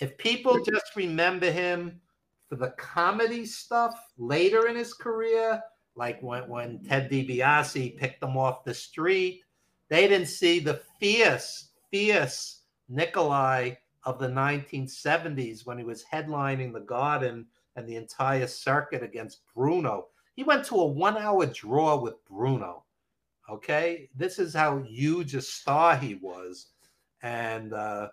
If 0.02 0.18
people 0.18 0.58
just 0.64 0.96
remember 0.96 1.52
him 1.52 2.02
for 2.50 2.56
the 2.56 2.72
comedy 2.72 3.46
stuff 3.46 3.94
later 4.18 4.68
in 4.68 4.76
his 4.76 4.96
career, 4.96 5.62
like 5.96 6.22
when, 6.24 6.50
when 6.50 6.84
Ted 6.84 7.10
DiBiase 7.12 7.98
picked 7.98 8.24
him 8.24 8.36
off 8.36 8.64
the 8.64 8.74
street, 8.74 9.44
they 9.90 10.08
didn't 10.08 10.28
see 10.28 10.60
the 10.60 10.82
fierce, 11.00 11.70
fierce 11.92 12.62
Nikolai 12.90 13.76
of 14.04 14.18
the 14.18 14.28
1970s 14.28 15.68
when 15.68 15.78
he 15.78 15.84
was 15.84 16.04
headlining 16.12 16.74
the 16.74 16.80
Garden 16.80 17.46
and 17.76 17.88
the 17.88 17.96
entire 17.96 18.48
circuit 18.48 19.04
against 19.04 19.42
Bruno. 19.54 20.08
He 20.36 20.44
went 20.44 20.66
to 20.66 20.76
a 20.78 20.86
one 20.86 21.18
hour 21.18 21.46
draw 21.46 21.96
with 21.96 22.16
Bruno. 22.26 22.86
Okay. 23.48 24.10
This 24.16 24.40
is 24.40 24.56
how 24.56 24.80
huge 24.80 25.36
a 25.36 25.42
star 25.44 25.96
he 25.96 26.16
was. 26.16 26.70
And 27.22 27.74
uh, 27.74 28.10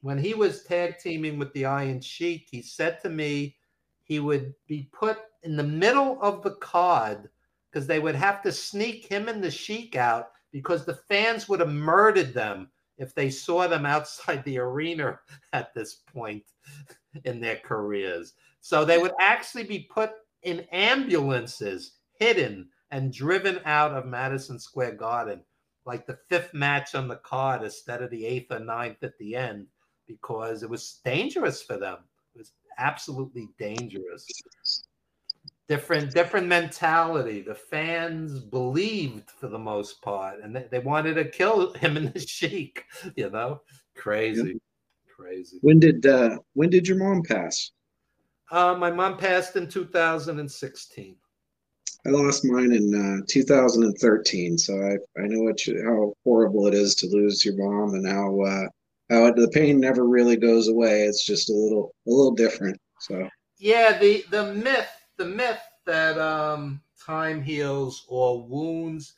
when 0.00 0.18
he 0.18 0.34
was 0.34 0.64
tag 0.64 0.98
teaming 0.98 1.38
with 1.38 1.52
the 1.52 1.64
Iron 1.64 2.00
Sheik, 2.00 2.48
he 2.50 2.62
said 2.62 3.00
to 3.02 3.10
me 3.10 3.56
he 4.04 4.20
would 4.20 4.54
be 4.66 4.88
put 4.92 5.18
in 5.42 5.56
the 5.56 5.62
middle 5.62 6.18
of 6.22 6.42
the 6.42 6.52
card 6.56 7.28
because 7.70 7.86
they 7.86 7.98
would 7.98 8.14
have 8.14 8.42
to 8.42 8.52
sneak 8.52 9.06
him 9.06 9.28
and 9.28 9.42
the 9.42 9.50
Sheik 9.50 9.96
out 9.96 10.30
because 10.52 10.84
the 10.84 10.94
fans 10.94 11.48
would 11.48 11.60
have 11.60 11.68
murdered 11.68 12.32
them 12.32 12.70
if 12.96 13.14
they 13.14 13.30
saw 13.30 13.66
them 13.66 13.86
outside 13.86 14.42
the 14.44 14.58
arena 14.58 15.18
at 15.52 15.74
this 15.74 15.94
point 16.12 16.44
in 17.24 17.40
their 17.40 17.56
careers. 17.56 18.34
So 18.60 18.84
they 18.84 18.98
would 18.98 19.12
actually 19.20 19.64
be 19.64 19.88
put 19.90 20.12
in 20.42 20.66
ambulances, 20.72 21.92
hidden 22.18 22.68
and 22.90 23.12
driven 23.12 23.60
out 23.64 23.92
of 23.92 24.06
Madison 24.06 24.58
Square 24.58 24.92
Garden, 24.92 25.42
like 25.84 26.06
the 26.06 26.18
fifth 26.28 26.54
match 26.54 26.94
on 26.94 27.08
the 27.08 27.16
card 27.16 27.62
instead 27.62 28.02
of 28.02 28.10
the 28.10 28.24
eighth 28.24 28.50
or 28.50 28.60
ninth 28.60 29.02
at 29.02 29.16
the 29.18 29.36
end, 29.36 29.66
because 30.08 30.62
it 30.62 30.70
was 30.70 31.00
dangerous 31.04 31.62
for 31.62 31.76
them. 31.76 31.98
It 32.34 32.38
was 32.38 32.52
absolutely 32.78 33.50
dangerous. 33.58 34.26
Different, 35.68 36.14
different 36.14 36.46
mentality. 36.46 37.42
The 37.42 37.54
fans 37.54 38.40
believed 38.40 39.30
for 39.30 39.48
the 39.48 39.58
most 39.58 40.00
part, 40.00 40.40
and 40.42 40.56
they, 40.56 40.66
they 40.70 40.78
wanted 40.78 41.14
to 41.14 41.26
kill 41.26 41.74
him 41.74 41.98
and 41.98 42.12
the 42.12 42.20
Sheik. 42.20 42.84
You 43.16 43.28
know, 43.28 43.60
crazy, 43.94 44.58
crazy. 45.14 45.58
When 45.60 45.78
did 45.78 46.06
uh, 46.06 46.38
when 46.54 46.70
did 46.70 46.88
your 46.88 46.96
mom 46.96 47.22
pass? 47.22 47.70
Uh, 48.50 48.74
my 48.76 48.90
mom 48.90 49.18
passed 49.18 49.56
in 49.56 49.68
2016. 49.68 51.16
I 52.06 52.10
lost 52.10 52.46
mine 52.46 52.72
in 52.72 52.94
uh, 52.94 53.26
2013, 53.28 54.56
so 54.56 54.74
I 54.74 54.92
I 55.20 55.26
know 55.26 55.42
what 55.42 55.66
you, 55.66 55.84
how 55.84 56.14
horrible 56.24 56.66
it 56.66 56.72
is 56.72 56.94
to 56.96 57.08
lose 57.08 57.44
your 57.44 57.56
mom, 57.58 57.92
and 57.92 58.08
how 58.08 58.40
uh, 58.40 58.68
how 59.10 59.26
it, 59.26 59.36
the 59.36 59.48
pain 59.48 59.80
never 59.80 60.04
really 60.06 60.36
goes 60.36 60.68
away. 60.68 61.02
It's 61.02 61.24
just 61.24 61.50
a 61.50 61.54
little 61.54 61.94
a 62.06 62.10
little 62.10 62.34
different. 62.34 62.78
So 63.00 63.28
yeah, 63.58 63.98
the 63.98 64.24
the 64.30 64.54
myth 64.54 64.90
the 65.16 65.26
myth 65.26 65.60
that 65.86 66.18
um, 66.18 66.80
time 67.04 67.42
heals 67.42 68.04
all 68.08 68.46
wounds, 68.46 69.14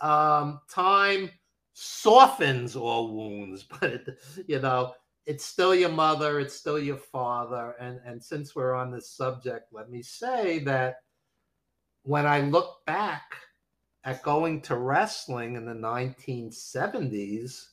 um, 0.00 0.60
time 0.70 1.30
softens 1.72 2.76
all 2.76 3.14
wounds, 3.14 3.62
but 3.80 3.82
it, 3.84 4.18
you 4.46 4.60
know 4.60 4.94
it's 5.26 5.44
still 5.44 5.74
your 5.74 5.90
mother, 5.90 6.38
it's 6.40 6.54
still 6.54 6.78
your 6.78 6.96
father. 6.98 7.74
And, 7.80 8.00
and 8.04 8.22
since 8.22 8.54
we're 8.54 8.74
on 8.74 8.90
this 8.90 9.10
subject, 9.10 9.72
let 9.72 9.90
me 9.90 10.02
say 10.02 10.58
that 10.60 10.96
when 12.02 12.26
I 12.26 12.40
look 12.40 12.84
back 12.86 13.36
at 14.04 14.22
going 14.22 14.60
to 14.62 14.76
wrestling 14.76 15.56
in 15.56 15.64
the 15.64 15.72
1970s, 15.72 17.68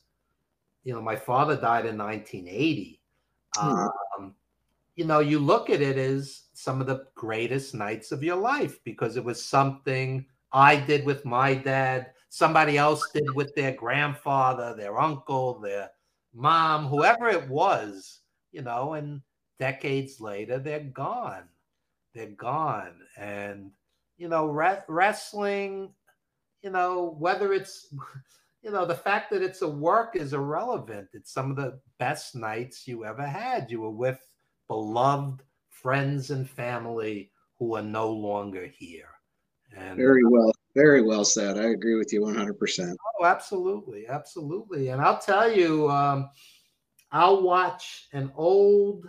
you 0.84 0.94
know, 0.94 1.00
my 1.00 1.16
father 1.16 1.56
died 1.56 1.86
in 1.86 1.98
1980. 1.98 3.00
Mm-hmm. 3.56 4.22
Um, 4.22 4.34
you 4.96 5.04
know, 5.04 5.20
you 5.20 5.38
look 5.38 5.70
at 5.70 5.80
it 5.80 5.96
as 5.96 6.44
some 6.52 6.80
of 6.80 6.86
the 6.86 7.06
greatest 7.14 7.74
nights 7.74 8.12
of 8.12 8.22
your 8.22 8.36
life 8.36 8.78
because 8.84 9.16
it 9.16 9.24
was 9.24 9.44
something 9.44 10.26
I 10.52 10.76
did 10.76 11.04
with 11.06 11.24
my 11.24 11.54
dad, 11.54 12.12
somebody 12.28 12.76
else 12.76 13.10
did 13.12 13.34
with 13.34 13.54
their 13.54 13.72
grandfather, 13.72 14.74
their 14.76 15.00
uncle, 15.00 15.58
their 15.60 15.90
mom, 16.34 16.86
whoever 16.86 17.28
it 17.28 17.48
was, 17.48 18.20
you 18.52 18.62
know, 18.62 18.94
and 18.94 19.22
decades 19.58 20.20
later, 20.20 20.58
they're 20.58 20.80
gone. 20.80 21.44
They're 22.14 22.26
gone. 22.26 23.00
And, 23.16 23.70
you 24.18 24.28
know, 24.28 24.46
re- 24.46 24.82
wrestling, 24.88 25.94
you 26.62 26.70
know, 26.70 27.16
whether 27.18 27.52
it's, 27.52 27.94
you 28.62 28.70
know, 28.70 28.86
the 28.86 28.94
fact 28.94 29.30
that 29.30 29.42
it's 29.42 29.62
a 29.62 29.68
work 29.68 30.14
is 30.14 30.32
irrelevant. 30.32 31.08
It's 31.12 31.32
some 31.32 31.50
of 31.50 31.56
the 31.56 31.80
best 31.98 32.36
nights 32.36 32.86
you 32.86 33.04
ever 33.04 33.26
had. 33.26 33.70
You 33.70 33.80
were 33.80 33.90
with 33.90 34.20
beloved 34.68 35.42
friends 35.68 36.30
and 36.30 36.48
family 36.48 37.32
who 37.58 37.74
are 37.74 37.82
no 37.82 38.10
longer 38.10 38.66
here. 38.66 39.08
And 39.76 39.96
very 39.96 40.24
well, 40.24 40.52
very 40.76 41.02
well 41.02 41.24
said. 41.24 41.58
I 41.58 41.70
agree 41.70 41.96
with 41.96 42.12
you 42.12 42.20
100%. 42.20 42.94
Oh, 43.20 43.24
absolutely. 43.24 44.06
Absolutely. 44.06 44.88
And 44.88 45.00
I'll 45.00 45.18
tell 45.18 45.50
you, 45.50 45.90
um, 45.90 46.30
I'll 47.10 47.42
watch 47.42 48.08
an 48.12 48.30
old 48.36 49.06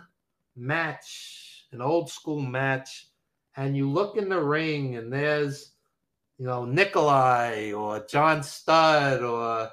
match, 0.56 1.66
an 1.72 1.80
old 1.80 2.10
school 2.10 2.40
match, 2.40 3.08
and 3.56 3.76
you 3.76 3.88
look 3.88 4.16
in 4.16 4.28
the 4.28 4.42
ring 4.42 4.96
and 4.96 5.12
there's, 5.12 5.73
you 6.38 6.46
know, 6.46 6.64
Nikolai 6.64 7.72
or 7.72 8.04
John 8.06 8.42
Studd 8.42 9.22
or, 9.22 9.70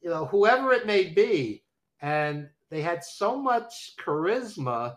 you 0.00 0.10
know, 0.10 0.26
whoever 0.26 0.72
it 0.72 0.86
may 0.86 1.04
be. 1.06 1.64
And 2.00 2.48
they 2.70 2.82
had 2.82 3.04
so 3.04 3.36
much 3.40 3.94
charisma, 4.04 4.96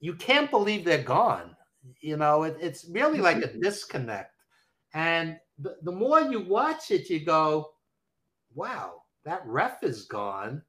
you 0.00 0.14
can't 0.14 0.50
believe 0.50 0.84
they're 0.84 1.02
gone. 1.02 1.56
You 2.00 2.16
know, 2.16 2.44
it, 2.44 2.56
it's 2.60 2.84
really 2.90 3.20
like 3.20 3.38
a 3.38 3.52
disconnect. 3.58 4.32
And 4.94 5.38
the, 5.58 5.76
the 5.82 5.92
more 5.92 6.20
you 6.20 6.40
watch 6.40 6.90
it, 6.90 7.10
you 7.10 7.24
go, 7.24 7.72
wow, 8.54 9.02
that 9.24 9.42
ref 9.46 9.82
is 9.82 10.04
gone. 10.04 10.62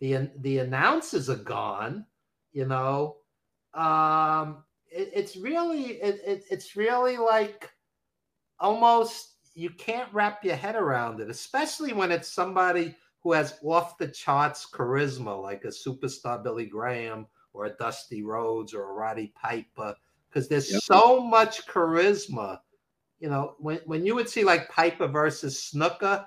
The, 0.00 0.30
the 0.38 0.58
announcers 0.58 1.28
are 1.28 1.36
gone, 1.36 2.06
you 2.52 2.66
know. 2.66 3.16
Um, 3.74 4.64
it, 4.90 5.10
it's 5.14 5.36
really, 5.36 5.92
it, 6.02 6.20
it, 6.24 6.44
it's 6.50 6.76
really 6.76 7.16
like 7.16 7.70
almost 8.60 9.34
you 9.54 9.70
can't 9.70 10.12
wrap 10.12 10.44
your 10.44 10.56
head 10.56 10.76
around 10.76 11.20
it, 11.20 11.30
especially 11.30 11.92
when 11.92 12.12
it's 12.12 12.28
somebody 12.28 12.94
who 13.22 13.32
has 13.32 13.58
off 13.64 13.98
the 13.98 14.08
charts 14.08 14.66
charisma, 14.72 15.40
like 15.40 15.64
a 15.64 15.68
superstar 15.68 16.42
Billy 16.42 16.66
Graham 16.66 17.26
or 17.52 17.66
a 17.66 17.76
Dusty 17.76 18.22
Rhodes 18.22 18.72
or 18.72 18.90
a 18.90 18.92
Roddy 18.92 19.32
Piper, 19.34 19.94
because 20.28 20.48
there's 20.48 20.70
yep. 20.70 20.82
so 20.82 21.20
much 21.20 21.66
charisma 21.66 22.60
you 23.20 23.28
know, 23.28 23.54
when, 23.58 23.80
when 23.86 24.06
you 24.06 24.14
would 24.14 24.28
see 24.28 24.44
like 24.44 24.68
Piper 24.68 25.08
versus 25.08 25.72
Snuka, 25.74 26.26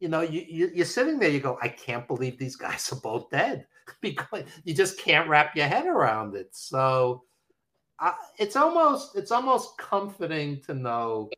you 0.00 0.08
know, 0.08 0.22
you, 0.22 0.44
you 0.48 0.70
you're 0.74 0.86
sitting 0.86 1.18
there, 1.18 1.28
you 1.28 1.40
go, 1.40 1.58
I 1.60 1.68
can't 1.68 2.08
believe 2.08 2.38
these 2.38 2.56
guys 2.56 2.90
are 2.92 3.00
both 3.00 3.30
dead 3.30 3.66
because 4.00 4.44
you 4.64 4.74
just 4.74 4.98
can't 4.98 5.28
wrap 5.28 5.54
your 5.54 5.66
head 5.66 5.86
around 5.86 6.34
it. 6.34 6.48
So 6.52 7.24
uh, 7.98 8.12
it's 8.38 8.56
almost 8.56 9.16
it's 9.16 9.30
almost 9.30 9.76
comforting 9.76 10.60
to 10.62 10.74
know 10.74 11.28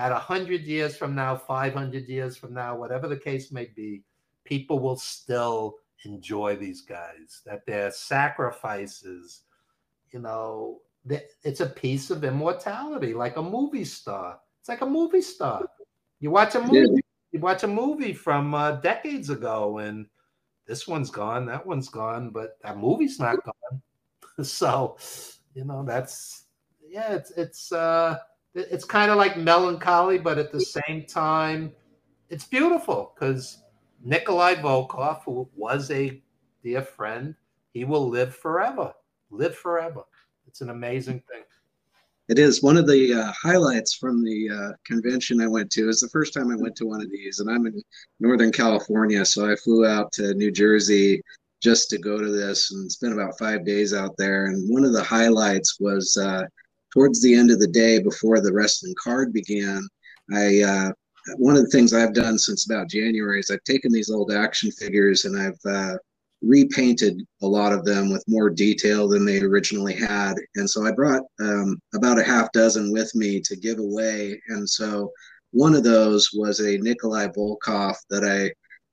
that 0.00 0.12
a 0.12 0.18
hundred 0.18 0.62
years 0.62 0.96
from 0.96 1.14
now, 1.14 1.36
five 1.36 1.74
hundred 1.74 2.08
years 2.08 2.34
from 2.34 2.54
now, 2.54 2.74
whatever 2.74 3.06
the 3.06 3.18
case 3.18 3.52
may 3.52 3.66
be, 3.76 4.02
people 4.44 4.78
will 4.78 4.96
still 4.96 5.76
enjoy 6.06 6.56
these 6.56 6.80
guys. 6.80 7.42
That 7.44 7.66
their 7.66 7.90
sacrifices, 7.90 9.42
you 10.10 10.20
know, 10.20 10.78
it's 11.44 11.60
a 11.60 11.66
piece 11.66 12.10
of 12.10 12.24
immortality, 12.24 13.12
like 13.12 13.36
a 13.36 13.42
movie 13.42 13.84
star. 13.84 14.38
It's 14.60 14.70
like 14.70 14.80
a 14.80 14.86
movie 14.86 15.20
star. 15.20 15.66
You 16.18 16.30
watch 16.30 16.54
a 16.54 16.62
movie, 16.62 16.78
yeah. 16.78 17.00
you 17.32 17.40
watch 17.40 17.62
a 17.64 17.68
movie 17.68 18.14
from 18.14 18.54
uh, 18.54 18.72
decades 18.80 19.28
ago, 19.28 19.78
and 19.78 20.06
this 20.66 20.88
one's 20.88 21.10
gone, 21.10 21.44
that 21.44 21.66
one's 21.66 21.90
gone, 21.90 22.30
but 22.30 22.56
that 22.62 22.78
movie's 22.78 23.20
not 23.20 23.36
gone. 23.44 23.82
so, 24.46 24.96
you 25.52 25.66
know, 25.66 25.84
that's 25.86 26.44
yeah, 26.88 27.12
it's 27.12 27.32
it's 27.32 27.70
uh, 27.70 28.16
it's 28.54 28.84
kind 28.84 29.10
of 29.10 29.16
like 29.16 29.36
melancholy, 29.36 30.18
but 30.18 30.38
at 30.38 30.52
the 30.52 30.60
same 30.60 31.04
time, 31.06 31.72
it's 32.28 32.44
beautiful 32.44 33.12
because 33.14 33.62
Nikolai 34.02 34.56
Volkoff, 34.56 35.22
who 35.24 35.48
was 35.56 35.90
a 35.90 36.20
dear 36.62 36.82
friend, 36.82 37.34
he 37.72 37.84
will 37.84 38.08
live 38.08 38.34
forever. 38.34 38.92
Live 39.30 39.54
forever. 39.54 40.02
It's 40.46 40.60
an 40.60 40.70
amazing 40.70 41.22
thing. 41.30 41.42
It 42.28 42.38
is 42.38 42.62
one 42.62 42.76
of 42.76 42.86
the 42.86 43.12
uh, 43.12 43.32
highlights 43.32 43.94
from 43.94 44.22
the 44.22 44.50
uh, 44.50 44.72
convention 44.84 45.40
I 45.40 45.48
went 45.48 45.70
to. 45.72 45.82
It 45.82 45.86
was 45.86 46.00
the 46.00 46.08
first 46.08 46.32
time 46.32 46.50
I 46.50 46.56
went 46.56 46.76
to 46.76 46.86
one 46.86 47.00
of 47.00 47.10
these, 47.10 47.40
and 47.40 47.50
I'm 47.50 47.66
in 47.66 47.82
Northern 48.20 48.52
California, 48.52 49.24
so 49.24 49.50
I 49.50 49.56
flew 49.56 49.84
out 49.84 50.12
to 50.12 50.34
New 50.34 50.52
Jersey 50.52 51.22
just 51.60 51.90
to 51.90 51.98
go 51.98 52.18
to 52.18 52.30
this 52.30 52.70
and 52.72 52.90
spent 52.90 53.12
about 53.12 53.38
five 53.38 53.64
days 53.64 53.92
out 53.92 54.16
there. 54.16 54.46
And 54.46 54.72
one 54.72 54.84
of 54.84 54.92
the 54.92 55.02
highlights 55.02 55.78
was 55.80 56.16
uh, 56.16 56.44
towards 56.92 57.22
the 57.22 57.34
end 57.34 57.50
of 57.50 57.60
the 57.60 57.68
day 57.68 58.00
before 58.02 58.40
the 58.40 58.52
wrestling 58.52 58.94
card 59.02 59.32
began. 59.32 59.86
I 60.32 60.62
uh, 60.62 60.92
one 61.36 61.56
of 61.56 61.62
the 61.62 61.70
things 61.70 61.92
I've 61.92 62.14
done 62.14 62.38
since 62.38 62.66
about 62.66 62.88
January 62.88 63.40
is 63.40 63.50
I've 63.50 63.64
taken 63.64 63.92
these 63.92 64.10
old 64.10 64.32
action 64.32 64.70
figures 64.72 65.24
and 65.24 65.40
I've 65.40 65.70
uh, 65.70 65.96
repainted 66.42 67.22
a 67.42 67.46
lot 67.46 67.72
of 67.72 67.84
them 67.84 68.10
with 68.10 68.24
more 68.26 68.48
detail 68.48 69.08
than 69.08 69.24
they 69.24 69.40
originally 69.40 69.94
had. 69.94 70.34
And 70.56 70.68
so 70.68 70.86
I 70.86 70.92
brought 70.92 71.22
um, 71.40 71.80
about 71.94 72.18
a 72.18 72.24
half 72.24 72.50
dozen 72.52 72.92
with 72.92 73.14
me 73.14 73.40
to 73.40 73.56
give 73.56 73.78
away. 73.78 74.40
And 74.48 74.68
so 74.68 75.12
one 75.52 75.74
of 75.74 75.84
those 75.84 76.30
was 76.32 76.60
a 76.60 76.78
Nikolai 76.78 77.28
Volkoff 77.28 77.96
that 78.08 78.24
I 78.24 78.52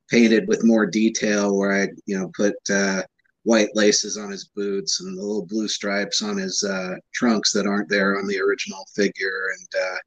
painted 0.10 0.48
with 0.48 0.66
more 0.66 0.86
detail, 0.86 1.58
where 1.58 1.84
I, 1.84 1.88
you 2.06 2.18
know, 2.18 2.32
put 2.36 2.56
uh, 2.70 3.04
white 3.48 3.74
laces 3.76 4.18
on 4.18 4.30
his 4.30 4.50
boots 4.58 5.00
and 5.00 5.18
the 5.18 5.22
little 5.22 5.46
blue 5.46 5.70
stripes 5.70 6.22
on 6.22 6.36
his 6.36 6.62
uh, 6.64 6.96
trunks 7.14 7.54
that 7.54 7.66
aren't 7.66 7.88
there 7.88 8.20
on 8.20 8.28
the 8.28 8.38
original 8.38 8.86
figure, 8.94 9.52
and 9.58 9.82
uh, 9.82 9.98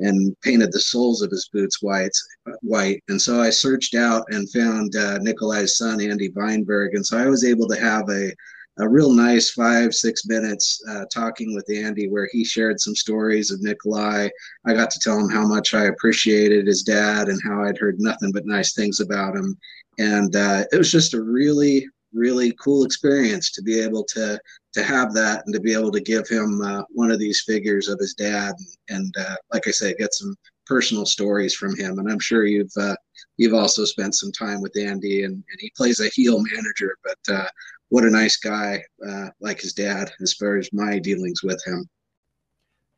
and 0.00 0.40
painted 0.40 0.72
the 0.72 0.80
soles 0.80 1.22
of 1.22 1.30
his 1.30 1.48
boots 1.52 1.80
white. 1.80 2.16
White, 2.60 3.00
and 3.08 3.20
so 3.22 3.40
I 3.40 3.50
searched 3.50 3.94
out 3.94 4.24
and 4.30 4.50
found 4.50 4.96
uh, 4.96 5.18
Nikolai's 5.18 5.78
son, 5.78 6.00
Andy 6.00 6.32
Weinberg, 6.34 6.94
and 6.94 7.06
so 7.06 7.16
I 7.16 7.28
was 7.28 7.44
able 7.44 7.68
to 7.68 7.80
have 7.80 8.08
a 8.10 8.32
a 8.80 8.88
real 8.88 9.12
nice 9.12 9.50
five 9.50 9.94
six 9.94 10.26
minutes 10.26 10.82
uh, 10.90 11.04
talking 11.12 11.54
with 11.54 11.70
Andy, 11.70 12.08
where 12.08 12.28
he 12.32 12.44
shared 12.44 12.80
some 12.80 12.96
stories 12.96 13.52
of 13.52 13.62
Nikolai. 13.62 14.28
I 14.66 14.74
got 14.74 14.90
to 14.90 15.00
tell 15.00 15.20
him 15.20 15.30
how 15.30 15.46
much 15.46 15.72
I 15.72 15.84
appreciated 15.84 16.66
his 16.66 16.82
dad 16.82 17.28
and 17.28 17.40
how 17.44 17.62
I'd 17.62 17.78
heard 17.78 18.00
nothing 18.00 18.32
but 18.32 18.46
nice 18.46 18.74
things 18.74 18.98
about 18.98 19.36
him, 19.36 19.56
and 20.00 20.34
uh, 20.34 20.64
it 20.72 20.78
was 20.78 20.90
just 20.90 21.14
a 21.14 21.22
really 21.22 21.86
really 22.12 22.52
cool 22.62 22.84
experience 22.84 23.50
to 23.52 23.62
be 23.62 23.80
able 23.80 24.04
to 24.04 24.40
to 24.74 24.82
have 24.82 25.12
that 25.14 25.42
and 25.44 25.54
to 25.54 25.60
be 25.60 25.72
able 25.72 25.90
to 25.90 26.00
give 26.00 26.28
him 26.28 26.60
uh, 26.62 26.82
one 26.90 27.10
of 27.10 27.18
these 27.18 27.42
figures 27.46 27.88
of 27.88 27.98
his 27.98 28.14
dad 28.14 28.54
and, 28.88 28.96
and 28.96 29.14
uh, 29.18 29.36
like 29.52 29.66
I 29.66 29.70
say, 29.70 29.94
get 29.94 30.14
some 30.14 30.36
personal 30.68 31.06
stories 31.06 31.54
from 31.54 31.74
him. 31.76 31.98
And 31.98 32.10
I'm 32.10 32.20
sure 32.20 32.44
you've 32.44 32.72
uh, 32.78 32.94
you've 33.38 33.54
also 33.54 33.84
spent 33.84 34.14
some 34.14 34.30
time 34.30 34.60
with 34.60 34.76
Andy, 34.78 35.24
and, 35.24 35.34
and 35.34 35.58
he 35.58 35.72
plays 35.76 36.00
a 36.00 36.08
heel 36.08 36.38
manager, 36.38 36.96
but 37.02 37.34
uh, 37.34 37.48
what 37.88 38.04
a 38.04 38.10
nice 38.10 38.36
guy, 38.36 38.82
uh, 39.08 39.28
like 39.40 39.60
his 39.60 39.72
dad, 39.72 40.10
as 40.20 40.34
far 40.34 40.56
as 40.56 40.68
my 40.72 40.98
dealings 40.98 41.42
with 41.42 41.60
him. 41.66 41.88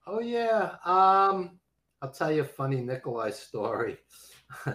Oh 0.07 0.21
yeah, 0.21 0.73
um, 0.85 1.61
I'll 2.03 2.11
tell 2.11 2.33
you 2.33 2.43
a 2.43 2.45
funny 2.45 2.81
Nikolai 2.81 3.31
story. 3.31 3.99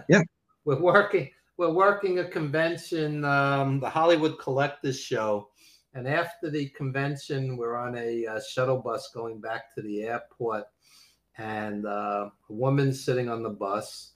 Yeah, 0.08 0.22
we're 0.64 0.80
working 0.80 1.30
we're 1.56 1.72
working 1.72 2.18
a 2.18 2.28
convention, 2.28 3.24
um, 3.24 3.80
the 3.80 3.88
Hollywood 3.88 4.38
Collectors 4.38 5.00
Show, 5.00 5.48
and 5.94 6.06
after 6.06 6.50
the 6.50 6.68
convention, 6.70 7.56
we're 7.56 7.76
on 7.76 7.96
a, 7.96 8.24
a 8.24 8.42
shuttle 8.42 8.78
bus 8.78 9.10
going 9.14 9.40
back 9.40 9.74
to 9.74 9.82
the 9.82 10.02
airport, 10.02 10.64
and 11.38 11.86
uh, 11.86 12.28
a 12.48 12.52
woman's 12.52 13.02
sitting 13.02 13.30
on 13.30 13.42
the 13.42 13.50
bus, 13.50 14.12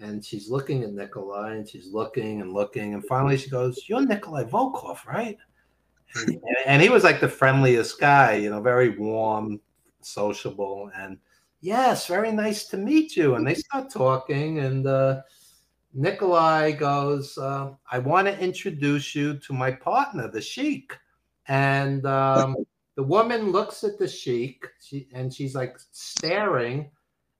and 0.00 0.22
she's 0.22 0.50
looking 0.50 0.82
at 0.82 0.92
Nikolai, 0.92 1.54
and 1.54 1.66
she's 1.66 1.92
looking 1.92 2.42
and 2.42 2.52
looking, 2.52 2.92
and 2.92 3.04
finally 3.06 3.38
she 3.38 3.48
goes, 3.48 3.84
"You're 3.88 4.04
Nikolai 4.04 4.44
Volkoff, 4.44 5.06
right?" 5.06 5.38
And, 6.14 6.40
and 6.66 6.82
he 6.82 6.88
was 6.88 7.04
like 7.04 7.20
the 7.20 7.28
friendliest 7.28 7.98
guy, 7.98 8.34
you 8.34 8.50
know, 8.50 8.60
very 8.60 8.90
warm, 8.90 9.60
sociable, 10.02 10.90
and 10.94 11.18
yes, 11.60 12.06
very 12.06 12.32
nice 12.32 12.66
to 12.66 12.76
meet 12.76 13.16
you. 13.16 13.36
And 13.36 13.46
they 13.46 13.54
start 13.54 13.90
talking, 13.90 14.58
and 14.58 14.86
uh, 14.86 15.22
Nikolai 15.96 16.72
goes, 16.72 17.38
uh, 17.38 17.70
I 17.90 17.98
want 17.98 18.26
to 18.28 18.38
introduce 18.38 19.14
you 19.14 19.38
to 19.38 19.52
my 19.54 19.72
partner, 19.72 20.30
the 20.30 20.42
Sheik. 20.42 20.92
And 21.48 22.04
um, 22.04 22.54
the 22.96 23.02
woman 23.02 23.50
looks 23.50 23.82
at 23.82 23.98
the 23.98 24.06
Sheik 24.06 24.66
she, 24.80 25.08
and 25.14 25.32
she's 25.32 25.54
like 25.54 25.78
staring 25.92 26.90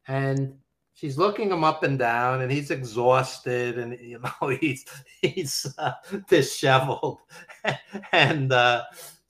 and 0.09 0.54
she's 0.94 1.18
looking 1.18 1.50
him 1.50 1.64
up 1.64 1.82
and 1.82 1.98
down 1.98 2.40
and 2.40 2.50
he's 2.50 2.70
exhausted 2.70 3.78
and, 3.78 3.98
you 4.00 4.20
know, 4.20 4.48
he's, 4.61 4.86
he's 5.20 5.74
uh, 5.76 5.92
disheveled. 6.26 7.18
and 8.12 8.52
uh, 8.52 8.84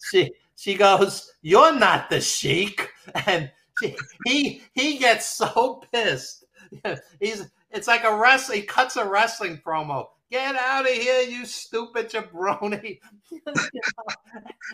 she, 0.08 0.30
she 0.54 0.74
goes, 0.74 1.32
You're 1.42 1.76
not 1.76 2.08
the 2.10 2.20
Sheik. 2.20 2.90
And 3.26 3.50
she, 3.80 3.96
he, 4.24 4.62
he 4.74 4.98
gets 4.98 5.26
so 5.26 5.80
pissed. 5.92 6.44
He's 7.20 7.46
it's 7.70 7.88
like 7.88 8.04
a 8.04 8.14
wrestling. 8.14 8.60
He 8.60 8.66
cuts 8.66 8.96
a 8.96 9.08
wrestling 9.08 9.60
promo. 9.64 10.06
Get 10.30 10.56
out 10.56 10.86
of 10.86 10.92
here, 10.92 11.22
you 11.22 11.46
stupid 11.46 12.10
jabroni! 12.10 12.98
you 13.30 13.40
know? 13.46 13.54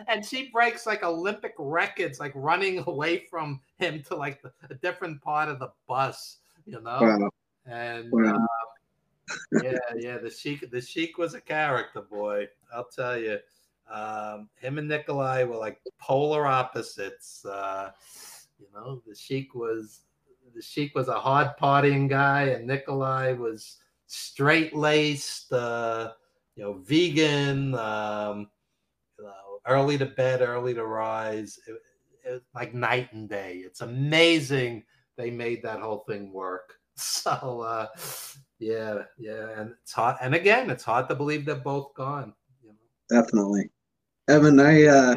And 0.07 0.25
she 0.25 0.49
breaks 0.49 0.87
like 0.87 1.03
Olympic 1.03 1.53
records, 1.59 2.19
like 2.19 2.31
running 2.33 2.83
away 2.87 3.25
from 3.29 3.61
him 3.77 4.01
to 4.07 4.15
like 4.15 4.41
the, 4.41 4.51
a 4.71 4.75
different 4.75 5.21
part 5.21 5.49
of 5.49 5.59
the 5.59 5.71
bus. 5.87 6.37
You 6.65 6.81
know. 6.81 6.99
Wow. 7.01 7.29
And 7.65 8.09
wow. 8.11 8.35
Uh, 8.35 9.59
yeah, 9.63 9.77
yeah, 9.95 10.17
the 10.17 10.29
Sheik, 10.29 10.69
the 10.69 10.81
Sheik 10.81 11.17
was 11.17 11.33
a 11.33 11.41
character, 11.41 12.01
boy. 12.01 12.47
I'll 12.73 12.85
tell 12.85 13.17
you. 13.17 13.39
Um, 13.91 14.49
him 14.59 14.77
and 14.77 14.87
Nikolai 14.87 15.43
were 15.43 15.57
like 15.57 15.79
polar 15.99 16.47
opposites. 16.47 17.45
Uh, 17.45 17.91
you 18.59 18.67
know, 18.73 19.01
the 19.07 19.15
Sheik 19.15 19.53
was 19.53 20.01
the 20.55 20.61
Sheik 20.61 20.95
was 20.95 21.07
a 21.07 21.19
hard 21.19 21.51
partying 21.61 22.09
guy, 22.09 22.43
and 22.43 22.67
Nikolai 22.67 23.33
was 23.33 23.77
straight 24.07 24.75
laced, 24.75 25.51
uh, 25.51 26.11
you 26.55 26.63
know, 26.63 26.73
vegan, 26.73 27.75
um, 27.75 28.49
you 29.17 29.25
know, 29.25 29.59
early 29.67 29.97
to 29.97 30.05
bed, 30.05 30.41
early 30.41 30.73
to 30.73 30.85
rise, 30.85 31.59
it, 31.67 31.75
it, 32.23 32.43
like 32.53 32.73
night 32.73 33.11
and 33.13 33.27
day. 33.27 33.57
It's 33.65 33.81
amazing 33.81 34.83
they 35.17 35.29
made 35.29 35.63
that 35.63 35.79
whole 35.79 36.03
thing 36.07 36.31
work. 36.31 36.75
So, 36.95 37.61
uh, 37.61 37.87
yeah, 38.59 38.99
yeah, 39.17 39.47
and 39.57 39.73
it's 39.81 39.93
hard. 39.93 40.17
And 40.21 40.35
again, 40.35 40.69
it's 40.69 40.83
hard 40.83 41.09
to 41.09 41.15
believe 41.15 41.43
they're 41.43 41.55
both 41.55 41.95
gone. 41.95 42.35
You 42.61 42.69
know? 42.69 43.21
Definitely, 43.21 43.71
Evan. 44.27 44.59
I 44.59 44.83
uh, 44.83 45.15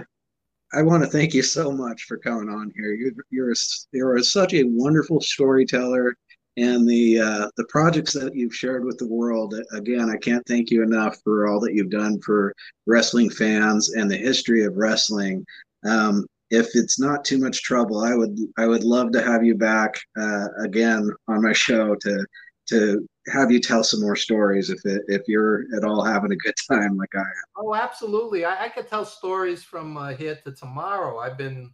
I 0.76 0.82
want 0.82 1.02
to 1.02 1.08
thank 1.08 1.32
you 1.32 1.42
so 1.42 1.72
much 1.72 2.02
for 2.02 2.18
coming 2.18 2.50
on 2.50 2.70
here. 2.76 2.92
You're 2.92 3.12
you're 3.30 3.52
a, 3.52 3.54
you're 3.92 4.16
a, 4.16 4.22
such 4.22 4.52
a 4.52 4.64
wonderful 4.64 5.22
storyteller, 5.22 6.14
and 6.58 6.86
the 6.86 7.18
uh, 7.18 7.48
the 7.56 7.64
projects 7.70 8.12
that 8.12 8.34
you've 8.34 8.54
shared 8.54 8.84
with 8.84 8.98
the 8.98 9.08
world. 9.08 9.54
Again, 9.72 10.10
I 10.10 10.18
can't 10.18 10.44
thank 10.46 10.70
you 10.70 10.82
enough 10.82 11.16
for 11.24 11.48
all 11.48 11.60
that 11.60 11.72
you've 11.72 11.88
done 11.88 12.20
for 12.20 12.52
wrestling 12.86 13.30
fans 13.30 13.94
and 13.94 14.10
the 14.10 14.18
history 14.18 14.64
of 14.64 14.76
wrestling. 14.76 15.46
Um, 15.88 16.26
if 16.50 16.68
it's 16.74 17.00
not 17.00 17.24
too 17.24 17.38
much 17.38 17.62
trouble, 17.62 18.00
I 18.00 18.14
would 18.14 18.38
I 18.58 18.66
would 18.66 18.84
love 18.84 19.12
to 19.12 19.22
have 19.22 19.42
you 19.46 19.54
back 19.54 19.98
uh, 20.20 20.48
again 20.62 21.08
on 21.26 21.42
my 21.42 21.54
show 21.54 21.94
to 21.94 22.26
to 22.68 23.08
have 23.28 23.50
you 23.50 23.60
tell 23.60 23.82
some 23.82 24.00
more 24.00 24.16
stories 24.16 24.70
if 24.70 24.84
it, 24.84 25.02
if 25.08 25.22
you're 25.26 25.64
at 25.76 25.84
all 25.84 26.04
having 26.04 26.32
a 26.32 26.36
good 26.36 26.54
time 26.70 26.96
like 26.96 27.14
I 27.14 27.20
am. 27.20 27.26
Oh, 27.56 27.74
absolutely. 27.74 28.44
I, 28.44 28.66
I 28.66 28.68
could 28.68 28.88
tell 28.88 29.04
stories 29.04 29.62
from 29.62 29.96
uh, 29.96 30.14
here 30.14 30.38
to 30.44 30.52
tomorrow. 30.52 31.18
I've 31.18 31.38
been 31.38 31.72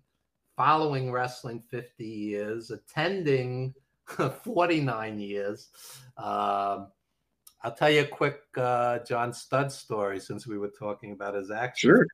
following 0.57 1.13
wrestling 1.13 1.63
50 1.71 2.05
years, 2.05 2.71
attending 2.71 3.75
49 4.45 5.19
years. 5.19 5.69
Um, 6.17 6.89
I'll 7.65 7.75
tell 7.77 7.91
you 7.91 8.03
a 8.03 8.07
quick 8.07 8.41
uh, 8.57 9.01
John 9.01 9.33
Studd 9.33 9.71
story 9.71 10.21
since 10.21 10.47
we 10.47 10.59
were 10.59 10.73
talking 10.77 11.13
about 11.13 11.35
his 11.35 11.51
action. 11.51 11.91
Sure. 11.91 12.07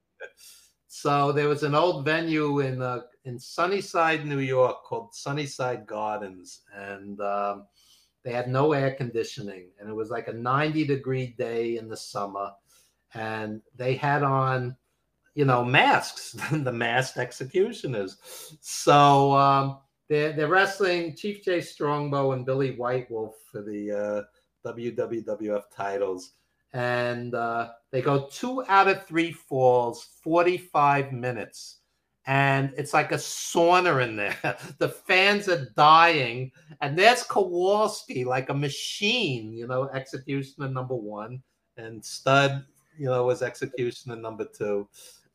So 0.89 1.33
there 1.33 1.49
was 1.49 1.63
an 1.63 1.75
old 1.75 2.05
venue 2.05 2.61
in 2.61 2.83
uh, 2.83 3.03
in 3.25 3.39
Sunnyside, 3.39 4.27
New 4.27 4.41
York, 4.41 4.85
called 4.85 5.15
Sunnyside 5.15 5.87
Gardens, 5.87 6.63
and 6.75 7.21
um, 7.21 7.67
they 8.29 8.35
had 8.35 8.51
no 8.51 8.75
air 8.75 8.91
conditioning, 8.91 9.71
and 9.81 9.89
it 9.89 9.95
was 9.95 10.11
like 10.11 10.29
a 10.29 10.33
90 10.35 10.85
degree 10.85 11.29
day 11.39 11.79
in 11.79 11.89
the 11.89 11.97
summer. 11.97 12.51
And 13.15 13.63
they 13.75 13.95
had 13.95 14.23
on, 14.23 14.77
you 15.35 15.47
know, 15.47 15.65
masks, 15.65 16.33
the 16.53 16.71
masked 16.71 17.17
executioners. 17.17 18.19
So 18.61 19.35
um, 19.35 19.79
they're, 20.11 20.35
they're 20.35 20.49
wrestling 20.49 21.17
Chief 21.17 21.43
Jay 21.43 21.63
Strongbow 21.63 22.33
and 22.33 22.45
Billy 22.45 22.73
White 22.73 23.11
Wolf 23.11 23.35
for 23.51 23.63
the 23.63 24.27
uh, 24.67 24.71
WWF 24.71 25.63
titles. 25.75 26.33
And 26.75 27.35
uh, 27.35 27.71
they 27.93 28.03
go 28.03 28.29
two 28.31 28.63
out 28.69 28.89
of 28.89 29.07
three 29.07 29.33
falls, 29.33 30.07
45 30.23 31.13
minutes. 31.13 31.78
And 32.29 32.75
it's 32.77 32.93
like 32.93 33.11
a 33.11 33.17
sauna 33.17 34.05
in 34.05 34.15
there. 34.15 34.37
the 34.79 34.91
fans 34.91 35.49
are 35.49 35.71
dying, 35.75 36.53
and 36.83 36.97
there's 36.97 37.23
Kowalski 37.23 38.23
like 38.27 38.51
a 38.51 38.55
machine, 38.55 39.51
you 39.55 39.67
know, 39.67 39.89
executioner 39.95 40.69
number 40.69 40.95
one, 40.95 41.43
and 41.79 42.05
Studd, 42.05 42.67
you 42.99 43.07
know, 43.07 43.25
was 43.25 43.41
executioner 43.41 44.17
number 44.17 44.45
two, 44.45 44.87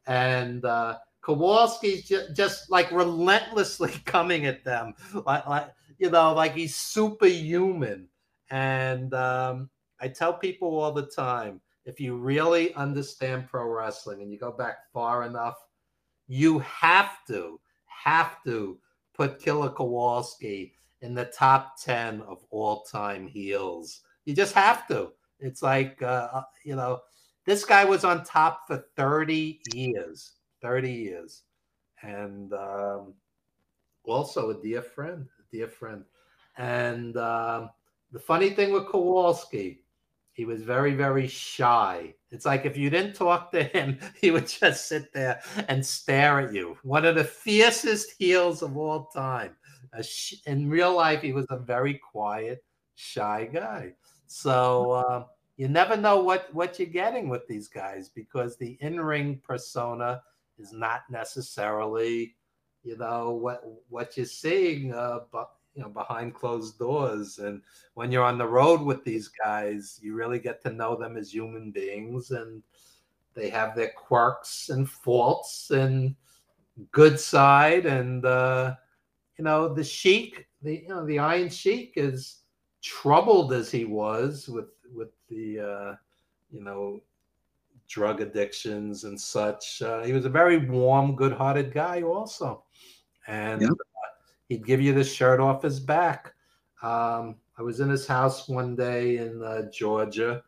and 0.05 0.63
uh, 0.65 0.99
Kowalski's 1.23 2.07
just, 2.07 2.35
just 2.35 2.69
like 2.69 2.91
relentlessly 2.91 3.91
coming 4.05 4.45
at 4.45 4.63
them, 4.63 4.93
like, 5.25 5.47
like 5.47 5.73
you 5.97 6.11
know, 6.11 6.33
like 6.33 6.53
he's 6.53 6.75
superhuman. 6.75 8.07
And 8.51 9.15
um, 9.15 9.71
I 9.99 10.09
tell 10.09 10.33
people 10.33 10.79
all 10.79 10.91
the 10.91 11.07
time, 11.07 11.59
if 11.85 11.99
you 11.99 12.17
really 12.17 12.71
understand 12.75 13.47
pro 13.47 13.65
wrestling 13.67 14.21
and 14.21 14.31
you 14.31 14.37
go 14.37 14.51
back 14.51 14.91
far 14.93 15.23
enough 15.23 15.55
you 16.27 16.59
have 16.59 17.25
to, 17.27 17.59
have 17.85 18.43
to 18.43 18.77
put 19.13 19.39
Killer 19.39 19.69
Kowalski 19.69 20.73
in 21.01 21.13
the 21.13 21.25
top 21.25 21.75
10 21.81 22.21
of 22.21 22.43
all 22.49 22.83
time 22.83 23.27
heels. 23.27 24.01
You 24.25 24.33
just 24.33 24.53
have 24.53 24.87
to. 24.87 25.11
It's 25.39 25.61
like, 25.61 26.01
uh, 26.01 26.29
uh 26.33 26.43
you 26.63 26.75
know, 26.75 27.01
this 27.45 27.65
guy 27.65 27.83
was 27.83 28.03
on 28.03 28.23
top 28.23 28.67
for 28.67 28.85
30 28.95 29.59
years, 29.73 30.33
30 30.61 30.91
years. 30.91 31.43
And 32.01 32.53
um, 32.53 33.13
also 34.05 34.49
a 34.49 34.61
dear 34.61 34.81
friend, 34.81 35.27
a 35.39 35.55
dear 35.55 35.67
friend. 35.67 36.03
And 36.57 37.17
um, 37.17 37.69
the 38.11 38.19
funny 38.19 38.51
thing 38.51 38.71
with 38.71 38.87
Kowalski, 38.87 39.81
he 40.31 40.45
was 40.45 40.63
very, 40.63 40.93
very 40.93 41.27
shy. 41.27 42.15
It's 42.33 42.47
like 42.47 42.65
if 42.65 42.75
you 42.75 42.89
didn't 42.89 43.13
talk 43.13 43.51
to 43.51 43.63
him, 43.63 43.99
he 44.19 44.31
would 44.31 44.47
just 44.47 44.87
sit 44.87 45.13
there 45.13 45.41
and 45.67 45.85
stare 45.85 46.39
at 46.39 46.53
you. 46.53 46.77
One 46.81 47.05
of 47.05 47.15
the 47.15 47.23
fiercest 47.23 48.13
heels 48.17 48.63
of 48.63 48.75
all 48.75 49.05
time. 49.05 49.55
In 50.47 50.69
real 50.69 50.95
life, 50.95 51.21
he 51.21 51.31
was 51.31 51.45
a 51.51 51.57
very 51.57 51.93
quiet, 51.93 52.63
shy 52.95 53.47
guy. 53.53 53.93
So 54.25 54.91
uh, 54.91 55.25
you 55.57 55.67
never 55.67 55.95
know 55.95 56.23
what 56.23 56.51
what 56.53 56.79
you're 56.79 56.87
getting 56.87 57.29
with 57.29 57.47
these 57.47 57.67
guys 57.67 58.09
because 58.09 58.57
the 58.57 58.77
in-ring 58.81 59.39
persona 59.45 60.23
is 60.57 60.73
not 60.73 61.01
necessarily, 61.11 62.35
you 62.83 62.97
know, 62.97 63.29
what 63.29 63.63
what 63.89 64.17
you're 64.17 64.25
seeing. 64.25 64.91
Uh, 64.91 65.19
but 65.31 65.51
you 65.75 65.81
know 65.81 65.89
behind 65.89 66.33
closed 66.33 66.77
doors 66.77 67.39
and 67.39 67.61
when 67.95 68.11
you're 68.11 68.23
on 68.23 68.37
the 68.37 68.47
road 68.47 68.81
with 68.81 69.03
these 69.03 69.27
guys 69.27 69.99
you 70.01 70.13
really 70.13 70.39
get 70.39 70.61
to 70.61 70.71
know 70.71 70.95
them 70.95 71.17
as 71.17 71.33
human 71.33 71.71
beings 71.71 72.31
and 72.31 72.61
they 73.33 73.49
have 73.49 73.75
their 73.75 73.91
quirks 73.95 74.69
and 74.69 74.89
faults 74.89 75.71
and 75.71 76.15
good 76.91 77.19
side 77.19 77.85
and 77.85 78.25
uh 78.25 78.75
you 79.37 79.43
know 79.43 79.73
the 79.73 79.83
sheik 79.83 80.47
the 80.61 80.81
you 80.83 80.87
know 80.87 81.05
the 81.05 81.19
iron 81.19 81.49
sheik 81.49 81.93
is 81.95 82.41
troubled 82.81 83.53
as 83.53 83.71
he 83.71 83.85
was 83.85 84.47
with 84.47 84.69
with 84.93 85.09
the 85.29 85.59
uh 85.59 85.95
you 86.51 86.63
know 86.63 87.01
drug 87.87 88.21
addictions 88.21 89.03
and 89.03 89.19
such. 89.19 89.81
Uh, 89.81 90.03
he 90.03 90.13
was 90.13 90.25
a 90.25 90.29
very 90.29 90.57
warm 90.57 91.15
good-hearted 91.15 91.71
guy 91.73 92.01
also 92.01 92.63
and 93.27 93.61
he'd 94.49 94.65
give 94.65 94.81
you 94.81 94.93
the 94.93 95.03
shirt 95.03 95.39
off 95.39 95.63
his 95.63 95.79
back. 95.79 96.33
Um, 96.81 97.35
I 97.57 97.61
was 97.61 97.79
in 97.79 97.89
his 97.89 98.07
house 98.07 98.47
one 98.47 98.75
day 98.75 99.17
in 99.17 99.41
uh, 99.43 99.69
Georgia, 99.71 100.43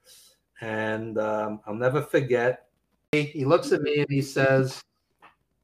and 0.61 1.17
um, 1.17 1.61
I'll 1.65 1.75
never 1.75 2.01
forget. 2.01 2.67
He, 3.11 3.23
he 3.23 3.45
looks 3.45 3.71
at 3.71 3.81
me 3.81 3.99
and 3.99 4.09
he 4.09 4.21
says, 4.21 4.83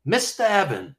"Mr. 0.07 0.41
Evan, 0.41 0.95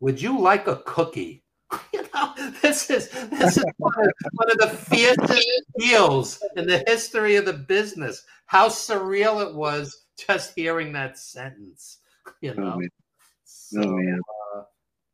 would 0.00 0.20
you 0.20 0.38
like 0.38 0.66
a 0.66 0.82
cookie?" 0.84 1.44
you 1.92 2.02
know, 2.14 2.34
this 2.60 2.90
is 2.90 3.08
this 3.08 3.56
is 3.56 3.64
one 3.78 3.92
of, 3.98 4.12
one 4.32 4.50
of 4.50 4.58
the 4.58 4.68
fiercest 4.68 5.48
deals 5.78 6.42
in 6.56 6.66
the 6.66 6.84
history 6.86 7.36
of 7.36 7.44
the 7.44 7.52
business. 7.52 8.24
How 8.46 8.68
surreal 8.68 9.46
it 9.46 9.54
was 9.54 10.04
just 10.18 10.52
hearing 10.54 10.92
that 10.92 11.18
sentence. 11.18 11.98
You 12.40 12.54
know. 12.54 12.72
Oh, 12.74 12.78
man. 12.78 12.90
So, 13.44 13.80
oh, 13.82 13.96
man. 13.96 14.20
Uh, 14.56 14.62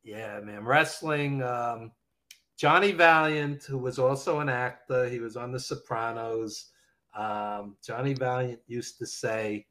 yeah, 0.03 0.39
man. 0.41 0.63
Wrestling. 0.65 1.43
Um, 1.43 1.91
Johnny 2.57 2.91
Valiant, 2.91 3.63
who 3.63 3.77
was 3.77 3.97
also 3.97 4.39
an 4.39 4.49
actor, 4.49 5.09
he 5.09 5.19
was 5.19 5.35
on 5.35 5.51
The 5.51 5.59
Sopranos. 5.59 6.67
Um, 7.15 7.75
Johnny 7.83 8.13
Valiant 8.13 8.59
used 8.67 8.97
to 8.99 9.05
say, 9.05 9.65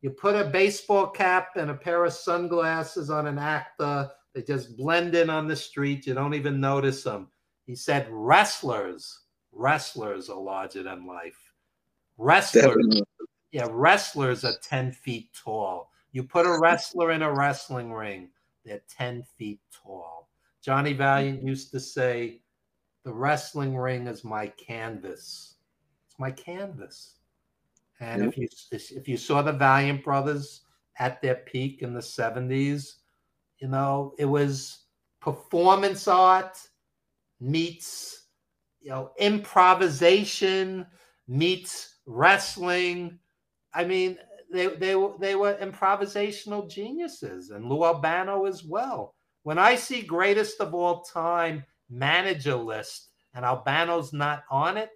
"You 0.00 0.10
put 0.10 0.34
a 0.34 0.48
baseball 0.48 1.08
cap 1.08 1.50
and 1.56 1.70
a 1.70 1.74
pair 1.74 2.04
of 2.04 2.12
sunglasses 2.12 3.10
on 3.10 3.26
an 3.26 3.38
actor, 3.38 4.10
they 4.32 4.42
just 4.42 4.76
blend 4.76 5.14
in 5.14 5.28
on 5.28 5.48
the 5.48 5.56
street. 5.56 6.06
You 6.06 6.14
don't 6.14 6.34
even 6.34 6.60
notice 6.60 7.02
them." 7.02 7.30
He 7.66 7.74
said, 7.76 8.08
"Wrestlers, 8.10 9.20
wrestlers 9.52 10.30
are 10.30 10.40
larger 10.40 10.82
than 10.82 11.06
life. 11.06 11.52
Wrestlers, 12.16 12.64
Definitely. 12.64 13.02
yeah, 13.52 13.68
wrestlers 13.70 14.44
are 14.44 14.56
ten 14.62 14.92
feet 14.92 15.30
tall. 15.34 15.90
You 16.12 16.22
put 16.24 16.46
a 16.46 16.58
wrestler 16.62 17.12
in 17.12 17.22
a 17.22 17.32
wrestling 17.32 17.92
ring." 17.92 18.30
They're 18.70 18.82
10 18.88 19.24
feet 19.36 19.58
tall. 19.72 20.28
Johnny 20.62 20.92
Valiant 20.92 21.38
mm-hmm. 21.38 21.48
used 21.48 21.72
to 21.72 21.80
say, 21.80 22.40
The 23.02 23.12
wrestling 23.12 23.76
ring 23.76 24.06
is 24.06 24.22
my 24.22 24.46
canvas. 24.46 25.56
It's 26.06 26.18
my 26.20 26.30
canvas. 26.30 27.16
And 27.98 28.22
yep. 28.22 28.32
if 28.32 28.38
you 28.38 28.48
if 28.96 29.08
you 29.08 29.16
saw 29.16 29.42
the 29.42 29.52
Valiant 29.52 30.04
brothers 30.04 30.62
at 31.00 31.20
their 31.20 31.34
peak 31.34 31.82
in 31.82 31.92
the 31.92 32.00
70s, 32.00 32.98
you 33.58 33.66
know, 33.66 34.14
it 34.18 34.24
was 34.26 34.84
performance 35.20 36.06
art 36.06 36.56
meets 37.40 38.26
you 38.80 38.90
know 38.90 39.10
improvisation 39.18 40.86
meets 41.26 41.96
wrestling. 42.06 43.18
I 43.74 43.84
mean, 43.84 44.16
they 44.52 44.68
they 44.68 44.94
were 44.96 45.12
they 45.18 45.34
were 45.34 45.54
improvisational 45.54 46.68
geniuses, 46.68 47.50
and 47.50 47.66
Lou 47.66 47.84
Albano 47.84 48.46
as 48.46 48.64
well. 48.64 49.14
When 49.42 49.58
I 49.58 49.74
see 49.74 50.02
greatest 50.02 50.60
of 50.60 50.74
all 50.74 51.02
time 51.02 51.64
manager 51.88 52.56
list 52.56 53.08
and 53.34 53.44
Albano's 53.44 54.12
not 54.12 54.44
on 54.50 54.76
it, 54.76 54.90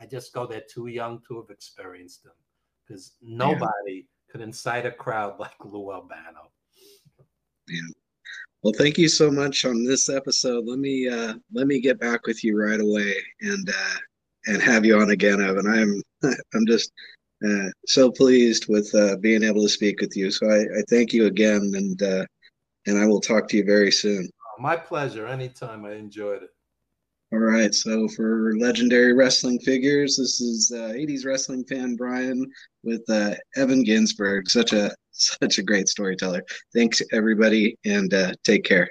I 0.00 0.06
just 0.06 0.32
go 0.32 0.46
they're 0.46 0.62
too 0.68 0.86
young 0.86 1.20
to 1.28 1.36
have 1.36 1.50
experienced 1.50 2.24
them 2.24 2.34
because 2.86 3.12
nobody 3.22 3.72
yeah. 3.88 4.02
could 4.30 4.40
incite 4.40 4.86
a 4.86 4.90
crowd 4.90 5.34
like 5.38 5.64
Lou 5.64 5.92
Albano. 5.92 6.50
Yeah. 7.68 7.80
Well, 8.62 8.74
thank 8.76 8.98
you 8.98 9.08
so 9.08 9.30
much 9.30 9.64
on 9.64 9.84
this 9.84 10.08
episode. 10.08 10.66
Let 10.66 10.80
me 10.80 11.08
uh, 11.08 11.34
let 11.52 11.66
me 11.66 11.80
get 11.80 12.00
back 12.00 12.26
with 12.26 12.42
you 12.42 12.60
right 12.60 12.80
away 12.80 13.14
and 13.40 13.68
uh, 13.68 13.96
and 14.48 14.62
have 14.62 14.84
you 14.84 14.98
on 14.98 15.10
again, 15.10 15.40
Evan. 15.40 15.66
I'm 15.66 16.02
I'm 16.54 16.66
just 16.66 16.92
uh, 17.46 17.68
so 17.86 18.10
pleased 18.10 18.66
with 18.68 18.92
uh, 18.94 19.16
being 19.16 19.42
able 19.42 19.62
to 19.62 19.68
speak 19.68 20.00
with 20.00 20.16
you. 20.16 20.30
So 20.30 20.50
I, 20.50 20.60
I 20.60 20.82
thank 20.88 21.12
you 21.12 21.26
again, 21.26 21.72
and 21.74 22.02
uh, 22.02 22.24
and 22.86 22.98
I 22.98 23.06
will 23.06 23.20
talk 23.20 23.48
to 23.48 23.56
you 23.56 23.64
very 23.64 23.92
soon. 23.92 24.28
My 24.58 24.76
pleasure. 24.76 25.26
Anytime. 25.26 25.84
I 25.84 25.92
enjoyed 25.92 26.42
it. 26.42 26.50
All 27.32 27.38
right. 27.38 27.74
So 27.74 28.08
for 28.08 28.54
legendary 28.58 29.12
wrestling 29.12 29.60
figures, 29.60 30.16
this 30.16 30.40
is 30.40 30.72
80s 30.74 31.24
uh, 31.24 31.28
wrestling 31.28 31.64
fan 31.64 31.94
Brian 31.94 32.50
with 32.82 33.02
uh, 33.08 33.34
Evan 33.56 33.84
Ginzburg. 33.84 34.48
Such 34.48 34.72
a 34.72 34.90
such 35.12 35.58
a 35.58 35.62
great 35.64 35.88
storyteller. 35.88 36.42
Thanks 36.74 37.02
everybody, 37.12 37.76
and 37.84 38.12
take 38.44 38.64
care. 38.64 38.88